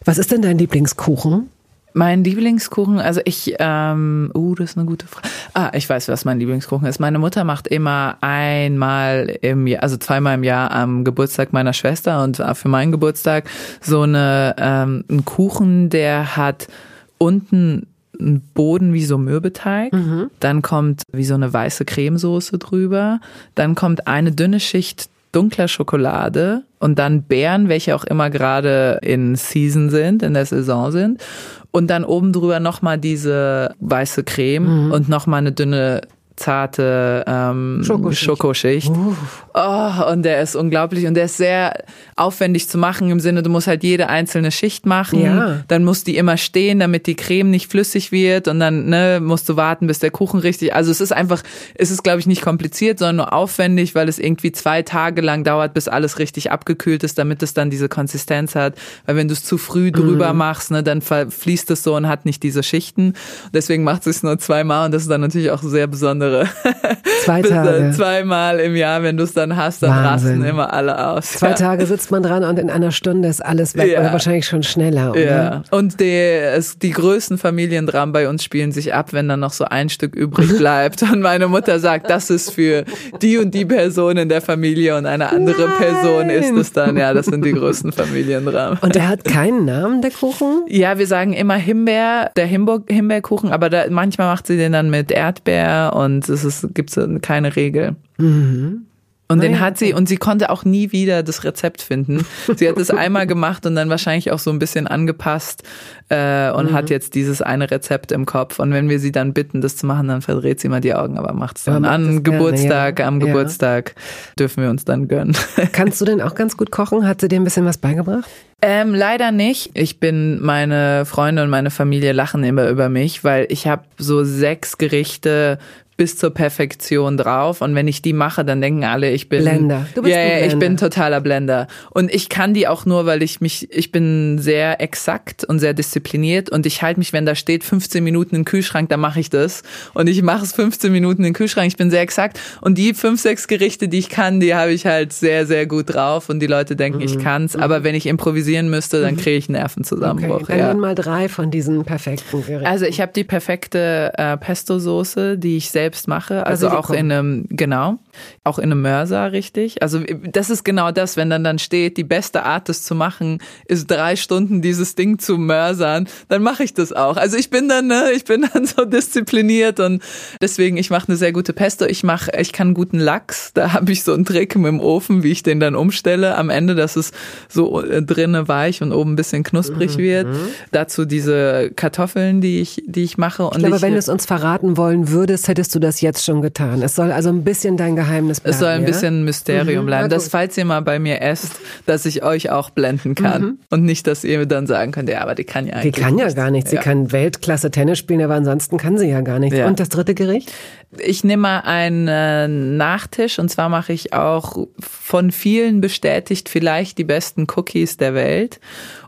Was 0.04 0.18
ist 0.18 0.30
denn 0.30 0.42
dein 0.42 0.58
Lieblingskuchen? 0.58 1.50
Mein 1.94 2.22
Lieblingskuchen, 2.22 3.00
also 3.00 3.20
ich, 3.24 3.56
ähm, 3.58 4.30
uh, 4.32 4.54
das 4.54 4.70
ist 4.70 4.76
eine 4.76 4.86
gute 4.86 5.08
Frage. 5.08 5.26
Ah, 5.54 5.72
ich 5.74 5.88
weiß, 5.88 6.08
was 6.08 6.24
mein 6.24 6.38
Lieblingskuchen 6.38 6.86
ist. 6.86 7.00
Meine 7.00 7.18
Mutter 7.18 7.42
macht 7.42 7.66
immer 7.66 8.18
einmal 8.20 9.36
im 9.40 9.66
Jahr, 9.66 9.82
also 9.82 9.96
zweimal 9.96 10.34
im 10.34 10.44
Jahr 10.44 10.70
am 10.70 11.02
Geburtstag 11.02 11.52
meiner 11.52 11.72
Schwester 11.72 12.22
und 12.22 12.40
für 12.54 12.68
meinen 12.68 12.92
Geburtstag 12.92 13.48
so 13.80 14.02
eine, 14.02 14.54
ähm, 14.58 15.04
einen 15.08 15.24
Kuchen, 15.24 15.88
der 15.90 16.36
hat 16.36 16.68
unten 17.16 17.87
einen 18.18 18.40
Boden 18.54 18.92
wie 18.92 19.04
so 19.04 19.18
Mürbeteig, 19.18 19.92
mhm. 19.92 20.30
dann 20.40 20.62
kommt 20.62 21.02
wie 21.12 21.24
so 21.24 21.34
eine 21.34 21.52
weiße 21.52 21.84
Cremesoße 21.84 22.58
drüber, 22.58 23.20
dann 23.54 23.74
kommt 23.74 24.06
eine 24.06 24.32
dünne 24.32 24.60
Schicht 24.60 25.08
dunkler 25.32 25.68
Schokolade 25.68 26.62
und 26.78 26.98
dann 26.98 27.22
Beeren, 27.22 27.68
welche 27.68 27.94
auch 27.94 28.04
immer 28.04 28.30
gerade 28.30 28.98
in 29.02 29.36
Season 29.36 29.90
sind, 29.90 30.22
in 30.22 30.34
der 30.34 30.46
Saison 30.46 30.90
sind. 30.90 31.22
Und 31.70 31.88
dann 31.88 32.04
oben 32.04 32.32
drüber 32.32 32.60
nochmal 32.60 32.98
diese 32.98 33.74
weiße 33.80 34.24
Creme 34.24 34.86
mhm. 34.86 34.92
und 34.92 35.08
nochmal 35.08 35.38
eine 35.38 35.52
dünne 35.52 36.00
zarte 36.38 37.24
ähm, 37.26 37.82
Schokoschicht. 37.84 38.24
Schokoschicht. 38.24 38.90
Uh. 38.90 39.14
Oh, 39.54 40.12
und 40.12 40.22
der 40.22 40.40
ist 40.40 40.54
unglaublich 40.54 41.06
und 41.06 41.14
der 41.14 41.24
ist 41.24 41.36
sehr 41.36 41.84
aufwendig 42.14 42.68
zu 42.68 42.78
machen 42.78 43.10
im 43.10 43.18
Sinne, 43.18 43.42
du 43.42 43.50
musst 43.50 43.66
halt 43.66 43.82
jede 43.82 44.08
einzelne 44.08 44.52
Schicht 44.52 44.86
machen. 44.86 45.20
Ja. 45.20 45.64
Dann 45.66 45.84
muss 45.84 46.04
die 46.04 46.16
immer 46.16 46.36
stehen, 46.36 46.78
damit 46.78 47.06
die 47.06 47.16
Creme 47.16 47.50
nicht 47.50 47.70
flüssig 47.70 48.12
wird 48.12 48.46
und 48.46 48.60
dann 48.60 48.86
ne, 48.86 49.20
musst 49.20 49.48
du 49.48 49.56
warten, 49.56 49.88
bis 49.88 49.98
der 49.98 50.10
Kuchen 50.10 50.38
richtig. 50.38 50.74
Also 50.74 50.90
es 50.90 51.00
ist 51.00 51.12
einfach, 51.12 51.42
es 51.74 51.90
ist 51.90 52.04
glaube 52.04 52.20
ich 52.20 52.26
nicht 52.26 52.42
kompliziert, 52.42 53.00
sondern 53.00 53.16
nur 53.16 53.32
aufwendig, 53.32 53.96
weil 53.96 54.08
es 54.08 54.18
irgendwie 54.18 54.52
zwei 54.52 54.82
Tage 54.82 55.22
lang 55.22 55.42
dauert, 55.42 55.74
bis 55.74 55.88
alles 55.88 56.18
richtig 56.20 56.52
abgekühlt 56.52 57.02
ist, 57.02 57.18
damit 57.18 57.42
es 57.42 57.54
dann 57.54 57.70
diese 57.70 57.88
Konsistenz 57.88 58.54
hat. 58.54 58.76
Weil 59.06 59.16
wenn 59.16 59.28
du 59.28 59.34
es 59.34 59.42
zu 59.42 59.58
früh 59.58 59.90
drüber 59.90 60.32
mhm. 60.32 60.38
machst, 60.38 60.70
ne, 60.70 60.84
dann 60.84 61.00
fließt 61.02 61.70
es 61.72 61.82
so 61.82 61.96
und 61.96 62.06
hat 62.06 62.24
nicht 62.26 62.42
diese 62.44 62.62
Schichten. 62.62 63.14
Deswegen 63.52 63.82
macht 63.82 64.06
es 64.06 64.22
nur 64.22 64.38
zweimal 64.38 64.86
und 64.86 64.92
das 64.92 65.02
ist 65.02 65.10
dann 65.10 65.20
natürlich 65.20 65.50
auch 65.50 65.62
sehr 65.62 65.88
besonders 65.88 66.27
andere. 66.28 66.48
Zwei 67.24 67.42
Tage. 67.42 67.92
Zweimal 67.94 68.60
im 68.60 68.76
Jahr, 68.76 69.02
wenn 69.02 69.16
du 69.16 69.24
es 69.24 69.32
dann 69.32 69.56
hast, 69.56 69.82
dann 69.82 69.90
Wahnsinn. 69.90 70.30
rasten 70.30 70.44
immer 70.44 70.72
alle 70.72 71.08
aus. 71.08 71.32
Zwei 71.32 71.50
ja. 71.50 71.54
Tage 71.54 71.86
sitzt 71.86 72.10
man 72.10 72.22
dran 72.22 72.44
und 72.44 72.58
in 72.58 72.70
einer 72.70 72.92
Stunde 72.92 73.28
ist 73.28 73.44
alles 73.44 73.76
weg 73.76 73.92
ja. 73.92 74.00
oder 74.00 74.12
wahrscheinlich 74.12 74.46
schon 74.46 74.62
schneller. 74.62 75.10
Oder? 75.10 75.20
Ja. 75.20 75.62
Und 75.70 76.00
die, 76.00 76.20
es, 76.20 76.78
die 76.78 76.90
größten 76.90 77.38
Familiendramen 77.38 78.12
bei 78.12 78.28
uns 78.28 78.44
spielen 78.44 78.72
sich 78.72 78.94
ab, 78.94 79.12
wenn 79.12 79.28
dann 79.28 79.40
noch 79.40 79.52
so 79.52 79.64
ein 79.64 79.88
Stück 79.88 80.14
übrig 80.14 80.48
bleibt 80.58 81.02
und 81.02 81.20
meine 81.20 81.48
Mutter 81.48 81.80
sagt, 81.80 82.10
das 82.10 82.30
ist 82.30 82.50
für 82.50 82.84
die 83.22 83.38
und 83.38 83.52
die 83.54 83.64
Person 83.64 84.16
in 84.16 84.28
der 84.28 84.40
Familie 84.40 84.96
und 84.96 85.06
eine 85.06 85.30
andere 85.30 85.66
Nein. 85.66 85.76
Person 85.78 86.30
ist 86.30 86.52
es 86.52 86.72
dann. 86.72 86.96
Ja, 86.96 87.14
das 87.14 87.26
sind 87.26 87.44
die 87.44 87.52
größten 87.52 87.92
Familiendramen. 87.92 88.78
Und 88.80 88.94
der 88.94 89.08
hat 89.08 89.24
keinen 89.24 89.64
Namen, 89.64 90.02
der 90.02 90.10
Kuchen? 90.10 90.62
Ja, 90.68 90.98
wir 90.98 91.06
sagen 91.06 91.32
immer 91.32 91.54
Himbeer, 91.54 92.30
der 92.36 92.46
Himbeer, 92.46 92.80
Himbeerkuchen, 92.88 93.50
aber 93.50 93.70
da, 93.70 93.84
manchmal 93.90 94.28
macht 94.28 94.46
sie 94.46 94.56
den 94.56 94.72
dann 94.72 94.90
mit 94.90 95.10
Erdbeer 95.10 95.92
und 95.94 96.17
und 96.18 96.28
es 96.28 96.66
gibt 96.72 96.98
keine 97.22 97.56
Regel. 97.56 97.96
Mhm. 98.16 98.86
Und 99.30 99.42
den 99.42 99.60
hat 99.60 99.76
sie, 99.76 99.92
und 99.92 100.08
sie 100.08 100.16
konnte 100.16 100.48
auch 100.48 100.64
nie 100.64 100.90
wieder 100.90 101.22
das 101.22 101.44
Rezept 101.44 101.82
finden. 101.82 102.24
Sie 102.56 102.66
hat 102.66 102.78
es 102.78 102.90
einmal 102.90 103.26
gemacht 103.26 103.66
und 103.66 103.74
dann 103.74 103.90
wahrscheinlich 103.90 104.32
auch 104.32 104.38
so 104.38 104.50
ein 104.50 104.58
bisschen 104.58 104.86
angepasst 104.86 105.64
äh, 106.08 106.50
und 106.50 106.70
mhm. 106.70 106.74
hat 106.74 106.88
jetzt 106.88 107.14
dieses 107.14 107.42
eine 107.42 107.70
Rezept 107.70 108.10
im 108.10 108.24
Kopf. 108.24 108.58
Und 108.58 108.72
wenn 108.72 108.88
wir 108.88 108.98
sie 108.98 109.12
dann 109.12 109.34
bitten, 109.34 109.60
das 109.60 109.76
zu 109.76 109.84
machen, 109.84 110.08
dann 110.08 110.22
verdreht 110.22 110.60
sie 110.60 110.70
mal 110.70 110.80
die 110.80 110.94
Augen, 110.94 111.18
aber 111.18 111.34
macht 111.34 111.58
es 111.58 111.64
dann 111.64 111.84
ja, 111.84 111.90
an 111.90 112.22
Geburtstag, 112.22 112.96
gerne, 112.96 113.00
ja. 113.00 113.08
am 113.08 113.20
Geburtstag 113.20 113.94
dürfen 114.38 114.62
wir 114.62 114.70
uns 114.70 114.86
dann 114.86 115.08
gönnen. 115.08 115.36
Kannst 115.72 116.00
du 116.00 116.06
denn 116.06 116.22
auch 116.22 116.34
ganz 116.34 116.56
gut 116.56 116.70
kochen? 116.70 117.06
Hat 117.06 117.20
sie 117.20 117.28
dir 117.28 117.38
ein 117.38 117.44
bisschen 117.44 117.66
was 117.66 117.76
beigebracht? 117.76 118.30
Ähm, 118.62 118.94
leider 118.94 119.30
nicht. 119.30 119.72
Ich 119.74 120.00
bin, 120.00 120.42
meine 120.42 121.04
Freunde 121.04 121.42
und 121.42 121.50
meine 121.50 121.70
Familie 121.70 122.12
lachen 122.12 122.42
immer 122.44 122.68
über 122.70 122.88
mich, 122.88 123.24
weil 123.24 123.46
ich 123.50 123.66
habe 123.66 123.84
so 123.98 124.24
sechs 124.24 124.78
Gerichte 124.78 125.58
bis 125.98 126.16
zur 126.16 126.30
Perfektion 126.30 127.16
drauf. 127.16 127.60
Und 127.60 127.74
wenn 127.74 127.88
ich 127.88 128.00
die 128.02 128.12
mache, 128.12 128.44
dann 128.44 128.60
denken 128.60 128.84
alle, 128.84 129.10
ich 129.10 129.28
bin 129.28 129.42
Blender. 129.42 129.86
Du 129.96 130.02
bist 130.02 130.14
ja, 130.14 130.22
ja, 130.22 130.46
ich 130.46 130.56
bin 130.56 130.76
totaler 130.76 131.20
Blender. 131.20 131.66
Und 131.90 132.14
ich 132.14 132.28
kann 132.28 132.54
die 132.54 132.68
auch 132.68 132.86
nur, 132.86 133.04
weil 133.04 133.20
ich 133.20 133.40
mich, 133.40 133.68
ich 133.72 133.90
bin 133.90 134.38
sehr 134.38 134.80
exakt 134.80 135.42
und 135.42 135.58
sehr 135.58 135.74
diszipliniert 135.74 136.50
und 136.50 136.66
ich 136.66 136.82
halte 136.82 137.00
mich, 137.00 137.12
wenn 137.12 137.26
da 137.26 137.34
steht 137.34 137.64
15 137.64 138.02
Minuten 138.04 138.36
im 138.36 138.44
Kühlschrank, 138.44 138.88
dann 138.90 139.00
mache 139.00 139.18
ich 139.18 139.28
das. 139.28 139.64
Und 139.92 140.08
ich 140.08 140.22
mache 140.22 140.44
es 140.44 140.52
15 140.52 140.92
Minuten 140.92 141.24
im 141.24 141.32
Kühlschrank. 141.32 141.66
Ich 141.66 141.76
bin 141.76 141.90
sehr 141.90 142.02
exakt. 142.02 142.40
Und 142.60 142.78
die 142.78 142.94
fünf, 142.94 143.20
sechs 143.20 143.48
Gerichte, 143.48 143.88
die 143.88 143.98
ich 143.98 144.08
kann, 144.08 144.38
die 144.38 144.54
habe 144.54 144.70
ich 144.70 144.86
halt 144.86 145.12
sehr, 145.12 145.48
sehr 145.48 145.66
gut 145.66 145.92
drauf. 145.92 146.28
Und 146.28 146.38
die 146.38 146.46
Leute 146.46 146.76
denken, 146.76 146.98
mhm. 146.98 147.04
ich 147.06 147.18
kann's. 147.18 147.56
Aber 147.56 147.82
wenn 147.82 147.96
ich 147.96 148.06
improvisieren 148.06 148.70
müsste, 148.70 149.00
dann 149.00 149.14
mhm. 149.14 149.18
kriege 149.18 149.36
ich 149.36 149.48
Nervenzusammenbruch. 149.48 150.42
Okay, 150.42 150.58
dann 150.58 150.76
ja. 150.76 150.80
mal 150.80 150.94
drei 150.94 151.28
von 151.28 151.50
diesen 151.50 151.84
perfekten 151.84 152.44
Gerichten. 152.44 152.66
Also 152.66 152.84
ich 152.84 153.00
habe 153.00 153.10
die 153.12 153.24
perfekte 153.24 154.12
äh, 154.16 154.36
Pesto-Soße, 154.36 155.36
die 155.38 155.56
ich 155.56 155.72
selbst 155.72 155.87
selbst 155.88 156.06
mache. 156.08 156.46
Also 156.46 156.68
auch 156.68 156.90
in 156.90 157.10
einem, 157.10 157.46
genau, 157.48 157.98
auch 158.44 158.58
in 158.58 158.70
einem 158.70 158.82
Mörser, 158.82 159.32
richtig. 159.32 159.82
Also 159.82 160.00
das 160.30 160.50
ist 160.50 160.64
genau 160.64 160.92
das, 160.92 161.16
wenn 161.16 161.30
dann 161.30 161.42
dann 161.42 161.58
steht, 161.58 161.96
die 161.96 162.04
beste 162.04 162.44
Art, 162.44 162.68
das 162.68 162.82
zu 162.82 162.94
machen, 162.94 163.38
ist 163.66 163.90
drei 163.90 164.16
Stunden 164.16 164.60
dieses 164.60 164.94
Ding 164.94 165.18
zu 165.18 165.38
mörsern, 165.38 166.08
dann 166.28 166.42
mache 166.42 166.64
ich 166.64 166.74
das 166.74 166.92
auch. 166.92 167.16
Also 167.16 167.36
ich 167.36 167.50
bin 167.50 167.68
dann, 167.68 167.86
ne, 167.86 168.10
ich 168.14 168.24
bin 168.24 168.46
dann 168.52 168.66
so 168.66 168.84
diszipliniert 168.84 169.80
und 169.80 170.02
deswegen, 170.40 170.76
ich 170.76 170.90
mache 170.90 171.08
eine 171.08 171.16
sehr 171.16 171.32
gute 171.32 171.52
Pesto. 171.52 171.86
Ich 171.86 172.04
mache, 172.04 172.30
ich 172.38 172.52
kann 172.52 172.74
guten 172.74 172.98
Lachs. 172.98 173.52
Da 173.54 173.72
habe 173.72 173.90
ich 173.92 174.04
so 174.04 174.12
einen 174.12 174.26
Trick 174.26 174.56
mit 174.56 174.66
dem 174.66 174.80
Ofen, 174.80 175.22
wie 175.22 175.32
ich 175.32 175.42
den 175.42 175.60
dann 175.60 175.74
umstelle 175.74 176.36
am 176.36 176.50
Ende, 176.50 176.74
dass 176.74 176.96
es 176.96 177.12
so 177.48 177.82
äh, 177.82 178.02
drinnen 178.02 178.48
weich 178.48 178.82
und 178.82 178.92
oben 178.92 179.12
ein 179.12 179.16
bisschen 179.16 179.42
knusprig 179.42 179.96
mhm. 179.96 180.02
wird. 180.02 180.26
Dazu 180.70 181.06
diese 181.06 181.70
Kartoffeln, 181.74 182.40
die 182.42 182.60
ich, 182.60 182.82
die 182.86 183.04
ich 183.04 183.16
mache. 183.16 183.44
Und 183.44 183.56
ich 183.56 183.58
glaube, 183.60 183.76
ich, 183.76 183.82
wenn 183.82 183.92
du 183.92 183.98
es 183.98 184.08
uns 184.08 184.26
verraten 184.26 184.76
wollen 184.76 185.08
würdest, 185.08 185.48
hättest 185.48 185.74
du 185.74 185.78
du 185.78 185.80
das 185.80 186.00
jetzt 186.00 186.24
schon 186.24 186.42
getan? 186.42 186.82
Es 186.82 186.94
soll 186.94 187.12
also 187.12 187.30
ein 187.30 187.44
bisschen 187.44 187.76
dein 187.76 187.96
Geheimnis 187.96 188.07
bleiben. 188.08 188.30
Es 188.42 188.58
soll 188.58 188.68
ein 188.68 188.84
bisschen 188.84 189.20
ein 189.20 189.24
Mysterium 189.24 189.84
mhm, 189.84 189.86
bleiben, 189.86 190.08
dass 190.08 190.28
falls 190.28 190.56
ihr 190.56 190.64
mal 190.64 190.80
bei 190.80 190.98
mir 190.98 191.20
esst, 191.22 191.52
dass 191.86 192.06
ich 192.06 192.22
euch 192.22 192.50
auch 192.50 192.70
blenden 192.70 193.14
kann. 193.14 193.42
Mhm. 193.42 193.58
Und 193.70 193.84
nicht, 193.84 194.06
dass 194.06 194.24
ihr 194.24 194.46
dann 194.46 194.66
sagen 194.66 194.92
könnt, 194.92 195.08
ja, 195.08 195.20
aber 195.20 195.34
die 195.34 195.44
kann 195.44 195.66
ja 195.66 195.74
eigentlich 195.74 195.94
Die 195.94 196.00
kann 196.00 196.18
ja 196.18 196.30
gar 196.32 196.50
nichts. 196.50 196.70
Sie 196.70 196.76
ja. 196.76 196.82
kann 196.82 197.12
Weltklasse 197.12 197.70
Tennis 197.70 197.98
spielen, 197.98 198.22
aber 198.22 198.34
ansonsten 198.34 198.76
kann 198.76 198.98
sie 198.98 199.08
ja 199.08 199.20
gar 199.20 199.38
nichts. 199.38 199.58
Ja. 199.58 199.66
Und 199.66 199.80
das 199.80 199.88
dritte 199.88 200.14
Gericht? 200.14 200.52
Ich 200.96 201.22
nehme 201.22 201.42
mal 201.42 201.60
einen 201.60 202.08
äh, 202.08 202.48
Nachtisch 202.48 203.38
und 203.38 203.50
zwar 203.50 203.68
mache 203.68 203.92
ich 203.92 204.14
auch 204.14 204.66
von 204.78 205.32
vielen 205.32 205.82
bestätigt 205.82 206.48
vielleicht 206.48 206.96
die 206.96 207.04
besten 207.04 207.46
Cookies 207.54 207.98
der 207.98 208.14
Welt. 208.14 208.58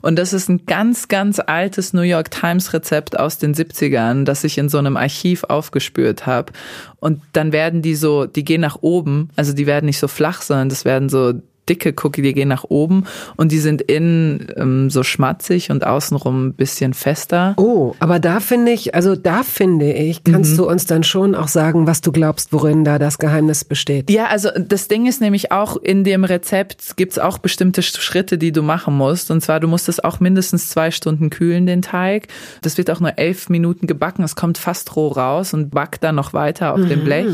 Und 0.02 0.18
das 0.18 0.34
ist 0.34 0.50
ein 0.50 0.66
ganz, 0.66 1.08
ganz 1.08 1.40
altes 1.40 1.94
New 1.94 2.02
York 2.02 2.30
Times 2.30 2.74
Rezept 2.74 3.18
aus 3.18 3.38
den 3.38 3.54
70ern, 3.54 4.24
das 4.24 4.44
ich 4.44 4.58
in 4.58 4.68
so 4.68 4.76
einem 4.76 4.98
Archiv 4.98 5.44
aufgespürt 5.44 6.26
habe. 6.26 6.52
Und 6.98 7.22
dann 7.32 7.52
werden 7.52 7.80
die 7.80 7.94
so, 7.94 8.26
die 8.26 8.44
gehen 8.44 8.60
nach 8.60 8.78
oben, 8.82 9.30
also 9.36 9.54
die 9.54 9.66
werden 9.66 9.86
nicht 9.86 9.98
so 9.98 10.08
flach, 10.08 10.42
sondern 10.42 10.68
das 10.68 10.84
werden 10.84 11.08
so 11.08 11.32
dicke 11.70 11.94
Cookie, 12.02 12.22
die 12.22 12.34
gehen 12.34 12.48
nach 12.48 12.64
oben 12.64 13.04
und 13.36 13.52
die 13.52 13.60
sind 13.60 13.80
innen 13.80 14.48
ähm, 14.56 14.90
so 14.90 15.02
schmatzig 15.02 15.70
und 15.70 15.86
außenrum 15.86 16.48
ein 16.48 16.54
bisschen 16.54 16.92
fester. 16.92 17.54
Oh, 17.56 17.94
aber 18.00 18.18
da 18.18 18.40
finde 18.40 18.72
ich, 18.72 18.94
also 18.94 19.16
da 19.16 19.42
finde 19.42 19.92
ich, 19.92 20.24
kannst 20.24 20.52
mhm. 20.52 20.56
du 20.56 20.68
uns 20.68 20.86
dann 20.86 21.04
schon 21.04 21.34
auch 21.34 21.48
sagen, 21.48 21.86
was 21.86 22.00
du 22.00 22.12
glaubst, 22.12 22.52
worin 22.52 22.84
da 22.84 22.98
das 22.98 23.18
Geheimnis 23.18 23.64
besteht. 23.64 24.10
Ja, 24.10 24.26
also 24.26 24.50
das 24.58 24.88
Ding 24.88 25.06
ist 25.06 25.20
nämlich 25.20 25.52
auch, 25.52 25.76
in 25.76 26.04
dem 26.04 26.24
Rezept 26.24 26.96
gibt's 26.96 27.18
auch 27.18 27.38
bestimmte 27.38 27.82
Schritte, 27.82 28.36
die 28.36 28.52
du 28.52 28.62
machen 28.62 28.96
musst. 28.96 29.30
Und 29.30 29.40
zwar, 29.40 29.60
du 29.60 29.68
musst 29.68 29.88
es 29.88 30.02
auch 30.02 30.20
mindestens 30.20 30.68
zwei 30.68 30.90
Stunden 30.90 31.30
kühlen, 31.30 31.66
den 31.66 31.82
Teig. 31.82 32.28
Das 32.62 32.76
wird 32.76 32.90
auch 32.90 33.00
nur 33.00 33.18
elf 33.18 33.48
Minuten 33.48 33.86
gebacken. 33.86 34.24
Es 34.24 34.36
kommt 34.36 34.58
fast 34.58 34.96
roh 34.96 35.08
raus 35.08 35.54
und 35.54 35.70
backt 35.70 36.02
dann 36.02 36.16
noch 36.16 36.32
weiter 36.32 36.72
auf 36.72 36.80
mhm. 36.80 36.88
dem 36.88 37.04
Blech. 37.04 37.26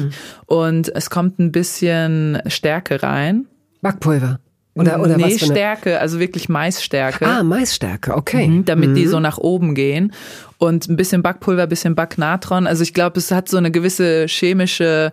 Und 0.47 0.95
es 0.95 1.11
kommt 1.11 1.39
ein 1.39 1.53
bisschen 1.53 2.43
Stärke 2.47 3.03
rein. 3.03 3.47
Backpulver. 3.87 4.41
Oder, 4.75 5.01
oder 5.01 5.17
nee, 5.17 5.39
Stärke, 5.39 6.01
also 6.01 6.21
wirklich 6.21 6.51
Maisstärke. 6.51 7.27
Ah, 7.27 7.43
Maisstärke, 7.43 8.15
okay. 8.15 8.47
Mhm, 8.47 8.65
damit 8.67 8.91
mhm. 8.91 8.95
die 8.95 9.07
so 9.07 9.21
nach 9.21 9.39
oben 9.39 9.75
gehen. 9.75 10.13
Und 10.59 10.89
ein 10.89 10.97
bisschen 10.97 11.23
Backpulver, 11.23 11.63
ein 11.63 11.69
bisschen 11.69 11.95
Backnatron. 11.95 12.67
Also 12.67 12.83
ich 12.83 12.93
glaube, 12.93 13.19
es 13.19 13.31
hat 13.31 13.49
so 13.49 13.57
eine 13.57 13.71
gewisse 13.71 14.27
chemische 14.29 15.13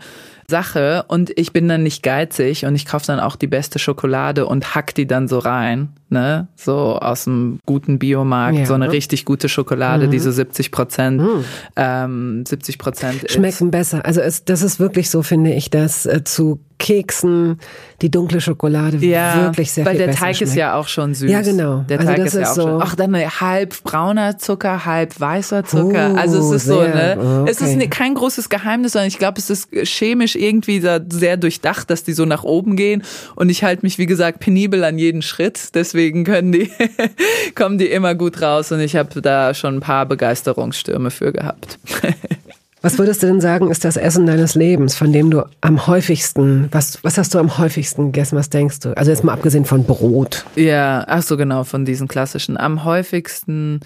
Sache 0.49 1.05
und 1.07 1.31
ich 1.37 1.53
bin 1.53 1.69
dann 1.69 1.83
nicht 1.83 2.03
geizig 2.03 2.65
und 2.65 2.75
ich 2.75 2.85
kaufe 2.85 3.07
dann 3.07 3.21
auch 3.21 3.37
die 3.37 3.47
beste 3.47 3.79
Schokolade 3.79 4.45
und 4.45 4.75
hack 4.75 4.93
die 4.93 5.07
dann 5.07 5.29
so 5.29 5.39
rein 5.39 5.89
ne, 6.13 6.47
so 6.55 6.97
aus 6.97 7.25
dem 7.25 7.59
guten 7.65 7.99
Biomarkt, 7.99 8.59
ja. 8.59 8.65
so 8.65 8.73
eine 8.73 8.91
richtig 8.91 9.25
gute 9.25 9.49
Schokolade, 9.49 10.07
mhm. 10.07 10.11
die 10.11 10.19
so 10.19 10.31
70 10.31 10.71
Prozent, 10.71 11.21
mhm. 11.21 11.43
ähm, 11.75 12.45
70 12.45 12.77
Prozent 12.77 13.31
Schmecken 13.31 13.71
besser. 13.71 14.05
Also 14.05 14.21
es, 14.21 14.45
das 14.45 14.61
ist 14.61 14.79
wirklich 14.79 15.09
so, 15.09 15.23
finde 15.23 15.53
ich, 15.53 15.69
dass 15.69 16.05
äh, 16.05 16.23
zu 16.23 16.59
Keksen 16.83 17.59
die 18.01 18.11
dunkle 18.11 18.41
Schokolade 18.41 18.97
ja, 18.97 19.45
wirklich 19.45 19.71
sehr 19.71 19.85
weil 19.85 19.95
viel 19.95 20.07
der 20.07 20.15
Teig 20.15 20.35
schmeckt. 20.35 20.51
ist 20.51 20.55
ja 20.55 20.75
auch 20.75 20.89
schon 20.89 21.13
süß. 21.13 21.31
Ja, 21.31 21.41
genau. 21.41 21.85
Der 21.87 21.99
also 21.99 22.11
Teig 22.11 22.25
ist 22.25 22.33
ja 22.33 22.51
auch 22.51 22.55
so 22.55 22.61
schon. 22.63 22.81
Ach, 22.81 22.95
dann 22.95 23.15
halb 23.15 23.83
brauner 23.83 24.37
Zucker, 24.37 24.83
halb 24.83 25.17
weißer 25.17 25.63
Zucker. 25.63 26.11
Uh, 26.11 26.17
also 26.17 26.39
es 26.39 26.51
ist 26.51 26.65
sehr, 26.65 26.75
so, 26.75 26.81
ne? 26.81 27.41
Okay. 27.41 27.51
Es 27.51 27.61
ist 27.61 27.89
kein 27.89 28.15
großes 28.15 28.49
Geheimnis, 28.49 28.91
sondern 28.91 29.07
ich 29.07 29.17
glaube, 29.17 29.39
es 29.39 29.49
ist 29.49 29.69
chemisch 29.71 30.35
irgendwie 30.35 30.81
sehr 30.81 31.37
durchdacht, 31.37 31.89
dass 31.89 32.03
die 32.03 32.11
so 32.11 32.25
nach 32.25 32.43
oben 32.43 32.75
gehen. 32.75 33.03
Und 33.35 33.47
ich 33.47 33.63
halte 33.63 33.85
mich, 33.85 33.97
wie 33.97 34.05
gesagt, 34.05 34.39
penibel 34.41 34.83
an 34.83 34.97
jeden 34.97 35.21
Schritt. 35.21 35.69
Deswegen 35.75 36.02
deswegen 36.03 36.23
können 36.25 36.51
die, 36.51 36.69
kommen 37.55 37.77
die 37.77 37.87
immer 37.87 38.13
gut 38.15 38.41
raus 38.41 38.71
und 38.71 38.81
ich 38.81 38.95
habe 38.95 39.21
da 39.21 39.53
schon 39.53 39.75
ein 39.77 39.79
paar 39.79 40.05
Begeisterungsstürme 40.05 41.11
für 41.11 41.31
gehabt. 41.31 41.79
Was 42.81 42.97
würdest 42.97 43.23
du 43.23 43.27
denn 43.27 43.39
sagen, 43.39 43.71
ist 43.71 43.85
das 43.85 43.95
Essen 43.95 44.25
deines 44.25 44.55
Lebens, 44.55 44.93
von 44.95 45.13
dem 45.13 45.31
du 45.31 45.45
am 45.61 45.87
häufigsten, 45.87 46.67
was, 46.71 47.01
was 47.01 47.17
hast 47.17 47.33
du 47.33 47.39
am 47.39 47.57
häufigsten 47.57 48.07
gegessen, 48.07 48.37
was 48.37 48.49
denkst 48.49 48.81
du? 48.81 48.97
Also 48.97 49.09
jetzt 49.09 49.23
mal 49.23 49.31
abgesehen 49.31 49.63
von 49.63 49.85
Brot. 49.85 50.43
Ja, 50.57 51.05
ach 51.07 51.21
so 51.21 51.37
genau, 51.37 51.63
von 51.63 51.85
diesen 51.85 52.09
klassischen. 52.09 52.57
Am 52.57 52.83
häufigsten, 52.83 53.79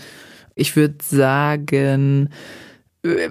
ich 0.55 0.75
würde 0.75 0.95
sagen, 1.03 2.29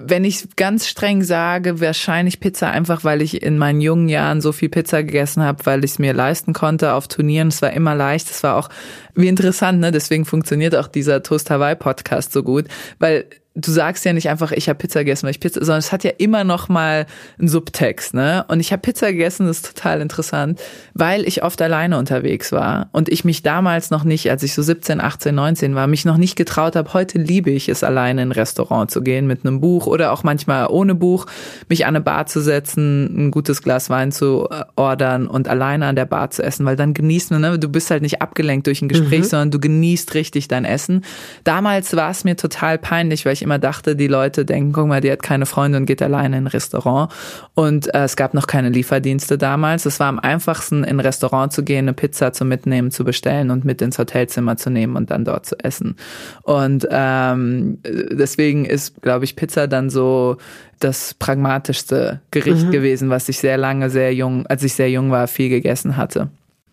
wenn 0.05 0.23
ich 0.23 0.55
ganz 0.55 0.87
streng 0.87 1.23
sage, 1.23 1.79
wahrscheinlich 1.79 2.39
Pizza 2.39 2.69
einfach, 2.71 3.03
weil 3.03 3.21
ich 3.21 3.41
in 3.41 3.57
meinen 3.57 3.81
jungen 3.81 4.09
Jahren 4.09 4.41
so 4.41 4.51
viel 4.51 4.69
Pizza 4.69 5.03
gegessen 5.03 5.43
habe, 5.43 5.65
weil 5.65 5.83
ich 5.83 5.91
es 5.91 5.99
mir 5.99 6.13
leisten 6.13 6.53
konnte 6.53 6.93
auf 6.93 7.07
Turnieren. 7.07 7.49
Es 7.49 7.61
war 7.61 7.71
immer 7.73 7.95
leicht. 7.95 8.29
Es 8.29 8.43
war 8.43 8.55
auch 8.55 8.69
wie 9.15 9.27
interessant, 9.27 9.79
ne? 9.79 9.91
Deswegen 9.91 10.25
funktioniert 10.25 10.75
auch 10.75 10.87
dieser 10.87 11.23
Toast 11.23 11.49
Hawaii 11.49 11.75
Podcast 11.75 12.31
so 12.31 12.43
gut, 12.43 12.65
weil 12.99 13.25
du 13.57 13.71
sagst 13.71 14.05
ja 14.05 14.13
nicht 14.13 14.29
einfach, 14.29 14.51
ich 14.51 14.69
habe 14.69 14.77
Pizza 14.77 14.99
gegessen, 14.99 15.23
weil 15.23 15.31
ich 15.31 15.39
Pizza, 15.39 15.65
sondern 15.65 15.79
es 15.79 15.91
hat 15.91 16.03
ja 16.03 16.11
immer 16.17 16.43
noch 16.43 16.69
mal 16.69 17.07
einen 17.39 17.47
Subtext, 17.47 18.13
ne? 18.13 18.45
Und 18.47 18.59
ich 18.59 18.71
habe 18.71 18.81
Pizza 18.81 19.11
gegessen, 19.11 19.47
das 19.47 19.57
ist 19.57 19.75
total 19.75 19.99
interessant, 19.99 20.61
weil 20.93 21.27
ich 21.27 21.43
oft 21.43 21.59
alleine 21.61 21.97
unterwegs 21.97 22.51
war 22.51 22.89
und 22.91 23.09
ich 23.09 23.25
mich 23.25 23.41
damals 23.41 23.89
noch 23.89 24.03
nicht, 24.03 24.29
als 24.29 24.43
ich 24.43 24.53
so 24.53 24.61
17, 24.61 25.01
18, 25.01 25.33
19 25.33 25.75
war, 25.75 25.87
mich 25.87 26.05
noch 26.05 26.17
nicht 26.17 26.35
getraut 26.35 26.75
habe. 26.75 26.93
Heute 26.93 27.17
liebe 27.17 27.49
ich 27.49 27.67
es, 27.67 27.83
alleine 27.83 28.21
in 28.21 28.29
ein 28.29 28.31
Restaurant 28.31 28.91
zu 28.91 29.01
gehen 29.01 29.25
mit 29.25 29.43
einem 29.43 29.59
Buch 29.59 29.87
oder 29.87 30.11
auch 30.11 30.23
manchmal 30.23 30.67
ohne 30.69 30.93
Buch, 30.93 31.25
mich 31.67 31.85
an 31.85 31.95
eine 31.95 32.01
Bar 32.01 32.27
zu 32.27 32.41
setzen, 32.41 33.27
ein 33.27 33.31
gutes 33.31 33.63
Glas 33.63 33.89
Wein 33.89 34.11
zu 34.11 34.47
äh, 34.51 34.65
ordern 34.75 35.27
und 35.27 35.47
alleine 35.47 35.87
an 35.87 35.95
der 35.95 36.05
Bar 36.05 36.29
zu 36.29 36.43
essen, 36.43 36.63
weil 36.65 36.75
dann 36.75 36.93
genießt 36.93 37.31
man, 37.31 37.41
ne? 37.41 37.57
Du 37.57 37.69
bist 37.69 37.89
halt 37.89 38.03
nicht 38.03 38.21
abgelenkt 38.21 38.67
durch 38.67 38.83
ein 38.83 38.87
Gespräch, 38.87 39.21
mhm. 39.21 39.25
sondern 39.25 39.51
du 39.51 39.59
genießt 39.59 40.13
richtig 40.13 40.47
dein 40.47 40.63
Essen. 40.63 41.03
Damals 41.43 41.95
war 41.95 42.11
es 42.11 42.23
mir 42.23 42.35
total 42.35 42.77
peinlich, 42.77 43.25
weil 43.25 43.33
ich 43.33 43.46
immer 43.47 43.59
dachte, 43.59 43.95
die 43.95 44.07
Leute 44.07 44.43
denken, 44.43 44.73
guck 44.73 44.87
mal, 44.87 44.99
die 44.99 45.09
hat 45.09 45.23
keine 45.23 45.45
Freunde 45.45 45.77
und 45.77 45.85
geht 45.85 46.01
alleine 46.01 46.37
in 46.37 46.43
ein 46.43 46.47
Restaurant. 46.47 47.11
Und 47.53 47.93
äh, 47.95 48.03
es 48.03 48.17
gab 48.17 48.33
noch 48.33 48.45
keine 48.45 48.69
Lieferdienste 48.69 49.37
damals. 49.37 49.85
Es 49.85 50.01
war 50.01 50.07
am 50.07 50.19
einfachsten, 50.19 50.83
in 50.83 50.97
ein 50.97 50.99
Restaurant 50.99 51.53
zu 51.53 51.63
gehen, 51.63 51.85
eine 51.85 51.93
Pizza 51.93 52.33
zu 52.33 52.43
mitnehmen, 52.43 52.91
zu 52.91 53.05
bestellen 53.05 53.49
und 53.49 53.63
mit 53.63 53.81
ins 53.81 53.97
Hotelzimmer 53.97 54.57
zu 54.57 54.69
nehmen 54.69 54.97
und 54.97 55.11
dann 55.11 55.23
dort 55.23 55.45
zu 55.45 55.57
essen. 55.59 55.95
Und 56.43 56.85
ähm, 56.91 57.79
deswegen 57.83 58.65
ist, 58.65 59.01
glaube 59.01 59.23
ich, 59.23 59.37
Pizza 59.37 59.67
dann 59.67 59.89
so 59.89 60.37
das 60.79 61.13
pragmatischste 61.13 62.19
Gericht 62.31 62.67
mhm. 62.67 62.71
gewesen, 62.71 63.09
was 63.09 63.29
ich 63.29 63.39
sehr 63.39 63.57
lange, 63.57 63.89
sehr 63.89 64.13
jung, 64.13 64.45
als 64.47 64.61
ich 64.63 64.73
sehr 64.73 64.91
jung 64.91 65.09
war, 65.09 65.27
viel 65.27 65.49
gegessen 65.49 65.95
hatte. 65.95 66.29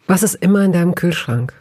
Was 0.07 0.23
ist 0.23 0.35
immer 0.35 0.65
in 0.65 0.73
deinem 0.73 0.95
Kühlschrank? 0.95 1.55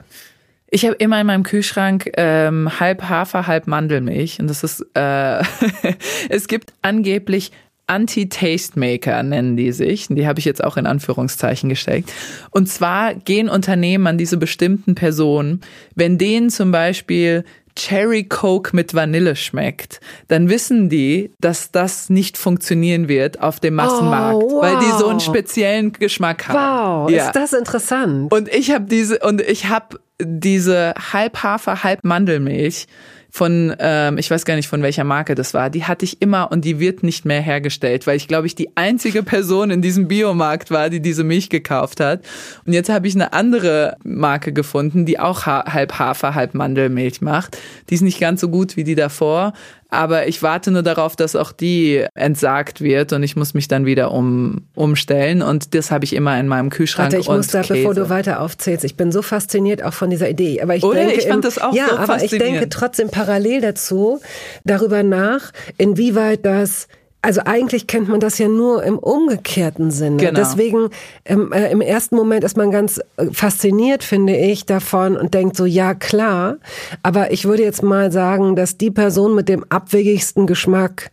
Ich 0.73 0.85
habe 0.85 0.95
immer 0.95 1.21
in 1.21 1.27
meinem 1.27 1.43
Kühlschrank 1.43 2.09
ähm, 2.17 2.79
halb 2.79 3.03
Hafer, 3.03 3.45
halb 3.45 3.67
Mandelmilch. 3.67 4.39
Und 4.39 4.49
das 4.49 4.63
ist, 4.63 4.83
äh, 4.95 5.43
es 6.29 6.47
gibt 6.47 6.73
angeblich 6.81 7.51
Anti-Taste-Maker 7.85 9.21
nennen 9.21 9.55
die 9.55 9.71
sich. 9.71 10.07
Die 10.09 10.25
habe 10.25 10.39
ich 10.39 10.45
jetzt 10.45 10.63
auch 10.63 10.77
in 10.77 10.87
Anführungszeichen 10.87 11.69
gesteckt. 11.69 12.11
Und 12.49 12.69
zwar 12.69 13.13
gehen 13.13 13.49
Unternehmen 13.49 14.07
an 14.07 14.17
diese 14.17 14.37
bestimmten 14.37 14.95
Personen, 14.95 15.61
wenn 15.93 16.17
denen 16.17 16.49
zum 16.49 16.71
Beispiel 16.71 17.43
Cherry 17.75 18.23
Coke 18.23 18.75
mit 18.75 18.93
Vanille 18.93 19.35
schmeckt, 19.35 19.99
dann 20.27 20.49
wissen 20.49 20.89
die, 20.89 21.31
dass 21.39 21.71
das 21.71 22.09
nicht 22.09 22.37
funktionieren 22.37 23.07
wird 23.07 23.41
auf 23.41 23.59
dem 23.59 23.75
Massenmarkt, 23.75 24.43
oh, 24.43 24.51
wow. 24.51 24.61
weil 24.61 24.79
die 24.79 24.91
so 24.97 25.07
einen 25.07 25.19
speziellen 25.19 25.91
Geschmack 25.91 26.47
haben. 26.47 27.05
Wow, 27.05 27.11
ja. 27.11 27.25
ist 27.25 27.35
das 27.35 27.53
interessant. 27.53 28.31
Und 28.31 28.47
ich 28.49 28.71
habe 28.71 28.85
diese 28.85 29.19
und 29.19 29.41
ich 29.41 29.67
habe 29.69 29.99
diese 30.21 30.93
halb 31.13 31.43
Hafer, 31.43 31.83
halb 31.83 32.03
Mandelmilch 32.03 32.87
von, 33.35 33.75
ähm, 33.79 34.19
ich 34.19 34.29
weiß 34.29 34.45
gar 34.45 34.55
nicht 34.55 34.67
von 34.67 34.83
welcher 34.83 35.03
Marke 35.03 35.33
das 35.33 35.55
war, 35.55 35.71
die 35.71 35.85
hatte 35.85 36.05
ich 36.05 36.21
immer 36.21 36.51
und 36.51 36.63
die 36.65 36.79
wird 36.79 37.01
nicht 37.01 37.25
mehr 37.25 37.41
hergestellt, 37.41 38.05
weil 38.05 38.15
ich 38.15 38.27
glaube 38.27 38.45
ich 38.45 38.53
die 38.53 38.77
einzige 38.77 39.23
Person 39.23 39.71
in 39.71 39.81
diesem 39.81 40.07
Biomarkt 40.07 40.69
war, 40.69 40.91
die 40.91 41.01
diese 41.01 41.23
Milch 41.23 41.49
gekauft 41.49 41.99
hat. 41.99 42.23
Und 42.63 42.73
jetzt 42.73 42.89
habe 42.89 43.07
ich 43.07 43.15
eine 43.15 43.33
andere 43.33 43.97
Marke 44.03 44.53
gefunden, 44.53 45.07
die 45.07 45.19
auch 45.19 45.47
ha 45.47 45.65
halb 45.73 45.97
Hafer, 45.97 46.35
halb 46.35 46.53
Mandelmilch 46.53 47.21
macht. 47.21 47.57
Die 47.89 47.95
ist 47.95 48.01
nicht 48.01 48.19
ganz 48.19 48.39
so 48.39 48.49
gut 48.49 48.77
wie 48.77 48.83
die 48.83 48.95
davor, 48.95 49.53
aber 49.93 50.27
ich 50.27 50.41
warte 50.41 50.71
nur 50.71 50.83
darauf, 50.83 51.15
dass 51.15 51.35
auch 51.35 51.51
die 51.51 52.05
entsagt 52.15 52.81
wird 52.81 53.13
und 53.13 53.23
ich 53.23 53.35
muss 53.35 53.53
mich 53.53 53.67
dann 53.67 53.85
wieder 53.85 54.11
um, 54.11 54.63
umstellen 54.75 55.41
und 55.41 55.73
das 55.75 55.91
habe 55.91 56.05
ich 56.05 56.13
immer 56.13 56.39
in 56.39 56.47
meinem 56.47 56.69
Kühlschrank. 56.69 57.13
Warte, 57.13 57.21
ich 57.21 57.29
muss 57.29 57.47
da, 57.47 57.61
Käse. 57.61 57.73
bevor 57.75 57.93
du 57.93 58.09
weiter 58.09 58.41
aufzählst, 58.41 58.83
ich 58.83 58.95
bin 58.97 59.11
so 59.11 59.21
fasziniert 59.21 59.83
auch 59.83 59.93
von 59.93 60.09
dieser 60.09 60.29
Idee. 60.29 60.61
Aber 60.61 60.75
ich 60.75 60.83
Oder? 60.83 61.05
denke, 61.05 61.13
ich 61.13 61.27
fand 61.27 61.45
das 61.45 61.59
auch 61.59 61.73
ja, 61.73 61.89
so 61.89 61.97
aber 61.97 62.23
ich 62.23 62.31
denke 62.31 62.69
trotzdem 62.69 63.09
parallel 63.09 63.61
dazu 63.61 64.19
darüber 64.63 65.03
nach, 65.03 65.51
inwieweit 65.77 66.45
das 66.45 66.87
also 67.23 67.41
eigentlich 67.45 67.87
kennt 67.87 68.09
man 68.09 68.19
das 68.19 68.37
ja 68.37 68.49
nur 68.49 68.83
im 68.83 68.99
umgekehrten 68.99 69.91
Sinne. 69.91 70.17
Genau. 70.17 70.39
Deswegen 70.39 70.89
ähm, 71.23 71.53
äh, 71.53 71.71
im 71.71 71.79
ersten 71.79 72.17
Moment 72.17 72.43
ist 72.43 72.57
man 72.57 72.69
ganz 72.69 72.99
äh, 73.15 73.27
fasziniert, 73.31 74.03
finde 74.03 74.35
ich, 74.35 74.65
davon 74.65 75.15
und 75.15 75.33
denkt 75.33 75.55
so, 75.55 75.65
ja 75.65 75.93
klar. 75.93 76.57
Aber 77.01 77.31
ich 77.31 77.45
würde 77.45 77.63
jetzt 77.63 77.81
mal 77.81 78.11
sagen, 78.11 78.57
dass 78.57 78.77
die 78.77 78.91
Person 78.91 79.35
mit 79.35 79.47
dem 79.47 79.63
abwegigsten 79.69 80.47
Geschmack 80.47 81.11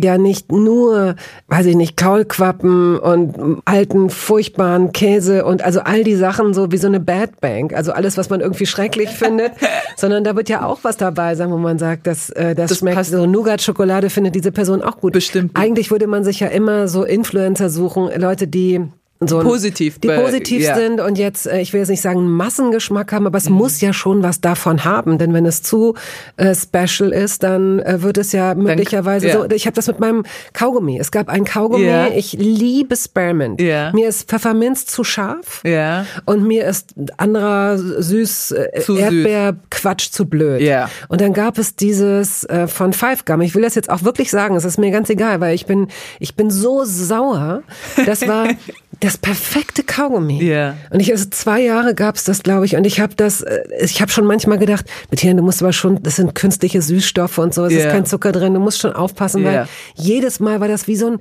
ja 0.00 0.18
nicht 0.18 0.50
nur, 0.50 1.16
weiß 1.48 1.66
ich 1.66 1.76
nicht, 1.76 1.96
Kaulquappen 1.96 2.98
und 2.98 3.62
alten, 3.64 4.10
furchtbaren 4.10 4.92
Käse 4.92 5.44
und 5.44 5.62
also 5.62 5.80
all 5.80 6.04
die 6.04 6.14
Sachen 6.14 6.54
so 6.54 6.72
wie 6.72 6.78
so 6.78 6.86
eine 6.86 7.00
Bad 7.00 7.40
Bank, 7.40 7.74
also 7.74 7.92
alles, 7.92 8.16
was 8.16 8.30
man 8.30 8.40
irgendwie 8.40 8.66
schrecklich 8.66 9.08
findet, 9.10 9.52
sondern 9.96 10.24
da 10.24 10.36
wird 10.36 10.48
ja 10.48 10.64
auch 10.64 10.80
was 10.82 10.96
dabei 10.96 11.34
sein, 11.34 11.50
wo 11.50 11.58
man 11.58 11.78
sagt, 11.78 12.06
dass 12.06 12.30
äh, 12.30 12.54
das, 12.54 12.70
das 12.70 12.78
schmeckt 12.78 12.96
passt. 12.96 13.10
so 13.10 13.26
Nougat-Schokolade 13.26 14.10
findet 14.10 14.34
diese 14.34 14.52
Person 14.52 14.82
auch 14.82 14.98
gut. 14.98 15.12
Bestimmt. 15.12 15.52
Eigentlich 15.54 15.90
würde 15.90 16.06
man 16.06 16.24
sich 16.24 16.40
ja 16.40 16.48
immer 16.48 16.88
so 16.88 17.04
Influencer 17.04 17.68
suchen, 17.68 18.10
Leute, 18.16 18.46
die 18.48 18.80
so 19.28 19.40
positiv, 19.40 19.98
die 19.98 20.08
positiv 20.08 20.62
ja. 20.62 20.74
sind 20.74 21.00
und 21.00 21.18
jetzt, 21.18 21.46
äh, 21.46 21.60
ich 21.60 21.72
will 21.72 21.80
jetzt 21.80 21.88
nicht 21.88 22.00
sagen 22.00 22.28
Massengeschmack 22.28 23.12
haben, 23.12 23.26
aber 23.26 23.38
es 23.38 23.48
mhm. 23.48 23.56
muss 23.56 23.80
ja 23.80 23.92
schon 23.92 24.22
was 24.22 24.40
davon 24.40 24.84
haben, 24.84 25.18
denn 25.18 25.34
wenn 25.34 25.46
es 25.46 25.62
zu 25.62 25.94
äh, 26.36 26.54
special 26.54 27.12
ist, 27.12 27.42
dann 27.42 27.80
äh, 27.80 28.02
wird 28.02 28.18
es 28.18 28.32
ja 28.32 28.54
möglicherweise 28.54 29.28
dann, 29.28 29.36
ja. 29.36 29.48
so. 29.48 29.54
Ich 29.54 29.66
habe 29.66 29.74
das 29.74 29.86
mit 29.86 30.00
meinem 30.00 30.24
Kaugummi. 30.52 30.98
Es 30.98 31.10
gab 31.10 31.28
ein 31.28 31.44
Kaugummi. 31.44 31.86
Ja. 31.86 32.08
Ich 32.08 32.32
liebe 32.32 32.96
Spearmint. 32.96 33.60
Mir 33.60 34.08
ist 34.08 34.28
Pfefferminz 34.28 34.86
zu 34.86 35.04
scharf. 35.04 35.62
Ja. 35.64 36.06
Und 36.24 36.46
mir 36.46 36.66
ist 36.66 36.94
anderer 37.16 37.78
süß 37.78 38.52
äh, 38.52 38.82
Erdbeerquatsch 38.88 40.10
zu 40.10 40.26
blöd. 40.26 40.60
Ja. 40.60 40.90
Und 41.08 41.20
dann 41.20 41.32
gab 41.32 41.58
es 41.58 41.76
dieses 41.76 42.44
äh, 42.44 42.66
von 42.66 42.92
Five 42.92 43.24
Gum. 43.24 43.40
Ich 43.40 43.54
will 43.54 43.62
das 43.62 43.74
jetzt 43.74 43.90
auch 43.90 44.02
wirklich 44.04 44.30
sagen. 44.30 44.56
Es 44.56 44.64
ist 44.64 44.78
mir 44.78 44.90
ganz 44.90 45.10
egal, 45.10 45.40
weil 45.40 45.54
ich 45.54 45.66
bin 45.66 45.88
ich 46.18 46.34
bin 46.34 46.50
so 46.50 46.84
sauer. 46.84 47.62
Das 48.06 48.26
war 48.26 48.48
das 49.02 49.18
perfekte 49.18 49.82
Kaugummi. 49.82 50.42
Ja. 50.44 50.76
Und 50.90 51.00
ich 51.00 51.10
also 51.10 51.24
zwei 51.28 51.60
Jahre 51.60 51.92
gab's 51.94 52.22
das, 52.22 52.42
glaube 52.44 52.66
ich, 52.66 52.76
und 52.76 52.86
ich 52.86 53.00
habe 53.00 53.14
das, 53.16 53.40
äh, 53.40 53.60
ich 53.80 54.00
habe 54.00 54.12
schon 54.12 54.24
manchmal 54.24 54.58
gedacht, 54.58 54.86
Bettina, 55.10 55.34
du 55.34 55.42
musst 55.42 55.60
aber 55.60 55.72
schon, 55.72 56.00
das 56.02 56.16
sind 56.16 56.34
künstliche 56.36 56.80
Süßstoffe 56.80 57.38
und 57.38 57.52
so, 57.52 57.64
es 57.64 57.72
ist 57.72 57.84
Ja. 57.84 57.90
kein 57.90 58.06
Zucker 58.06 58.30
drin, 58.30 58.54
du 58.54 58.60
musst 58.60 58.78
schon 58.78 58.92
aufpassen, 58.92 59.42
weil 59.44 59.54
Ja. 59.54 59.68
jedes 59.94 60.38
Mal 60.38 60.60
war 60.60 60.68
das 60.68 60.86
wie 60.86 60.94
so 60.96 61.08
ein 61.08 61.18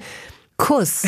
Kuss. 0.61 1.03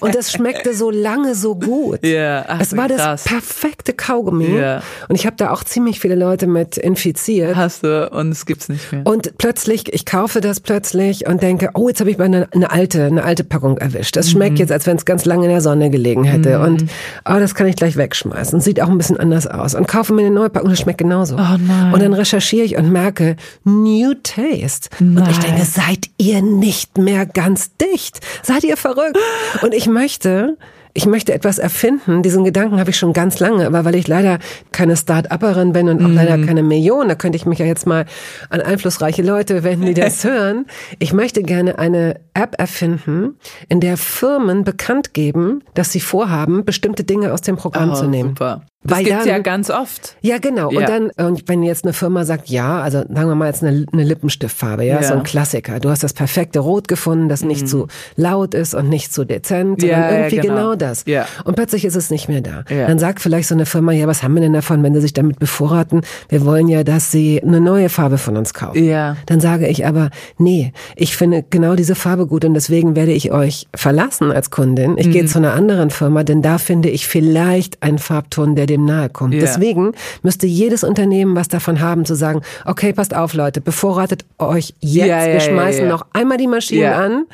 Und 0.00 0.14
das 0.14 0.30
schmeckte 0.32 0.74
so 0.74 0.90
lange 0.90 1.34
so 1.34 1.54
gut. 1.54 2.04
Ja, 2.04 2.44
ach, 2.46 2.60
es 2.60 2.76
war 2.76 2.88
krass. 2.88 2.98
das 2.98 3.24
perfekte 3.24 3.94
Kaugummi. 3.94 4.58
Ja. 4.58 4.82
Und 5.08 5.14
ich 5.16 5.24
habe 5.24 5.36
da 5.36 5.50
auch 5.50 5.64
ziemlich 5.64 5.98
viele 5.98 6.14
Leute 6.14 6.46
mit 6.46 6.76
infiziert. 6.76 7.56
Hast 7.56 7.84
du 7.84 8.10
und 8.10 8.30
es 8.30 8.44
gibt's 8.44 8.68
nicht 8.68 8.92
mehr. 8.92 9.06
Und 9.06 9.38
plötzlich, 9.38 9.90
ich 9.94 10.04
kaufe 10.04 10.42
das 10.42 10.60
plötzlich 10.60 11.26
und 11.26 11.42
denke, 11.42 11.70
oh, 11.74 11.88
jetzt 11.88 12.00
habe 12.00 12.10
ich 12.10 12.18
mal 12.18 12.24
eine, 12.24 12.48
eine 12.52 12.70
alte, 12.70 13.04
eine 13.06 13.24
alte 13.24 13.44
Packung 13.44 13.78
erwischt. 13.78 14.14
Das 14.16 14.26
Mhm. 14.26 14.30
schmeckt 14.32 14.58
jetzt, 14.58 14.70
als 14.72 14.86
wenn 14.86 14.96
es 14.98 15.04
ganz 15.06 15.24
lange 15.24 15.44
in 15.46 15.50
der 15.50 15.62
Sonne 15.62 15.88
gelegen 15.88 16.24
hätte. 16.24 16.60
Und 16.60 16.82
oh, 17.24 17.38
das 17.38 17.54
kann 17.54 17.66
ich 17.66 17.76
gleich 17.76 17.96
wegschmeißen. 17.96 18.60
Sieht 18.60 18.80
auch 18.82 18.88
ein 18.90 18.98
bisschen 18.98 19.16
anders 19.18 19.46
aus. 19.46 19.74
Und 19.74 19.88
kaufe 19.88 20.12
mir 20.12 20.22
eine 20.26 20.30
neue 20.34 20.50
Packung, 20.50 20.68
das 20.70 20.80
schmeckt 20.80 20.98
genauso. 20.98 21.36
Oh 21.36 21.56
nein. 21.58 21.94
Und 21.94 22.02
dann 22.02 22.12
recherchiere 22.12 22.64
ich 22.64 22.76
und 22.76 22.90
merke, 22.92 23.36
New 23.64 24.12
Taste. 24.22 24.90
Und 25.00 25.26
ich 25.30 25.38
Nein. 25.38 25.46
denke, 25.52 25.64
seid 25.64 26.10
ihr 26.18 26.42
nicht 26.42 26.98
mehr 26.98 27.24
ganz 27.24 27.70
dicht? 27.78 28.20
Seid 28.42 28.64
ihr 28.64 28.76
verrückt? 28.82 29.16
Und 29.62 29.72
ich 29.72 29.86
möchte, 29.86 30.58
ich 30.92 31.06
möchte 31.06 31.32
etwas 31.32 31.58
erfinden. 31.58 32.22
Diesen 32.22 32.44
Gedanken 32.44 32.78
habe 32.78 32.90
ich 32.90 32.98
schon 32.98 33.14
ganz 33.14 33.40
lange, 33.40 33.66
aber 33.66 33.86
weil 33.86 33.94
ich 33.94 34.08
leider 34.08 34.38
keine 34.72 34.94
Start-Upperin 34.96 35.72
bin 35.72 35.88
und 35.88 36.04
auch 36.04 36.10
leider 36.10 36.36
keine 36.44 36.62
Million, 36.62 37.08
da 37.08 37.14
könnte 37.14 37.36
ich 37.36 37.46
mich 37.46 37.58
ja 37.60 37.64
jetzt 37.66 37.86
mal 37.86 38.04
an 38.50 38.60
einflussreiche 38.60 39.22
Leute 39.22 39.64
wenden, 39.64 39.86
die 39.86 39.94
das 39.94 40.22
hören. 40.24 40.66
Ich 40.98 41.14
möchte 41.14 41.42
gerne 41.42 41.78
eine 41.78 42.20
App 42.34 42.56
erfinden, 42.58 43.36
in 43.70 43.80
der 43.80 43.96
Firmen 43.96 44.64
bekannt 44.64 45.14
geben, 45.14 45.64
dass 45.72 45.92
sie 45.92 46.00
vorhaben, 46.00 46.66
bestimmte 46.66 47.04
Dinge 47.04 47.32
aus 47.32 47.40
dem 47.40 47.56
Programm 47.56 47.92
Oh, 47.92 47.94
zu 47.94 48.06
nehmen. 48.06 48.30
Super. 48.30 48.66
Das 48.84 48.98
Weil 48.98 49.04
gibt's 49.04 49.20
dann- 49.24 49.28
ja 49.28 49.38
ganz 49.38 49.70
oft. 49.70 50.16
Ja, 50.22 50.38
genau. 50.38 50.70
Ja. 50.72 50.80
Und 50.80 50.88
dann, 50.88 51.28
und 51.28 51.48
wenn 51.48 51.62
jetzt 51.62 51.84
eine 51.84 51.92
Firma 51.92 52.24
sagt, 52.24 52.48
ja, 52.48 52.80
also 52.80 52.98
sagen 52.98 53.28
wir 53.28 53.34
mal 53.36 53.46
jetzt 53.46 53.62
eine, 53.62 53.86
eine 53.92 54.02
Lippenstiftfarbe, 54.02 54.84
ja, 54.84 54.94
Ja. 54.96 55.00
Mhm. 55.00 55.04
so 55.04 55.14
ein 55.14 55.22
Klassiker. 55.22 55.78
Du 55.78 55.88
hast 55.88 56.02
das 56.02 56.12
perfekte 56.12 56.58
Rot 56.58 56.88
gefunden, 56.88 57.28
das 57.28 57.44
nicht 57.44 57.68
zu 57.68 57.86
laut 58.16 58.54
ist 58.54 58.74
und 58.74 58.88
nicht 58.88 59.12
zu 59.14 59.24
dezent, 59.24 59.80
sondern 59.80 60.00
Ja, 60.00 60.10
ja, 60.10 60.16
irgendwie 60.18 60.36
genau. 60.36 60.54
genau. 60.54 60.74
das. 60.74 61.04
Ja. 61.06 61.26
Und 61.44 61.54
plötzlich 61.54 61.84
ist 61.84 61.94
es 61.94 62.10
nicht 62.10 62.28
mehr 62.28 62.40
da. 62.40 62.64
Ja. 62.68 62.88
Dann 62.88 62.98
sagt 62.98 63.20
vielleicht 63.20 63.48
so 63.48 63.54
eine 63.54 63.66
Firma, 63.66 63.92
ja, 63.92 64.06
was 64.08 64.22
haben 64.24 64.34
wir 64.34 64.40
denn 64.42 64.52
davon, 64.52 64.82
wenn 64.82 64.94
sie 64.94 65.00
sich 65.00 65.12
damit 65.12 65.38
bevorraten? 65.38 66.00
Wir 66.28 66.44
wollen 66.44 66.66
ja, 66.66 66.82
dass 66.82 67.12
sie 67.12 67.40
eine 67.40 67.60
neue 67.60 67.88
Farbe 67.88 68.18
von 68.18 68.36
uns 68.36 68.52
kaufen. 68.52 68.84
Ja. 68.84 69.16
Dann 69.26 69.38
sage 69.40 69.68
ich 69.68 69.86
aber, 69.86 70.10
nee, 70.38 70.72
ich 70.96 71.16
finde 71.16 71.44
genau 71.48 71.76
diese 71.76 71.94
Farbe 71.94 72.26
gut 72.26 72.44
und 72.44 72.54
deswegen 72.54 72.96
werde 72.96 73.12
ich 73.12 73.30
euch 73.30 73.68
verlassen 73.74 74.32
als 74.32 74.50
Kundin. 74.50 74.98
Ich 74.98 75.06
Mhm. 75.06 75.12
gehe 75.12 75.26
zu 75.26 75.38
einer 75.38 75.52
anderen 75.54 75.90
Firma, 75.90 76.24
denn 76.24 76.42
da 76.42 76.58
finde 76.58 76.88
ich 76.88 77.06
vielleicht 77.06 77.80
einen 77.82 77.98
Farbton, 77.98 78.56
der 78.56 78.66
dem 78.72 78.84
nahe 78.84 79.08
kommt. 79.08 79.34
Ja. 79.34 79.40
Deswegen 79.40 79.92
müsste 80.22 80.46
jedes 80.46 80.82
Unternehmen 80.84 81.36
was 81.36 81.48
davon 81.48 81.80
haben, 81.80 82.04
zu 82.04 82.14
sagen, 82.14 82.40
okay, 82.64 82.92
passt 82.92 83.14
auf, 83.14 83.34
Leute, 83.34 83.60
bevorratet 83.60 84.24
euch 84.38 84.74
jetzt. 84.80 85.06
Ja, 85.06 85.26
ja, 85.26 85.32
Wir 85.34 85.40
schmeißen 85.40 85.86
noch 85.88 86.06
einmal 86.12 86.38
die 86.38 86.46
Maschinen 86.46 86.92
an 86.92 87.24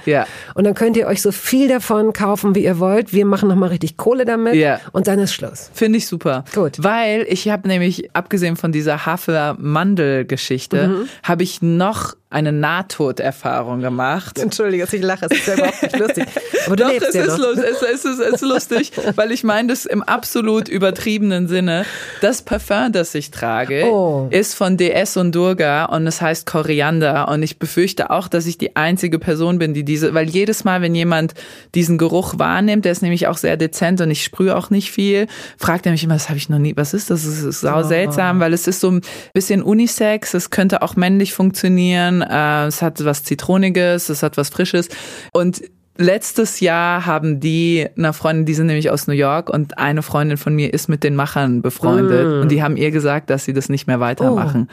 und 0.54 0.64
dann 0.64 0.74
könnt 0.74 0.96
ihr 0.96 1.06
euch 1.06 1.22
so 1.22 1.32
viel 1.32 1.68
davon 1.68 2.12
kaufen, 2.12 2.54
wie 2.54 2.64
ihr 2.64 2.78
wollt. 2.78 3.12
Wir 3.12 3.24
machen 3.26 3.48
noch 3.48 3.56
mal 3.56 3.68
richtig 3.68 3.96
Kohle 3.96 4.24
damit 4.24 4.54
und 4.92 5.06
dann 5.06 5.18
ist 5.18 5.32
Schluss. 5.32 5.70
Finde 5.72 5.98
ich 5.98 6.06
super. 6.06 6.44
Gut. 6.54 6.82
Weil 6.82 7.24
ich 7.28 7.48
habe 7.48 7.68
nämlich, 7.68 8.10
abgesehen 8.14 8.56
von 8.56 8.72
dieser 8.72 9.06
Hafer-Mandel-Geschichte, 9.06 10.88
Mhm. 10.88 11.08
habe 11.22 11.42
ich 11.42 11.62
noch 11.62 12.14
eine 12.30 12.52
Nahtoderfahrung 12.52 13.80
gemacht. 13.80 14.38
Entschuldige, 14.42 14.84
dass 14.84 14.92
ich 14.92 15.02
lache, 15.02 15.26
es 15.30 15.38
ist 15.38 15.46
ja 15.46 15.54
überhaupt 15.54 15.82
nicht 15.82 15.98
lustig. 15.98 16.24
Aber 16.66 16.76
du 16.76 16.84
Doch, 16.84 16.92
lebst 16.92 17.08
es 17.08 17.14
ja 17.14 17.24
ist, 17.24 17.38
lust, 17.38 17.58
es, 17.58 17.82
es, 17.82 18.04
ist, 18.04 18.20
es 18.20 18.32
ist 18.34 18.40
lustig, 18.42 18.92
weil 19.16 19.32
ich 19.32 19.44
meine 19.44 19.68
das 19.68 19.86
im 19.86 20.02
absolut 20.02 20.68
übertriebenen 20.68 21.48
Sinne. 21.48 21.86
Das 22.20 22.42
Parfum, 22.42 22.92
das 22.92 23.14
ich 23.14 23.30
trage, 23.30 23.86
Oh. 23.90 24.28
ist 24.30 24.54
von 24.54 24.76
DS 24.76 25.16
und 25.16 25.34
Durga 25.34 25.86
und 25.86 26.06
es 26.06 26.20
heißt 26.20 26.44
Koriander 26.46 27.28
und 27.28 27.42
ich 27.42 27.58
befürchte 27.58 28.10
auch, 28.10 28.28
dass 28.28 28.46
ich 28.46 28.58
die 28.58 28.76
einzige 28.76 29.18
Person 29.18 29.58
bin, 29.58 29.72
die 29.72 29.84
diese, 29.84 30.12
weil 30.12 30.28
jedes 30.28 30.64
Mal, 30.64 30.82
wenn 30.82 30.94
jemand 30.94 31.32
diesen 31.74 31.96
Geruch 31.96 32.38
wahrnimmt, 32.38 32.84
der 32.84 32.92
ist 32.92 33.02
nämlich 33.02 33.26
auch 33.26 33.38
sehr 33.38 33.56
dezent 33.56 34.00
und 34.00 34.10
ich 34.10 34.22
sprühe 34.22 34.54
auch 34.54 34.68
nicht 34.70 34.90
viel, 34.90 35.26
fragt 35.56 35.86
er 35.86 35.92
mich 35.92 36.04
immer, 36.04 36.14
das 36.14 36.28
habe 36.28 36.36
ich 36.38 36.48
noch 36.50 36.58
nie, 36.58 36.76
was 36.76 36.92
ist 36.92 37.10
das? 37.10 37.24
Das 37.24 37.38
ist 37.42 37.60
sau 37.60 37.82
seltsam, 37.82 38.40
weil 38.40 38.52
es 38.52 38.66
ist 38.66 38.80
so 38.80 38.90
ein 38.90 39.00
bisschen 39.32 39.62
Unisex, 39.62 40.34
es 40.34 40.50
könnte 40.50 40.82
auch 40.82 40.94
männlich 40.96 41.32
funktionieren, 41.32 42.17
äh, 42.22 42.66
es 42.66 42.82
hat 42.82 43.04
was 43.04 43.24
Zitroniges, 43.24 44.08
es 44.08 44.22
hat 44.22 44.36
was 44.36 44.50
Frisches 44.50 44.88
und 45.32 45.62
Letztes 46.00 46.60
Jahr 46.60 47.06
haben 47.06 47.40
die, 47.40 47.88
eine 47.96 48.12
Freundin, 48.12 48.46
die 48.46 48.54
sind 48.54 48.68
nämlich 48.68 48.88
aus 48.88 49.08
New 49.08 49.14
York 49.14 49.50
und 49.50 49.78
eine 49.78 50.02
Freundin 50.02 50.36
von 50.36 50.54
mir 50.54 50.72
ist 50.72 50.88
mit 50.88 51.02
den 51.02 51.16
Machern 51.16 51.60
befreundet 51.60 52.40
und 52.40 52.52
die 52.52 52.62
haben 52.62 52.76
ihr 52.76 52.92
gesagt, 52.92 53.30
dass 53.30 53.44
sie 53.44 53.52
das 53.52 53.68
nicht 53.68 53.88
mehr 53.88 53.98
weitermachen. 53.98 54.68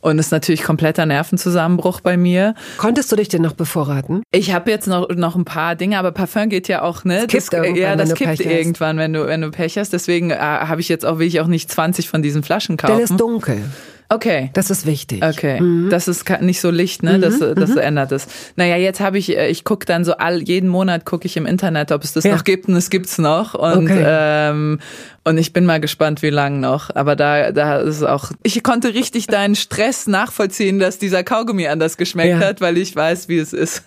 Und 0.00 0.20
es 0.20 0.26
ist 0.26 0.30
natürlich 0.30 0.62
kompletter 0.62 1.04
Nervenzusammenbruch 1.04 2.00
bei 2.00 2.16
mir. 2.16 2.54
Konntest 2.76 3.10
du 3.10 3.16
dich 3.16 3.26
denn 3.26 3.42
noch 3.42 3.54
bevorraten? 3.54 4.22
Ich 4.30 4.54
habe 4.54 4.70
jetzt 4.70 4.86
noch, 4.86 5.08
noch 5.08 5.34
ein 5.34 5.44
paar 5.44 5.74
Dinge, 5.74 5.98
aber 5.98 6.12
Parfum 6.12 6.48
geht 6.48 6.68
ja 6.68 6.82
auch, 6.82 7.02
ne? 7.02 7.26
kippt 7.26 7.52
irgendwann, 7.52 7.74
ja, 7.74 7.96
das 7.96 8.14
kippt 8.14 8.38
irgendwann, 8.38 8.98
wenn 8.98 9.12
du, 9.12 9.26
wenn 9.26 9.40
du 9.40 9.50
Pech 9.50 9.76
hast. 9.78 9.92
Deswegen 9.92 10.30
äh, 10.30 10.36
habe 10.36 10.80
ich 10.80 10.88
jetzt 10.88 11.04
auch, 11.04 11.18
will 11.18 11.26
ich 11.26 11.40
auch 11.40 11.48
nicht 11.48 11.72
20 11.72 12.08
von 12.08 12.22
diesen 12.22 12.44
Flaschen 12.44 12.76
Denn 12.76 12.88
kaufen. 12.88 13.02
es 13.02 13.10
ist 13.10 13.18
dunkel. 13.18 13.64
Okay. 14.10 14.48
Das 14.54 14.70
ist 14.70 14.86
wichtig. 14.86 15.22
Okay, 15.22 15.60
Mhm. 15.60 15.90
das 15.90 16.08
ist 16.08 16.24
nicht 16.40 16.60
so 16.62 16.70
Licht, 16.70 17.02
ne? 17.02 17.18
Das, 17.18 17.40
das 17.40 17.76
ändert 17.76 18.10
es. 18.12 18.26
Naja, 18.56 18.76
jetzt 18.76 19.00
habe 19.00 19.18
ich, 19.18 19.36
äh, 19.36 19.48
ich 19.48 19.64
gucke 19.64 19.84
dann 19.84 20.04
so 20.04 20.14
all 20.14 20.40
jeden 20.42 20.68
Monat 20.70 21.04
gucke 21.04 21.26
ich 21.26 21.36
im 21.36 21.44
Internet, 21.44 21.92
ob 21.92 22.04
es 22.04 22.14
das 22.14 22.24
Ja. 22.24 22.34
noch 22.34 22.44
gibt 22.44 22.68
und 22.68 22.76
es 22.76 22.88
gibt's 22.88 23.18
noch 23.18 23.52
und 23.54 23.84
Okay. 23.90 24.02
ähm, 24.06 24.78
und 25.24 25.36
ich 25.36 25.52
bin 25.52 25.66
mal 25.66 25.78
gespannt, 25.78 26.22
wie 26.22 26.30
lang 26.30 26.58
noch. 26.60 26.88
Aber 26.96 27.14
da, 27.16 27.52
da 27.52 27.80
ist 27.80 28.02
auch, 28.02 28.30
ich 28.42 28.62
konnte 28.62 28.94
richtig 28.94 29.26
deinen 29.26 29.56
Stress 29.56 30.06
nachvollziehen, 30.06 30.78
dass 30.78 30.98
dieser 30.98 31.22
Kaugummi 31.22 31.66
anders 31.68 31.98
geschmeckt 31.98 32.40
Ja. 32.40 32.46
hat, 32.48 32.62
weil 32.62 32.78
ich 32.78 32.96
weiß, 32.96 33.28
wie 33.28 33.36
es 33.38 33.52
ist. 33.52 33.82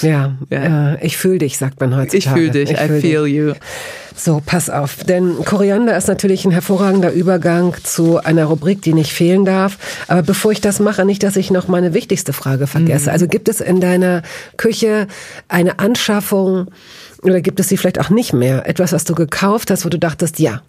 Ja, 0.00 0.36
Ja. 0.50 0.94
Äh, 0.94 1.06
ich 1.06 1.18
fühle 1.18 1.38
dich, 1.38 1.58
sagt 1.58 1.78
man 1.80 1.94
heutzutage. 1.94 2.16
Ich 2.16 2.28
fühle 2.28 2.50
dich, 2.52 2.70
I 2.70 2.86
fühl 2.86 3.00
feel 3.02 3.26
you. 3.26 3.52
So, 4.16 4.42
pass 4.44 4.70
auf. 4.70 5.04
Denn 5.04 5.44
Koriander 5.44 5.96
ist 5.96 6.08
natürlich 6.08 6.44
ein 6.46 6.50
hervorragender 6.50 7.12
Übergang 7.12 7.74
zu 7.82 8.18
einer 8.18 8.46
Rubrik, 8.46 8.80
die 8.80 8.94
nicht 8.94 9.12
fehlen 9.12 9.44
darf. 9.44 9.78
Aber 10.08 10.22
bevor 10.22 10.52
ich 10.52 10.60
das 10.60 10.80
mache, 10.80 11.04
nicht, 11.04 11.22
dass 11.22 11.36
ich 11.36 11.50
noch 11.50 11.68
meine 11.68 11.92
wichtigste 11.92 12.32
Frage 12.32 12.66
vergesse. 12.66 13.12
Also 13.12 13.28
gibt 13.28 13.48
es 13.48 13.60
in 13.60 13.80
deiner 13.80 14.22
Küche 14.56 15.06
eine 15.48 15.78
Anschaffung 15.78 16.68
oder 17.22 17.40
gibt 17.40 17.60
es 17.60 17.68
sie 17.68 17.76
vielleicht 17.76 18.00
auch 18.00 18.10
nicht 18.10 18.32
mehr? 18.32 18.66
Etwas, 18.66 18.92
was 18.92 19.04
du 19.04 19.14
gekauft 19.14 19.70
hast, 19.70 19.84
wo 19.84 19.90
du 19.90 19.98
dachtest, 19.98 20.38
ja, 20.38 20.62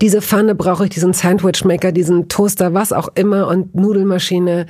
diese 0.00 0.22
Pfanne 0.22 0.54
brauche 0.54 0.84
ich, 0.84 0.90
diesen 0.90 1.12
Sandwichmaker, 1.12 1.92
diesen 1.92 2.28
Toaster, 2.28 2.74
was 2.74 2.92
auch 2.92 3.08
immer 3.14 3.48
und 3.48 3.74
Nudelmaschine. 3.74 4.66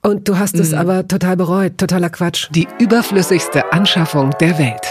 Und 0.00 0.28
du 0.28 0.38
hast 0.38 0.54
es 0.54 0.72
aber 0.72 1.06
total 1.06 1.36
bereut. 1.36 1.76
Totaler 1.76 2.08
Quatsch. 2.08 2.48
Die 2.54 2.68
überflüssigste 2.78 3.72
Anschaffung 3.72 4.30
der 4.40 4.58
Welt. 4.58 4.86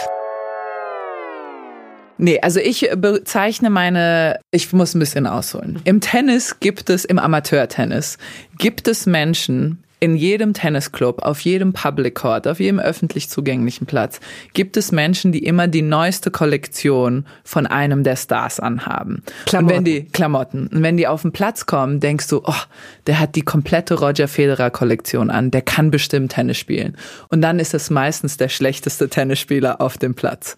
Nee, 2.18 2.40
also 2.42 2.60
ich 2.60 2.90
bezeichne 2.98 3.70
meine, 3.70 4.40
ich 4.52 4.72
muss 4.74 4.96
ein 4.96 5.00
bisschen 5.00 5.28
ausholen. 5.28 5.80
Im 5.84 6.02
Tennis 6.02 6.60
gibt 6.60 6.90
es, 6.90 7.06
im 7.06 7.20
Amateurtennis, 7.20 8.18
gibt 8.58 8.88
es 8.88 9.06
Menschen, 9.06 9.84
in 10.00 10.16
jedem 10.16 10.54
Tennisclub, 10.54 11.24
auf 11.24 11.40
jedem 11.42 11.74
Public 11.74 12.16
Court, 12.16 12.48
auf 12.48 12.60
jedem 12.60 12.80
öffentlich 12.80 13.30
zugänglichen 13.30 13.88
Platz, 13.88 14.20
gibt 14.54 14.78
es 14.78 14.92
Menschen, 14.92 15.32
die 15.32 15.44
immer 15.44 15.68
die 15.68 15.82
neueste 15.82 16.30
Kollektion 16.30 17.26
von 17.44 17.66
einem 17.66 18.04
der 18.04 18.16
Stars 18.16 18.60
anhaben. 18.60 19.24
Klamotten. 19.46 19.66
Und 19.66 19.76
wenn 19.76 19.84
die 19.86 20.06
Klamotten, 20.06 20.68
und 20.68 20.84
wenn 20.84 20.98
die 20.98 21.08
auf 21.08 21.24
den 21.24 21.32
Platz 21.32 21.66
kommen, 21.66 22.00
denkst 22.00 22.28
du, 22.28 22.42
oh, 22.44 22.54
der 23.08 23.20
hat 23.20 23.36
die 23.36 23.42
komplette 23.42 23.96
Roger 23.96 24.28
Federer 24.28 24.70
Kollektion 24.70 25.32
an, 25.32 25.50
der 25.50 25.64
kann 25.64 25.90
bestimmt 25.90 26.34
Tennis 26.34 26.58
spielen. 26.58 26.96
Und 27.30 27.42
dann 27.42 27.60
ist 27.60 27.74
es 27.74 27.90
meistens 27.90 28.38
der 28.38 28.50
schlechteste 28.50 29.10
Tennisspieler 29.10 29.82
auf 29.82 29.98
dem 29.98 30.14
Platz. 30.14 30.56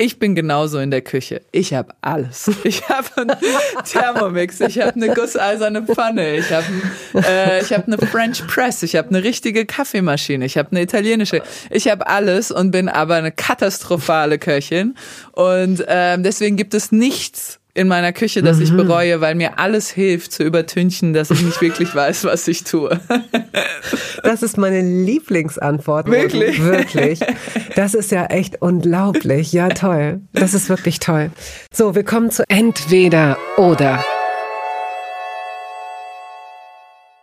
Ich 0.00 0.20
bin 0.20 0.36
genauso 0.36 0.78
in 0.78 0.92
der 0.92 1.02
Küche. 1.02 1.42
Ich 1.50 1.74
habe 1.74 1.92
alles. 2.00 2.50
Ich 2.64 2.88
habe 2.88 3.08
einen 3.16 3.36
Thermomix, 3.84 4.60
ich 4.60 4.78
habe 4.78 4.94
eine 4.94 5.14
gusseiserne 5.14 5.82
Pfanne, 5.82 6.36
ich 6.36 6.52
habe 6.52 6.66
äh, 7.14 7.62
ich 7.62 7.72
habe 7.72 7.86
eine 7.86 7.98
French 7.98 8.46
Press, 8.46 8.82
ich 8.82 8.94
habe 8.94 9.08
eine 9.08 9.24
richtige 9.24 9.64
Kaffeemaschine, 9.64 10.44
ich 10.44 10.58
habe 10.58 10.70
eine 10.70 10.82
italienische. 10.82 11.42
Ich 11.70 11.88
habe 11.88 12.06
alles 12.06 12.50
und 12.50 12.70
bin 12.70 12.88
aber 12.88 13.14
eine 13.14 13.32
katastrophale 13.32 14.38
Köchin 14.38 14.94
und 15.32 15.84
ähm, 15.88 16.22
deswegen 16.22 16.56
gibt 16.56 16.74
es 16.74 16.92
nichts 16.92 17.57
in 17.78 17.88
meiner 17.88 18.12
Küche, 18.12 18.42
das 18.42 18.58
ich 18.60 18.74
bereue, 18.76 19.20
weil 19.20 19.34
mir 19.34 19.58
alles 19.58 19.88
hilft 19.90 20.32
zu 20.32 20.42
übertünchen, 20.42 21.12
dass 21.12 21.30
ich 21.30 21.42
nicht 21.42 21.60
wirklich 21.62 21.94
weiß, 21.94 22.24
was 22.24 22.46
ich 22.48 22.64
tue. 22.64 23.00
Das 24.22 24.42
ist 24.42 24.58
meine 24.58 24.82
Lieblingsantwort. 24.82 26.08
Wirklich? 26.10 26.62
Wirklich. 26.62 27.20
Das 27.76 27.94
ist 27.94 28.10
ja 28.10 28.26
echt 28.26 28.60
unglaublich. 28.60 29.52
Ja, 29.52 29.68
toll. 29.68 30.20
Das 30.32 30.52
ist 30.54 30.68
wirklich 30.68 30.98
toll. 30.98 31.30
So, 31.72 31.94
wir 31.94 32.04
kommen 32.04 32.30
zu 32.30 32.42
Entweder 32.48 33.38
oder. 33.56 34.04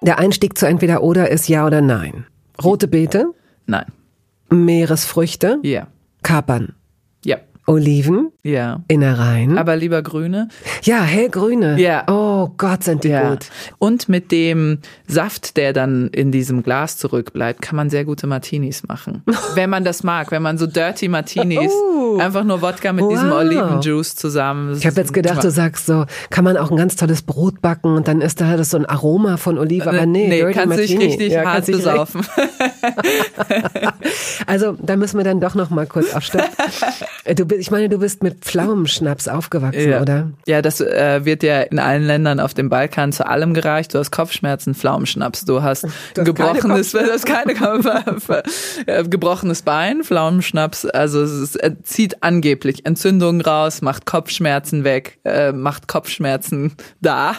der 0.01 0.19
Einstieg 0.19 0.57
zu 0.57 0.67
entweder 0.67 1.01
oder 1.03 1.31
ist 1.31 1.49
ja 1.49 1.65
oder 1.65 1.81
nein. 1.81 2.25
Rote 2.63 2.87
Beete, 2.87 3.25
Nein. 3.65 3.85
Meeresfrüchte, 4.49 5.57
Ja. 5.63 5.87
Kapern. 6.21 6.75
Oliven, 7.67 8.31
Ja. 8.43 8.81
Innereien. 8.87 9.57
Aber 9.57 9.75
lieber 9.75 10.01
grüne. 10.03 10.49
ja, 10.83 11.01
hellgrüne. 11.01 11.79
Ja. 11.79 12.03
Oh 12.07 12.24
Gott, 12.57 12.83
sind 12.83 13.03
die 13.03 13.09
Ja. 13.09 13.29
gut. 13.29 13.45
Und 13.79 14.09
mit 14.09 14.31
dem 14.31 14.79
Saft, 15.07 15.57
der 15.57 15.73
dann 15.73 16.07
in 16.09 16.31
diesem 16.31 16.63
Glas 16.63 16.97
zurückbleibt, 16.97 17.61
kann 17.61 17.75
man 17.75 17.89
sehr 17.89 18.05
gute 18.05 18.27
Martinis 18.27 18.83
machen. 18.87 19.23
wenn 19.55 19.69
man 19.69 19.83
das 19.83 20.03
mag, 20.03 20.31
wenn 20.31 20.41
man 20.41 20.57
so 20.57 20.67
Dirty 20.67 21.07
Martinis, 21.07 21.71
Oh. 21.71 22.17
einfach 22.19 22.43
nur 22.43 22.61
Wodka 22.61 22.93
mit 22.93 23.09
diesem 23.11 23.29
Wow. 23.29 23.39
Olivenjuice 23.39 24.15
zusammen. 24.15 24.75
Ich 24.77 24.85
habe 24.85 24.95
jetzt 25.01 25.13
gedacht, 25.13 25.43
du 25.43 25.51
sagst 25.51 25.85
so, 25.85 26.05
kann 26.29 26.43
man 26.43 26.57
auch 26.57 26.71
ein 26.71 26.77
ganz 26.77 26.95
tolles 26.95 27.21
Brot 27.21 27.61
backen 27.61 27.95
und 27.95 28.07
dann 28.07 28.21
ist 28.21 28.41
da 28.41 28.57
das 28.57 28.69
so 28.69 28.77
ein 28.77 28.85
Aroma 28.85 29.37
von 29.37 29.57
Olive, 29.57 29.87
aber 29.89 30.05
nee, 30.05 30.27
nee, 30.27 30.39
Dirty 30.39 30.53
kannst 30.53 30.77
dich 30.79 30.91
Martini. 30.91 31.05
richtig 31.11 31.31
Ja, 31.33 31.45
hart 31.45 31.67
dich 31.67 31.75
besaufen. 31.77 32.21
Also, 34.47 34.77
da 34.81 34.95
müssen 34.95 35.17
wir 35.17 35.23
dann 35.23 35.39
doch 35.39 35.55
noch 35.55 35.69
mal 35.69 35.85
kurz 35.87 36.13
auf 36.13 36.23
Stopp. 36.23 36.43
Du, 37.35 37.45
bist- 37.45 37.59
ich 37.61 37.71
meine, 37.71 37.89
du 37.89 37.97
bist 37.97 38.21
mit 38.21 38.45
Pflaumenschnaps 38.45 39.27
aufgewachsen, 39.27 39.89
Ja. 39.89 40.01
oder? 40.01 40.29
Ja, 40.45 40.61
das 40.61 40.79
äh, 40.79 41.25
wird 41.25 41.41
ja 41.41 41.61
in 41.61 41.79
allen 41.79 42.03
Ländern 42.03 42.34
auf 42.39 42.53
dem 42.53 42.69
Balkan 42.69 43.11
zu 43.11 43.27
allem 43.27 43.53
gereicht. 43.53 43.93
Du 43.93 43.99
hast 43.99 44.11
Kopfschmerzen, 44.11 44.75
Pflaumenschnaps, 44.75 45.45
du 45.45 45.61
hast, 45.61 45.85
ein 45.85 46.25
gebrochenes, 46.25 46.93
hast 46.93 47.25
keine 47.25 47.53
äh, 48.85 49.03
gebrochenes 49.03 49.61
Bein, 49.61 50.03
Pflaumenschnaps. 50.03 50.85
Also 50.85 51.21
es 51.21 51.31
ist, 51.31 51.55
äh, 51.63 51.75
zieht 51.83 52.23
angeblich 52.23 52.85
Entzündungen 52.85 53.41
raus, 53.41 53.81
macht 53.81 54.05
Kopfschmerzen 54.05 54.83
weg, 54.83 55.19
äh, 55.23 55.51
macht 55.51 55.87
Kopfschmerzen 55.87 56.73
da. 57.01 57.35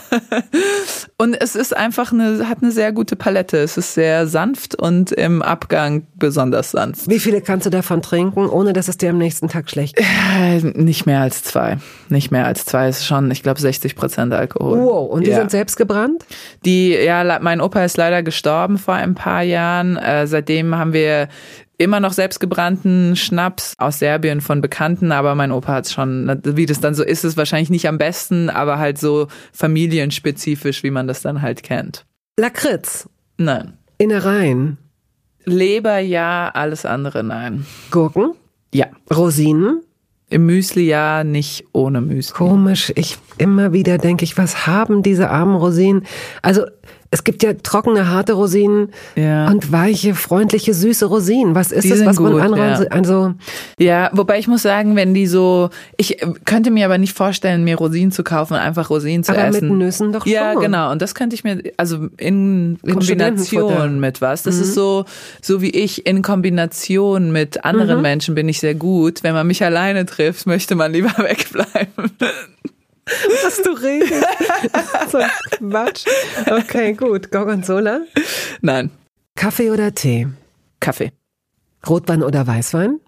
Und 1.19 1.35
es 1.35 1.57
ist 1.57 1.77
einfach 1.77 2.13
eine, 2.13 2.49
hat 2.49 2.59
eine 2.63 2.73
sehr 2.73 2.93
gute 2.93 3.17
Palette. 3.17 3.59
Es 3.59 3.77
ist 3.77 3.95
sehr 3.95 4.27
sanft 4.27 4.75
und 4.75 5.13
im 5.13 5.43
Abgang 5.43 6.07
besonders 6.17 6.73
sanft. 6.73 7.09
Wie 7.09 7.19
viele 7.19 7.41
kannst 7.41 7.67
du 7.67 7.71
davon 7.71 8.03
trinken, 8.03 8.49
ohne 8.49 8.73
dass 8.73 8.89
es 8.89 8.99
dir 8.99 9.11
am 9.11 9.19
nächsten 9.19 9.49
Tag 9.49 9.71
schlecht 9.71 9.97
geht? 9.97 10.07
Äh, 10.07 10.61
Nicht 10.75 11.07
mehr 11.07 11.21
als 11.21 11.43
zwei. 11.43 11.79
Nicht 12.09 12.31
mehr 12.31 12.47
als 12.47 12.65
zwei 12.67 12.89
ist 12.89 13.07
schon, 13.07 13.31
ich 13.31 13.43
glaube, 13.43 13.61
60 13.61 13.97
Prozent 13.97 14.33
Alkohol. 14.33 14.79
Wow, 14.87 15.11
und 15.11 15.27
die 15.27 15.31
ja. 15.31 15.37
sind 15.37 15.51
selbst 15.51 15.77
gebrannt? 15.77 16.25
Die, 16.65 16.91
ja, 16.91 17.39
mein 17.41 17.61
Opa 17.61 17.85
ist 17.85 17.97
leider 17.97 18.23
gestorben 18.23 18.79
vor 18.79 18.95
ein 18.95 19.15
paar 19.15 19.43
Jahren. 19.43 19.97
Äh, 19.97 20.27
seitdem 20.27 20.77
haben 20.77 20.93
wir 20.93 21.29
immer 21.79 22.01
noch 22.01 22.13
selbstgebrannten 22.13 23.17
Schnaps 23.17 23.75
aus 23.79 23.99
Serbien 23.99 24.41
von 24.41 24.61
Bekannten, 24.61 25.13
aber 25.13 25.35
mein 25.35 25.53
Opa 25.53 25.75
hat 25.75 25.89
schon, 25.89 26.41
wie 26.45 26.67
das 26.67 26.81
dann 26.81 26.95
so 26.95 27.05
ist, 27.05 27.25
ist 27.25 27.37
wahrscheinlich 27.37 27.71
nicht 27.71 27.87
am 27.89 27.99
besten, 27.99 28.49
aber 28.49 28.79
halt 28.79 28.99
so 28.99 29.29
familienspezifisch, 29.53 30.83
wie 30.83 30.91
man 30.91 31.07
das 31.07 31.23
dann 31.23 31.43
halt 31.43 31.63
kennt. 31.63 32.07
Lakritz, 32.39 33.09
Nein. 33.39 33.75
Innereien, 33.99 34.79
Leber 35.45 35.99
ja, 35.99 36.51
alles 36.53 36.85
andere 36.85 37.23
nein. 37.23 37.65
Gurken, 37.91 38.33
Ja. 38.75 38.87
Rosinen. 39.15 39.81
Im 40.29 40.47
Müsli 40.47 40.87
ja, 40.87 41.23
nicht 41.23 41.67
ohne 41.73 42.01
Müsli. 42.01 42.35
Komisch, 42.35 42.93
ich 42.97 43.19
immer 43.39 43.73
wieder 43.73 43.97
denke 43.99 44.25
ich, 44.25 44.37
was 44.37 44.67
haben 44.67 45.03
diese 45.03 45.31
armen 45.31 45.55
Rosinen? 45.55 46.05
Also 46.43 46.63
es 47.11 47.25
gibt 47.25 47.43
ja 47.43 47.53
trockene, 47.55 48.09
harte 48.09 48.33
Rosinen 48.35 48.91
Ja. 49.15 49.49
und 49.49 49.71
weiche, 49.73 50.15
freundliche, 50.15 50.75
süße 50.75 51.07
Rosinen. 51.07 51.55
Was 51.55 51.73
ist 51.73 51.85
Die 51.85 51.89
das, 51.91 51.99
sind 51.99 52.07
was 52.09 52.19
man 52.21 52.33
gut, 52.33 52.41
anrollt? 52.43 52.81
ja. 52.81 52.87
Also 52.91 53.35
Ja, 53.79 54.11
wobei 54.13 54.39
ich 54.39 54.49
muss 54.49 54.63
sagen, 54.63 54.97
wenn 54.97 55.15
die 55.15 55.27
so, 55.27 55.71
ich 55.97 56.19
könnte 56.45 56.71
mir 56.71 56.85
aber 56.87 56.99
nicht 56.99 57.17
vorstellen, 57.17 57.65
mir 57.65 57.77
Rosinen 57.77 58.13
zu 58.13 58.25
kaufen, 58.25 58.55
einfach 58.55 58.91
Rosinen 58.91 59.25
zu 59.25 59.33
aber 59.33 59.47
essen. 59.49 59.69
mit 59.69 59.79
Nüssen 59.79 60.13
doch 60.13 60.25
schon. 60.25 60.33
Ja, 60.33 60.55
genau. 60.55 60.91
Und 60.93 61.01
das 61.03 61.15
könnte 61.15 61.35
ich 61.35 61.45
mir, 61.45 61.63
also 61.77 62.09
in. 62.17 62.79
Kombination 62.87 64.01
mit 64.01 64.21
was. 64.21 64.45
Mhm. 64.45 64.49
Das 64.51 64.59
ist 64.59 64.75
so, 64.75 65.05
so 65.43 65.63
wie 65.63 65.71
ich 65.71 66.07
in 66.07 66.23
Kombination 66.23 67.33
mit 67.33 67.57
Mhm. 67.57 67.61
anderen 67.63 68.03
Menschen 68.03 68.35
bin 68.35 68.49
ich 68.49 68.61
sehr 68.61 68.75
gut. 68.75 69.23
Wenn 69.23 69.35
man 69.35 69.47
mich 69.47 69.63
alleine 69.65 70.07
trifft, 70.07 70.47
möchte 70.47 70.75
man 70.75 70.93
lieber 70.93 71.09
wegbleiben. 71.19 72.11
Was 73.45 73.63
du 73.63 73.71
redest. 73.71 74.27
so 75.11 75.19
Quatsch. 75.59 76.07
Okay, 76.51 76.93
gut. 76.93 77.31
Gorgonzola. 77.31 78.01
Nein, 78.63 78.91
Kaffee 79.37 79.71
oder 79.71 79.95
Tee? 79.95 80.27
Kaffee, 80.81 81.13
Rotwein 81.89 82.23
oder 82.23 82.47
Weißwein? 82.47 83.01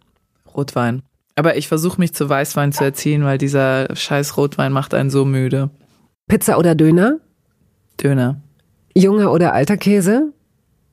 Rotwein. 0.55 1.03
Aber 1.35 1.57
ich 1.57 1.69
versuche 1.69 2.01
mich 2.01 2.15
zu 2.15 2.29
Weißwein 2.29 2.73
zu 2.73 2.85
erziehen, 2.85 3.25
weil 3.25 3.39
dieser 3.39 3.95
scheiß 3.95 4.37
Rotwein 4.37 4.73
macht 4.73 4.95
einen 4.95 5.11
so 5.11 5.25
müde. 5.25 5.71
Pizza 6.29 6.59
oder 6.59 6.75
Döner? 6.75 7.19
Döner. 8.03 8.41
Junger 8.95 9.33
oder 9.33 9.53
alter 9.53 9.77
Käse? 9.77 10.33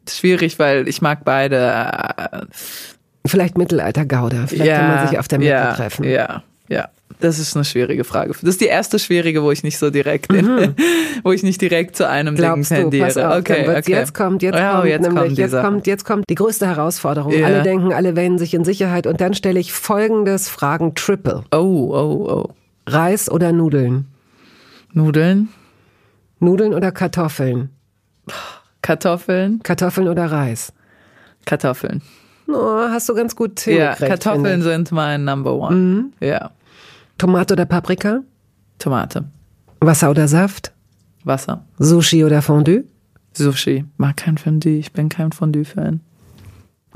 Schwierig, 0.07 0.59
weil 0.59 0.87
ich 0.87 1.01
mag 1.01 1.25
beide. 1.25 2.47
Vielleicht 3.25 3.57
Mittelalter 3.57 4.05
Gouda. 4.05 4.47
Vielleicht 4.47 4.71
kann 4.71 4.87
man 4.87 5.07
sich 5.07 5.19
auf 5.19 5.27
der 5.27 5.39
Mitte 5.39 5.51
ja, 5.51 5.73
treffen. 5.73 6.03
Ja, 6.03 6.43
ja. 6.69 6.89
Das 7.19 7.39
ist 7.39 7.55
eine 7.55 7.63
schwierige 7.63 8.03
Frage. 8.03 8.31
Das 8.31 8.43
ist 8.43 8.61
die 8.61 8.65
erste 8.65 8.99
schwierige, 8.99 9.41
wo 9.41 9.51
ich 9.51 9.63
nicht 9.63 9.77
so 9.77 9.89
direkt, 9.89 10.27
wo 11.23 11.31
ich 11.31 11.43
nicht 11.43 11.61
direkt 11.61 11.95
zu 11.95 12.07
einem 12.09 12.33
Mhm. 12.33 12.37
Glaubst 12.37 12.71
Ding 12.71 12.77
du, 12.77 12.83
tendiere. 12.83 13.05
pass 13.05 13.17
auf, 13.17 13.39
okay, 13.39 13.69
okay. 13.69 13.91
jetzt 13.91 14.13
kommt, 14.13 14.41
jetzt 14.43 14.57
Ja, 14.57 14.75
kommt, 14.77 14.89
jetzt 14.89 15.01
nämlich, 15.01 15.23
kommt 15.23 15.37
die 15.37 15.41
jetzt 15.41 15.61
kommt, 15.61 15.87
jetzt 15.87 16.05
kommt 16.05 16.29
die 16.29 16.35
größte 16.35 16.67
Herausforderung. 16.67 17.31
Ja. 17.31 17.45
Alle 17.45 17.63
denken, 17.63 17.93
alle 17.93 18.15
wähnen 18.15 18.37
sich 18.37 18.53
in 18.53 18.65
Sicherheit 18.65 19.07
und 19.07 19.21
dann 19.21 19.33
stelle 19.33 19.59
ich 19.59 19.71
folgendes 19.71 20.49
Fragen 20.49 20.93
Triple. 20.95 21.43
Oh, 21.51 21.57
oh, 21.57 22.27
oh. 22.29 22.53
Reis 22.87 23.31
oder 23.31 23.51
Nudeln? 23.51 24.07
Nudeln, 24.93 25.49
Nudeln 26.39 26.73
oder 26.73 26.91
Kartoffeln? 26.91 27.69
Kartoffeln, 28.81 29.61
Kartoffeln 29.63 30.07
oder 30.07 30.31
Reis? 30.31 30.73
Kartoffeln. 31.45 32.01
Oh, 32.47 32.87
hast 32.89 33.09
du 33.09 33.15
ganz 33.15 33.35
gut 33.35 33.65
Ja, 33.65 33.71
hingekriegt, 33.71 33.97
finde 33.97 34.09
Kartoffeln 34.17 34.61
sind 34.61 34.91
mein 34.91 35.23
Number 35.25 35.53
One. 35.55 35.75
Mhm. 35.75 36.13
Ja, 36.19 36.51
Tomate 37.17 37.53
oder 37.53 37.65
Paprika? 37.65 38.21
Tomate, 38.79 39.25
Wasser 39.79 40.09
oder 40.11 40.27
Saft? 40.27 40.71
Wasser, 41.23 41.65
Sushi 41.79 42.23
oder 42.23 42.41
Fondue? 42.41 42.83
Sushi. 43.33 43.83
Mag 43.97 44.17
kein 44.17 44.37
Fondue. 44.37 44.77
Ich 44.77 44.93
bin 44.93 45.09
kein 45.09 45.31
Fondue-Fan. 45.31 45.99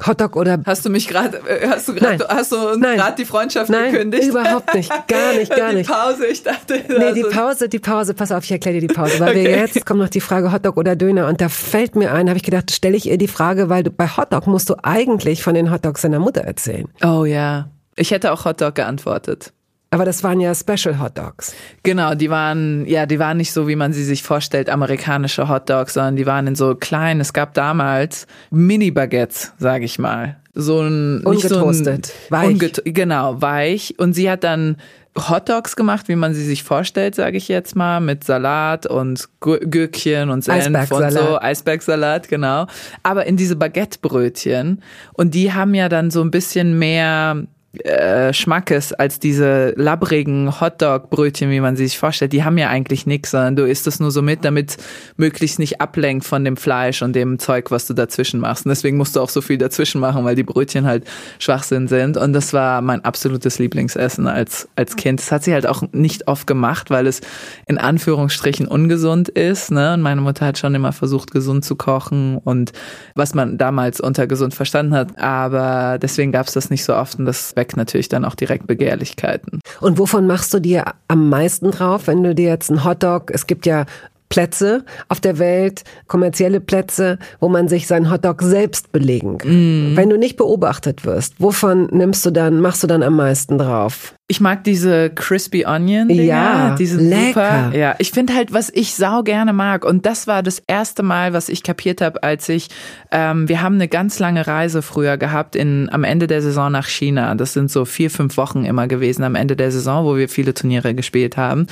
Hotdog 0.05 0.35
oder 0.35 0.59
Hast 0.65 0.85
du 0.85 0.89
mich 0.89 1.07
gerade, 1.07 1.37
äh, 1.47 1.67
hast 1.69 1.87
du 1.87 1.93
gerade, 1.93 2.25
hast 2.27 2.51
du 2.51 2.57
uns 2.69 2.81
gerade 2.81 3.15
die 3.17 3.25
Freundschaft 3.25 3.69
Nein, 3.69 3.91
gekündigt? 3.91 4.27
überhaupt 4.29 4.73
nicht. 4.73 4.89
Gar 5.07 5.33
nicht, 5.33 5.49
gar 5.55 5.69
die 5.71 5.77
nicht. 5.77 5.89
Pause, 5.89 6.25
ich 6.27 6.43
dachte. 6.43 6.75
Nee, 6.87 7.13
die 7.13 7.23
also- 7.23 7.29
Pause, 7.29 7.69
die 7.69 7.79
Pause, 7.79 8.13
pass 8.13 8.31
auf, 8.31 8.43
ich 8.43 8.51
erkläre 8.51 8.79
dir 8.79 8.87
die 8.87 8.93
Pause. 8.93 9.19
Weil 9.19 9.35
wir 9.35 9.41
Okay. 9.41 9.59
jetzt 9.59 9.85
kommt 9.85 9.99
noch 9.99 10.09
die 10.09 10.21
Frage 10.21 10.51
Hotdog 10.51 10.77
oder 10.77 10.95
Döner 10.95 11.27
und 11.27 11.41
da 11.41 11.49
fällt 11.49 11.95
mir 11.95 12.11
ein, 12.13 12.27
habe 12.29 12.37
ich 12.37 12.43
gedacht, 12.43 12.71
stelle 12.71 12.95
ich 12.97 13.07
ihr 13.09 13.17
die 13.17 13.27
Frage, 13.27 13.69
weil 13.69 13.83
du, 13.83 13.91
bei 13.91 14.07
Hotdog 14.07 14.47
musst 14.47 14.69
du 14.69 14.75
eigentlich 14.83 15.43
von 15.43 15.53
den 15.53 15.71
Hotdogs 15.71 16.01
deiner 16.01 16.19
Mutter 16.19 16.41
erzählen. 16.41 16.87
Oh 17.03 17.25
ja. 17.25 17.69
Ich 17.95 18.11
hätte 18.11 18.31
auch 18.31 18.45
Hotdog 18.45 18.75
geantwortet. 18.75 19.51
Aber 19.91 20.05
das 20.05 20.23
waren 20.23 20.39
ja 20.39 20.53
Special 20.53 20.99
Hotdogs. 20.99 21.55
Genau, 21.81 22.13
die 22.13 22.29
waren, 22.29 22.85
ja, 22.85 23.07
die 23.07 23.17
waren 23.17 23.37
nicht 23.37 23.51
so, 23.51 23.67
wie 23.67 23.75
man 23.75 23.91
sie 23.91 24.03
sich 24.03 24.21
vorstellt, 24.21 24.69
amerikanische 24.69 25.49
Hotdogs, 25.49 25.95
sondern 25.95 26.15
die 26.15 26.27
waren 26.27 26.45
in 26.45 26.55
so 26.55 26.75
klein. 26.75 27.19
Es 27.19 27.33
gab 27.33 27.55
damals 27.55 28.27
Mini-Baguettes, 28.51 29.53
sage 29.57 29.85
ich 29.85 29.97
mal. 29.97 30.37
So 30.53 30.81
ein, 30.81 31.15
nicht 31.15 31.23
so 31.23 31.55
ein, 31.55 31.63
Ungetoastet, 31.63 32.13
weich. 32.29 32.47
Unget 32.47 32.81
genau, 32.85 33.41
weich. 33.41 33.95
Und 33.97 34.13
sie 34.13 34.29
hat 34.29 34.43
dann 34.43 34.77
Hotdogs 35.17 35.75
gemacht, 35.75 36.07
wie 36.07 36.15
man 36.15 36.35
sie 36.35 36.45
sich 36.45 36.63
vorstellt, 36.63 37.15
sage 37.15 37.37
ich 37.37 37.47
jetzt 37.47 37.75
mal, 37.75 37.99
mit 37.99 38.23
Salat 38.23 38.85
und 38.85 39.27
Gür- 39.41 39.65
Gürkchen 39.65 40.29
und 40.29 40.43
Senf 40.43 40.67
und 40.67 40.75
Eisbergsalat. 40.75 41.13
so, 41.13 41.41
Eisbergsalat, 41.41 42.27
genau. 42.29 42.67
Aber 43.01 43.25
in 43.25 43.37
diese 43.37 43.55
Baguettebrötchen. 43.55 44.83
Und 45.13 45.33
die 45.33 45.51
haben 45.53 45.73
ja 45.73 45.89
dann 45.89 46.11
so 46.11 46.21
ein 46.21 46.29
bisschen 46.29 46.77
mehr 46.77 47.43
äh, 47.83 48.33
Schmackes 48.33 48.93
als 48.93 49.19
diese 49.19 49.73
labbrigen 49.75 50.59
Hotdog-Brötchen, 50.59 51.51
wie 51.51 51.59
man 51.59 51.75
sie 51.75 51.85
sich 51.85 51.99
vorstellt. 51.99 52.33
Die 52.33 52.43
haben 52.43 52.57
ja 52.57 52.69
eigentlich 52.69 53.05
nichts, 53.05 53.29
sondern 53.29 53.55
du 53.55 53.67
isst 53.67 53.85
es 53.85 53.99
nur 53.99 54.09
so 54.09 54.23
mit, 54.23 54.43
damit 54.43 54.77
möglichst 55.17 55.59
nicht 55.59 55.79
ablenkt 55.79 56.25
von 56.25 56.43
dem 56.43 56.57
Fleisch 56.57 57.03
und 57.03 57.13
dem 57.15 57.37
Zeug, 57.37 57.69
was 57.69 57.85
du 57.85 57.93
dazwischen 57.93 58.39
machst. 58.39 58.65
Und 58.65 58.69
deswegen 58.69 58.97
musst 58.97 59.15
du 59.15 59.21
auch 59.21 59.29
so 59.29 59.41
viel 59.41 59.59
dazwischen 59.59 60.01
machen, 60.01 60.25
weil 60.25 60.35
die 60.35 60.43
Brötchen 60.43 60.87
halt 60.87 61.05
Schwachsinn 61.37 61.87
sind. 61.87 62.17
Und 62.17 62.33
das 62.33 62.53
war 62.53 62.81
mein 62.81 63.05
absolutes 63.05 63.59
Lieblingsessen 63.59 64.25
als, 64.25 64.67
als 64.75 64.95
Kind. 64.95 65.19
Das 65.19 65.31
hat 65.31 65.43
sie 65.43 65.53
halt 65.53 65.67
auch 65.67 65.83
nicht 65.91 66.27
oft 66.27 66.47
gemacht, 66.47 66.89
weil 66.89 67.05
es 67.05 67.21
in 67.67 67.77
Anführungsstrichen 67.77 68.67
ungesund 68.67 69.29
ist. 69.29 69.69
Ne? 69.69 69.93
Und 69.93 70.01
meine 70.01 70.21
Mutter 70.21 70.47
hat 70.47 70.57
schon 70.57 70.73
immer 70.73 70.91
versucht, 70.91 71.29
gesund 71.29 71.63
zu 71.63 71.75
kochen 71.75 72.39
und 72.39 72.71
was 73.13 73.35
man 73.35 73.59
damals 73.59 74.01
unter 74.01 74.25
gesund 74.25 74.55
verstanden 74.55 74.95
hat. 74.95 75.19
Aber 75.19 75.99
deswegen 75.99 76.31
gab 76.31 76.47
es 76.47 76.53
das 76.53 76.71
nicht 76.71 76.83
so 76.83 76.95
oft 76.95 77.19
und 77.19 77.25
das 77.25 77.55
weckt 77.59 77.75
natürlich 77.75 78.07
dann 78.07 78.23
auch 78.23 78.35
direkt 78.35 78.67
Begehrlichkeiten. 78.67 79.59
Und 79.81 79.99
wovon 79.99 80.25
machst 80.25 80.53
du 80.53 80.59
dir 80.59 80.85
am 81.09 81.27
meisten 81.27 81.71
drauf, 81.71 82.07
wenn 82.07 82.23
du 82.23 82.33
dir 82.33 82.47
jetzt 82.47 82.69
einen 82.69 82.85
Hotdog, 82.85 83.31
es 83.31 83.47
gibt 83.47 83.65
ja 83.65 83.85
Plätze 84.29 84.85
auf 85.07 85.19
der 85.19 85.39
Welt, 85.39 85.83
kommerzielle 86.07 86.59
Plätze, 86.59 87.17
wo 87.39 87.49
man 87.49 87.67
sich 87.67 87.87
seinen 87.87 88.11
Hotdog 88.11 88.43
selbst 88.43 88.91
belegen 88.91 89.39
kann. 89.39 89.93
Mm. 89.93 89.97
Wenn 89.97 90.09
du 90.09 90.17
nicht 90.17 90.37
beobachtet 90.37 91.03
wirst, 91.03 91.33
wovon 91.39 91.87
nimmst 91.91 92.25
du 92.27 92.31
dann, 92.31 92.61
machst 92.61 92.83
du 92.83 92.87
dann 92.87 93.01
am 93.01 93.15
meisten 93.15 93.57
drauf? 93.57 94.13
Ich 94.27 94.39
mag 94.39 94.63
diese 94.63 95.09
crispy 95.09 95.65
onion 95.65 96.07
Dinger, 96.07 96.23
ja, 96.23 96.75
diese 96.77 96.97
lecker. 96.97 97.63
Super, 97.65 97.75
ja, 97.75 97.95
ich 97.97 98.11
finde 98.11 98.35
halt, 98.35 98.53
was 98.53 98.69
ich 98.69 98.93
sau 98.93 99.23
gerne 99.23 99.53
mag 99.53 99.83
und 99.83 100.05
das 100.05 100.27
war 100.27 100.43
das 100.43 100.61
erste 100.67 101.01
Mal, 101.01 101.33
was 101.33 101.49
ich 101.49 101.63
kapiert 101.63 101.99
habe, 101.99 102.21
als 102.21 102.47
ich, 102.49 102.67
ähm, 103.11 103.49
wir 103.49 103.63
haben 103.63 103.75
eine 103.75 103.87
ganz 103.87 104.19
lange 104.19 104.45
Reise 104.45 104.83
früher 104.83 105.17
gehabt 105.17 105.55
in 105.55 105.89
am 105.91 106.03
Ende 106.03 106.27
der 106.27 106.43
Saison 106.43 106.71
nach 106.71 106.87
China. 106.87 107.33
Das 107.33 107.53
sind 107.53 107.71
so 107.71 107.85
vier, 107.85 108.11
fünf 108.11 108.37
Wochen 108.37 108.65
immer 108.65 108.87
gewesen 108.87 109.23
am 109.23 109.33
Ende 109.33 109.55
der 109.55 109.71
Saison, 109.71 110.05
wo 110.05 110.15
wir 110.15 110.29
viele 110.29 110.53
Turniere 110.53 110.93
gespielt 110.93 111.35
haben. 111.35 111.65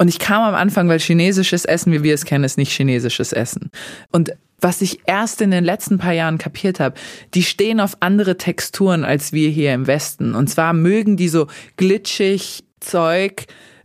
Und 0.00 0.08
ich 0.08 0.18
kam 0.18 0.42
am 0.42 0.54
Anfang, 0.54 0.88
weil 0.88 0.98
chinesisches 0.98 1.66
Essen, 1.66 1.92
wie 1.92 2.02
wir 2.02 2.14
es 2.14 2.24
kennen, 2.24 2.42
ist 2.42 2.56
nicht 2.56 2.72
chinesisches 2.72 3.34
Essen. 3.34 3.70
Und 4.10 4.32
was 4.58 4.80
ich 4.80 5.00
erst 5.04 5.42
in 5.42 5.50
den 5.50 5.62
letzten 5.62 5.98
paar 5.98 6.14
Jahren 6.14 6.38
kapiert 6.38 6.80
habe, 6.80 6.94
die 7.34 7.42
stehen 7.42 7.80
auf 7.80 7.98
andere 8.00 8.38
Texturen 8.38 9.04
als 9.04 9.34
wir 9.34 9.50
hier 9.50 9.74
im 9.74 9.86
Westen. 9.86 10.34
Und 10.34 10.48
zwar 10.48 10.72
mögen 10.72 11.18
die 11.18 11.28
so 11.28 11.48
glitschig 11.76 12.64
Zeug, 12.80 13.44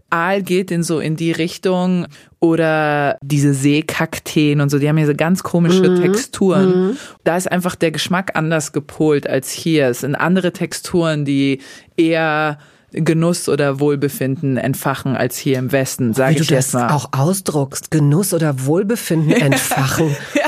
Aal 0.09 0.41
geht 0.41 0.71
in 0.71 0.83
so 0.83 1.01
in 1.01 1.17
die 1.17 1.33
Richtung 1.33 2.07
oder 2.39 3.17
diese 3.21 3.53
Seekakteen 3.53 4.61
und 4.61 4.69
so, 4.69 4.79
die 4.79 4.87
haben 4.87 4.95
hier 4.95 5.07
so 5.07 5.15
ganz 5.15 5.43
komische 5.43 5.89
mhm. 5.89 6.01
Texturen. 6.01 6.69
Mhm. 6.69 6.97
Da 7.25 7.35
ist 7.35 7.51
einfach 7.51 7.75
der 7.75 7.91
Geschmack 7.91 8.37
anders 8.37 8.71
gepolt 8.71 9.27
als 9.27 9.51
hier. 9.51 9.89
Es 9.89 9.99
sind 9.99 10.15
andere 10.15 10.53
Texturen, 10.53 11.25
die 11.25 11.59
eher 11.97 12.57
Genuss 12.95 13.49
oder 13.49 13.79
Wohlbefinden 13.79 14.57
entfachen 14.57 15.15
als 15.15 15.37
hier 15.37 15.59
im 15.59 15.71
Westen, 15.71 16.13
sage 16.13 16.39
ich 16.39 16.49
jetzt 16.49 16.73
mal. 16.73 16.79
Wie 16.79 16.87
du 16.87 16.93
das 16.93 17.03
auch 17.03 17.09
ausdruckst, 17.19 17.91
Genuss 17.91 18.33
oder 18.33 18.65
Wohlbefinden 18.65 19.31
entfachen. 19.41 20.15
ja. 20.33 20.41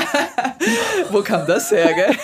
Wo 1.10 1.22
kam 1.22 1.46
das 1.46 1.70
her, 1.70 1.90
gell? 1.94 2.16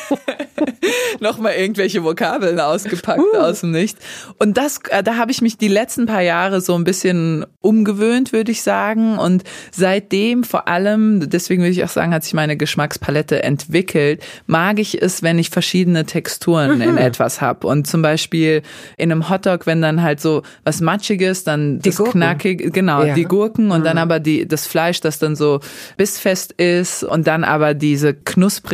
Nochmal 1.21 1.55
irgendwelche 1.55 2.05
Vokabeln 2.05 2.61
ausgepackt 2.61 3.21
uh. 3.21 3.39
aus 3.39 3.61
dem 3.61 3.71
Nichts. 3.71 4.01
Und 4.39 4.57
das, 4.57 4.81
äh, 4.91 5.03
da 5.03 5.17
habe 5.17 5.31
ich 5.31 5.41
mich 5.41 5.57
die 5.57 5.69
letzten 5.69 6.07
paar 6.07 6.21
Jahre 6.21 6.61
so 6.61 6.75
ein 6.75 6.85
bisschen 6.85 7.47
umgewöhnt, 7.61 8.33
würde 8.33 8.53
ich 8.53 8.63
sagen. 8.63 9.19
Und 9.19 9.45
seitdem 9.71 10.45
vor 10.45 10.69
allem, 10.69 11.29
deswegen 11.29 11.63
würde 11.63 11.73
ich 11.73 11.85
auch 11.85 11.89
sagen, 11.89 12.13
hat 12.13 12.25
sich 12.25 12.35
meine 12.35 12.57
Geschmackspalette 12.57 13.43
entwickelt, 13.43 14.23
mag 14.47 14.79
ich 14.79 15.01
es, 15.01 15.23
wenn 15.23 15.39
ich 15.39 15.51
verschiedene 15.51 16.05
Texturen 16.05 16.77
mhm. 16.77 16.83
in 16.83 16.97
etwas 16.99 17.41
habe. 17.41 17.67
Und 17.67 17.87
zum 17.87 18.03
Beispiel 18.03 18.63
in 18.97 19.11
einem 19.11 19.29
Hotdog, 19.29 19.67
wenn 19.67 19.81
dann 19.81 20.03
halt 20.03 20.21
so 20.21 20.43
was 20.65 20.81
Matschiges, 20.81 21.45
dann 21.45 21.79
die 21.79 21.91
das 21.91 21.97
Gurken. 21.97 22.21
knackig, 22.21 22.73
genau, 22.73 23.03
ja. 23.03 23.15
die 23.15 23.25
Gurken 23.25 23.71
und 23.71 23.81
mhm. 23.81 23.85
dann 23.85 23.99
aber 23.99 24.21
die, 24.21 24.47
das 24.47 24.67
Fleisch, 24.67 25.01
das 25.01 25.19
dann 25.19 25.37
so 25.37 25.61
bissfest 25.97 26.53
ist 26.53 27.05
und 27.05 27.27
dann 27.27 27.45
aber 27.45 27.75
diese 27.75 28.15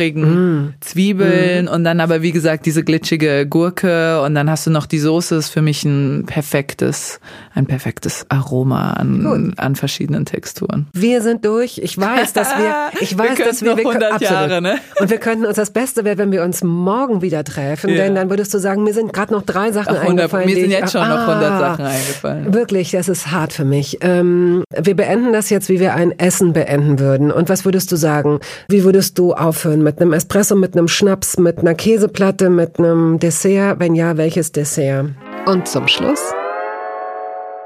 knusprigen 0.01 0.65
mm. 0.65 0.73
Zwiebeln 0.81 1.65
mm. 1.65 1.69
und 1.69 1.83
dann 1.83 1.99
aber 1.99 2.21
wie 2.21 2.31
gesagt 2.31 2.65
diese 2.65 2.83
glitschige 2.83 3.45
Gurke 3.47 4.21
und 4.21 4.35
dann 4.35 4.49
hast 4.49 4.65
du 4.67 4.71
noch 4.71 4.85
die 4.85 4.99
Soße, 4.99 5.35
ist 5.35 5.49
für 5.49 5.61
mich 5.61 5.83
ein 5.83 6.25
perfektes, 6.25 7.19
ein 7.53 7.65
perfektes 7.65 8.25
Aroma 8.29 8.93
an, 8.93 9.53
an 9.57 9.75
verschiedenen 9.75 10.25
Texturen. 10.25 10.87
Wir 10.93 11.21
sind 11.21 11.45
durch. 11.45 11.79
Ich 11.83 11.97
weiß, 11.97 12.33
dass 12.33 12.49
wir, 12.57 12.75
ich 13.01 13.17
weiß, 13.17 13.37
wir 13.37 13.45
dass 13.45 13.61
wir, 13.61 13.77
wir 13.77 13.87
100 13.87 14.13
absolut. 14.13 14.31
Jahre, 14.31 14.61
ne? 14.61 14.77
Und 14.99 15.09
wir 15.09 15.17
könnten 15.17 15.45
uns 15.45 15.55
das 15.55 15.71
Beste 15.71 16.03
wäre, 16.03 16.17
wenn 16.17 16.31
wir 16.31 16.43
uns 16.43 16.63
morgen 16.63 17.21
wieder 17.21 17.43
treffen, 17.43 17.91
ja. 17.91 17.97
denn 17.97 18.15
dann 18.15 18.29
würdest 18.29 18.53
du 18.53 18.59
sagen, 18.59 18.83
mir 18.83 18.93
sind 18.93 19.13
gerade 19.13 19.33
noch 19.33 19.43
drei 19.43 19.71
Sachen 19.71 19.95
Ach, 19.95 20.01
100, 20.01 20.09
eingefallen. 20.09 20.45
Mir 20.45 20.55
sind 20.55 20.71
jetzt 20.71 20.91
schon 20.91 21.01
ah, 21.01 21.09
noch 21.09 21.27
100 21.27 21.59
Sachen 21.59 21.85
eingefallen. 21.85 22.53
Wirklich, 22.53 22.91
das 22.91 23.09
ist 23.09 23.31
hart 23.31 23.53
für 23.53 23.65
mich. 23.65 23.99
Ähm, 24.01 24.63
wir 24.75 24.95
beenden 24.95 25.33
das 25.33 25.49
jetzt, 25.49 25.69
wie 25.69 25.79
wir 25.79 25.93
ein 25.93 26.17
Essen 26.17 26.53
beenden 26.53 26.99
würden. 26.99 27.31
Und 27.31 27.49
was 27.49 27.65
würdest 27.65 27.91
du 27.91 27.95
sagen? 27.95 28.39
Wie 28.67 28.83
würdest 28.83 29.17
du 29.19 29.33
aufhören? 29.33 29.83
Mit 29.83 29.90
einem 29.99 30.13
Espresso, 30.13 30.55
mit 30.55 30.77
einem 30.77 30.87
Schnaps, 30.87 31.37
mit 31.37 31.59
einer 31.59 31.73
Käseplatte, 31.73 32.49
mit 32.49 32.77
einem 32.77 33.19
Dessert? 33.19 33.79
Wenn 33.79 33.95
ja, 33.95 34.15
welches 34.15 34.51
Dessert? 34.51 35.09
Und 35.45 35.67
zum 35.67 35.87
Schluss 35.87 36.21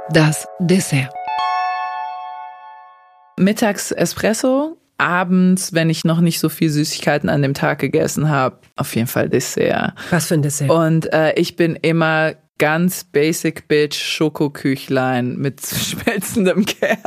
das 0.09 0.47
Dessert. 0.59 1.11
Mittags 3.37 3.91
Espresso, 3.91 4.77
abends, 4.97 5.73
wenn 5.73 5.89
ich 5.89 6.05
noch 6.05 6.21
nicht 6.21 6.39
so 6.39 6.49
viel 6.49 6.69
Süßigkeiten 6.69 7.29
an 7.29 7.41
dem 7.41 7.53
Tag 7.53 7.79
gegessen 7.79 8.29
habe, 8.29 8.59
auf 8.75 8.95
jeden 8.95 9.07
Fall 9.07 9.29
Dessert. 9.29 9.93
Was 10.09 10.27
für 10.27 10.35
ein 10.35 10.41
Dessert? 10.41 10.69
Und 10.69 11.11
äh, 11.11 11.33
ich 11.33 11.55
bin 11.55 11.75
immer 11.75 12.35
ganz 12.57 13.03
basic 13.03 13.67
bitch 13.67 13.97
Schokoküchlein 13.97 15.35
mit 15.37 15.61
schmelzendem 15.65 16.65
Kern. 16.65 16.97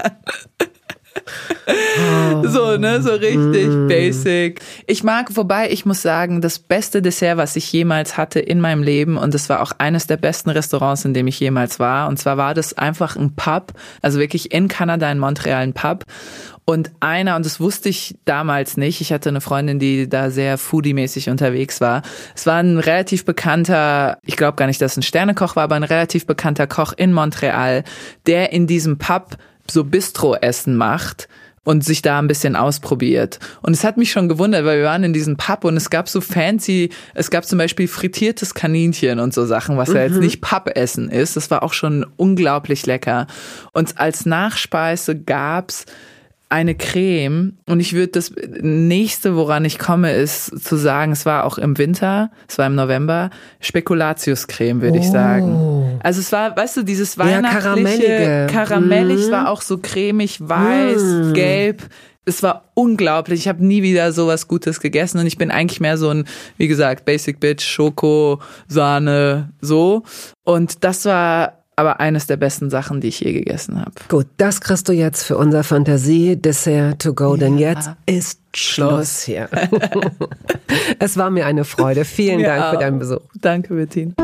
so, 2.45 2.76
ne, 2.76 3.03
so 3.03 3.11
richtig 3.11 3.68
mm. 3.68 3.89
basic. 3.89 4.61
Ich 4.87 5.03
mag, 5.03 5.37
wobei 5.37 5.70
ich 5.70 5.85
muss 5.85 6.03
sagen, 6.03 6.41
das 6.41 6.59
beste 6.59 7.03
Dessert, 7.03 7.37
was 7.37 7.57
ich 7.57 7.72
jemals 7.72 8.16
hatte 8.16 8.41
in 8.41 8.61
meinem 8.61 8.83
Leben 8.83 9.16
und 9.16 9.35
das 9.35 9.49
war 9.49 9.62
auch 9.62 9.72
eines 9.79 10.07
der 10.07 10.16
besten 10.16 10.51
Restaurants, 10.51 11.05
in 11.05 11.14
dem 11.14 11.26
ich 11.26 11.39
jemals 11.41 11.79
war. 11.79 12.09
Und 12.09 12.18
zwar 12.18 12.37
war 12.37 12.55
das 12.55 12.76
einfach 12.76 13.16
ein 13.16 13.35
Pub, 13.35 13.72
also 14.03 14.18
wirklich 14.18 14.53
in 14.53 14.68
Kanada, 14.68 15.11
in 15.11 15.18
Montreal 15.18 15.62
ein 15.62 15.74
Pub. 15.74 16.05
Und 16.68 16.91
einer, 17.01 17.37
und 17.37 17.47
das 17.47 17.61
wusste 17.61 17.89
ich 17.89 18.16
damals 18.26 18.76
nicht, 18.76 19.01
ich 19.01 19.11
hatte 19.11 19.31
eine 19.31 19.41
Freundin, 19.41 19.79
die 19.79 20.07
da 20.07 20.31
sehr 20.31 20.59
foodie-mäßig 20.59 21.31
unterwegs 21.31 21.81
war. 21.81 22.03
Es 22.37 22.45
war 22.45 22.59
ein 22.59 22.79
relativ 22.79 23.24
bekannter, 23.24 24.18
ich 24.22 24.37
glaube 24.37 24.57
gar 24.57 24.66
nicht, 24.66 24.79
dass 24.83 24.93
es 24.93 24.99
ein 24.99 25.03
Sternekoch 25.03 25.57
war, 25.57 25.62
aber 25.62 25.76
ein 25.76 25.83
relativ 25.83 26.26
bekannter 26.26 26.66
Koch 26.66 26.93
in 26.95 27.14
Montreal, 27.14 27.85
der 28.26 28.53
in 28.53 28.66
diesem 28.66 28.99
Pub 28.99 29.39
so 29.71 29.85
Bistro-Essen 29.85 30.77
macht 30.77 31.29
und 31.69 31.85
sich 31.85 32.01
da 32.01 32.19
ein 32.19 32.29
bisschen 32.29 32.57
ausprobiert. 32.57 33.39
Und 33.61 33.75
es 33.75 33.85
hat 33.85 33.99
mich 33.99 34.11
schon 34.11 34.29
gewundert, 34.29 34.64
weil 34.64 34.79
wir 34.79 34.87
waren 34.87 35.05
in 35.05 35.12
diesem 35.12 35.37
Pub 35.37 35.64
und 35.64 35.77
es 35.77 35.91
gab 35.91 36.09
so 36.09 36.23
fancy, 36.23 36.89
es 37.14 37.31
gab 37.31 37.45
zum 37.45 37.59
Beispiel 37.59 37.89
frittiertes 37.89 38.55
Kaninchen 38.55 39.21
und 39.21 39.35
so 39.35 39.45
Sachen, 39.45 39.77
was 39.77 39.91
mhm. 39.91 39.97
ja 39.97 40.03
jetzt 40.05 40.14
mhm. 40.14 40.21
nicht 40.21 40.41
Pub-Essen 40.41 41.11
ist. 41.11 41.37
Das 41.37 41.51
war 41.51 41.62
auch 41.62 41.75
schon 41.75 42.07
unglaublich 42.16 42.87
lecker. 42.87 43.27
Und 43.73 43.99
als 43.99 44.25
Nachspeise 44.25 45.14
gab's 45.14 45.85
eine 46.51 46.75
Creme 46.75 47.59
und 47.67 47.81
ich 47.81 47.93
würde 47.93 48.13
das 48.13 48.33
nächste, 48.61 49.37
woran 49.37 49.67
ich 49.67 49.79
komme, 49.79 50.13
ist 50.13 50.65
zu 50.65 50.77
sagen, 50.77 51.13
es 51.13 51.27
war 51.27 51.45
auch 51.45 51.59
im 51.59 51.77
Winter, 51.77 52.31
es 52.49 52.57
war 52.57 52.67
im 52.67 52.75
November, 52.75 53.31
Spekulatius-Creme, 53.61 54.81
würde 54.81 54.99
oh. 54.99 55.03
ich 55.03 55.11
sagen. 55.11 56.01
Also 56.03 56.21
es 56.21 56.33
war, 56.33 56.57
weißt 56.57 56.79
du, 56.79 56.83
dieses 56.85 57.19
weihnachtliche, 57.19 58.23
ja, 58.23 58.47
karamellig, 58.47 59.29
mm. 59.29 59.31
war 59.31 59.51
auch 59.51 59.61
so 59.61 59.79
cremig, 59.79 60.39
weiß, 60.41 61.03
mm. 61.03 61.33
gelb. 61.35 61.83
Es 62.25 62.43
war 62.43 62.71
unglaublich. 62.75 63.41
Ich 63.41 63.49
habe 63.49 63.65
nie 63.65 63.83
wieder 63.83 64.13
sowas 64.13 64.49
Gutes 64.49 64.81
gegessen 64.81 65.19
und 65.19 65.27
ich 65.27 65.39
bin 65.39 65.51
eigentlich 65.51 65.81
mehr 65.81 65.99
so 65.99 66.11
ein, 66.11 66.25
wie 66.57 66.69
gesagt, 66.69 67.05
Basic 67.05 67.41
Bitch, 67.41 67.63
Schoko, 67.63 68.41
Sahne, 68.69 69.51
so. 69.61 70.03
Und 70.45 70.85
das 70.85 71.05
war 71.05 71.58
aber 71.79 72.01
eines 72.01 72.26
der 72.26 72.37
besten 72.37 72.70
Sachen, 72.70 73.01
die 73.01 73.07
ich 73.07 73.20
je 73.20 73.33
gegessen 73.33 73.81
habe. 73.81 73.93
Gut, 74.09 74.26
das 74.37 74.61
kriegst 74.61 74.89
du 74.89 74.93
jetzt 74.93 75.22
für 75.22 75.37
unser 75.37 75.62
Fantasie-Dessert 75.62 77.01
to 77.01 77.14
go, 77.14 77.37
denn 77.37 77.57
ja. 77.57 77.70
jetzt 77.70 77.91
ist 78.05 78.41
Schluss 78.53 79.22
hier. 79.22 79.49
es 80.99 81.16
war 81.16 81.31
mir 81.31 81.47
eine 81.47 81.64
Freude. 81.64 82.05
Vielen 82.05 82.43
Dank 82.43 82.74
für 82.74 82.79
deinen 82.79 82.99
Besuch. 82.99 83.20
Danke, 83.41 83.74
Bettin. 83.74 84.16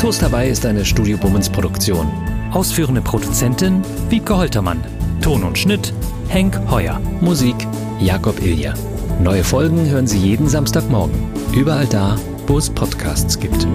Toast 0.00 0.20
dabei 0.20 0.48
ist 0.48 0.66
eine 0.66 0.84
Studio 0.84 1.16
Bummens 1.16 1.48
Produktion. 1.48 2.10
Ausführende 2.52 3.02
Produzentin 3.02 3.82
Wiebke 4.08 4.36
Holtermann. 4.36 4.82
Ton 5.20 5.44
und 5.44 5.56
Schnitt 5.56 5.92
Henk 6.26 6.58
Heuer. 6.68 7.00
Musik 7.20 7.54
Jakob 8.00 8.40
Ilja. 8.42 8.74
Neue 9.20 9.44
Folgen 9.44 9.88
hören 9.88 10.06
Sie 10.06 10.18
jeden 10.18 10.48
Samstagmorgen. 10.48 11.14
Überall 11.54 11.86
da, 11.86 12.16
wo 12.46 12.58
es 12.58 12.68
Podcasts 12.68 13.38
gibt. 13.38 13.66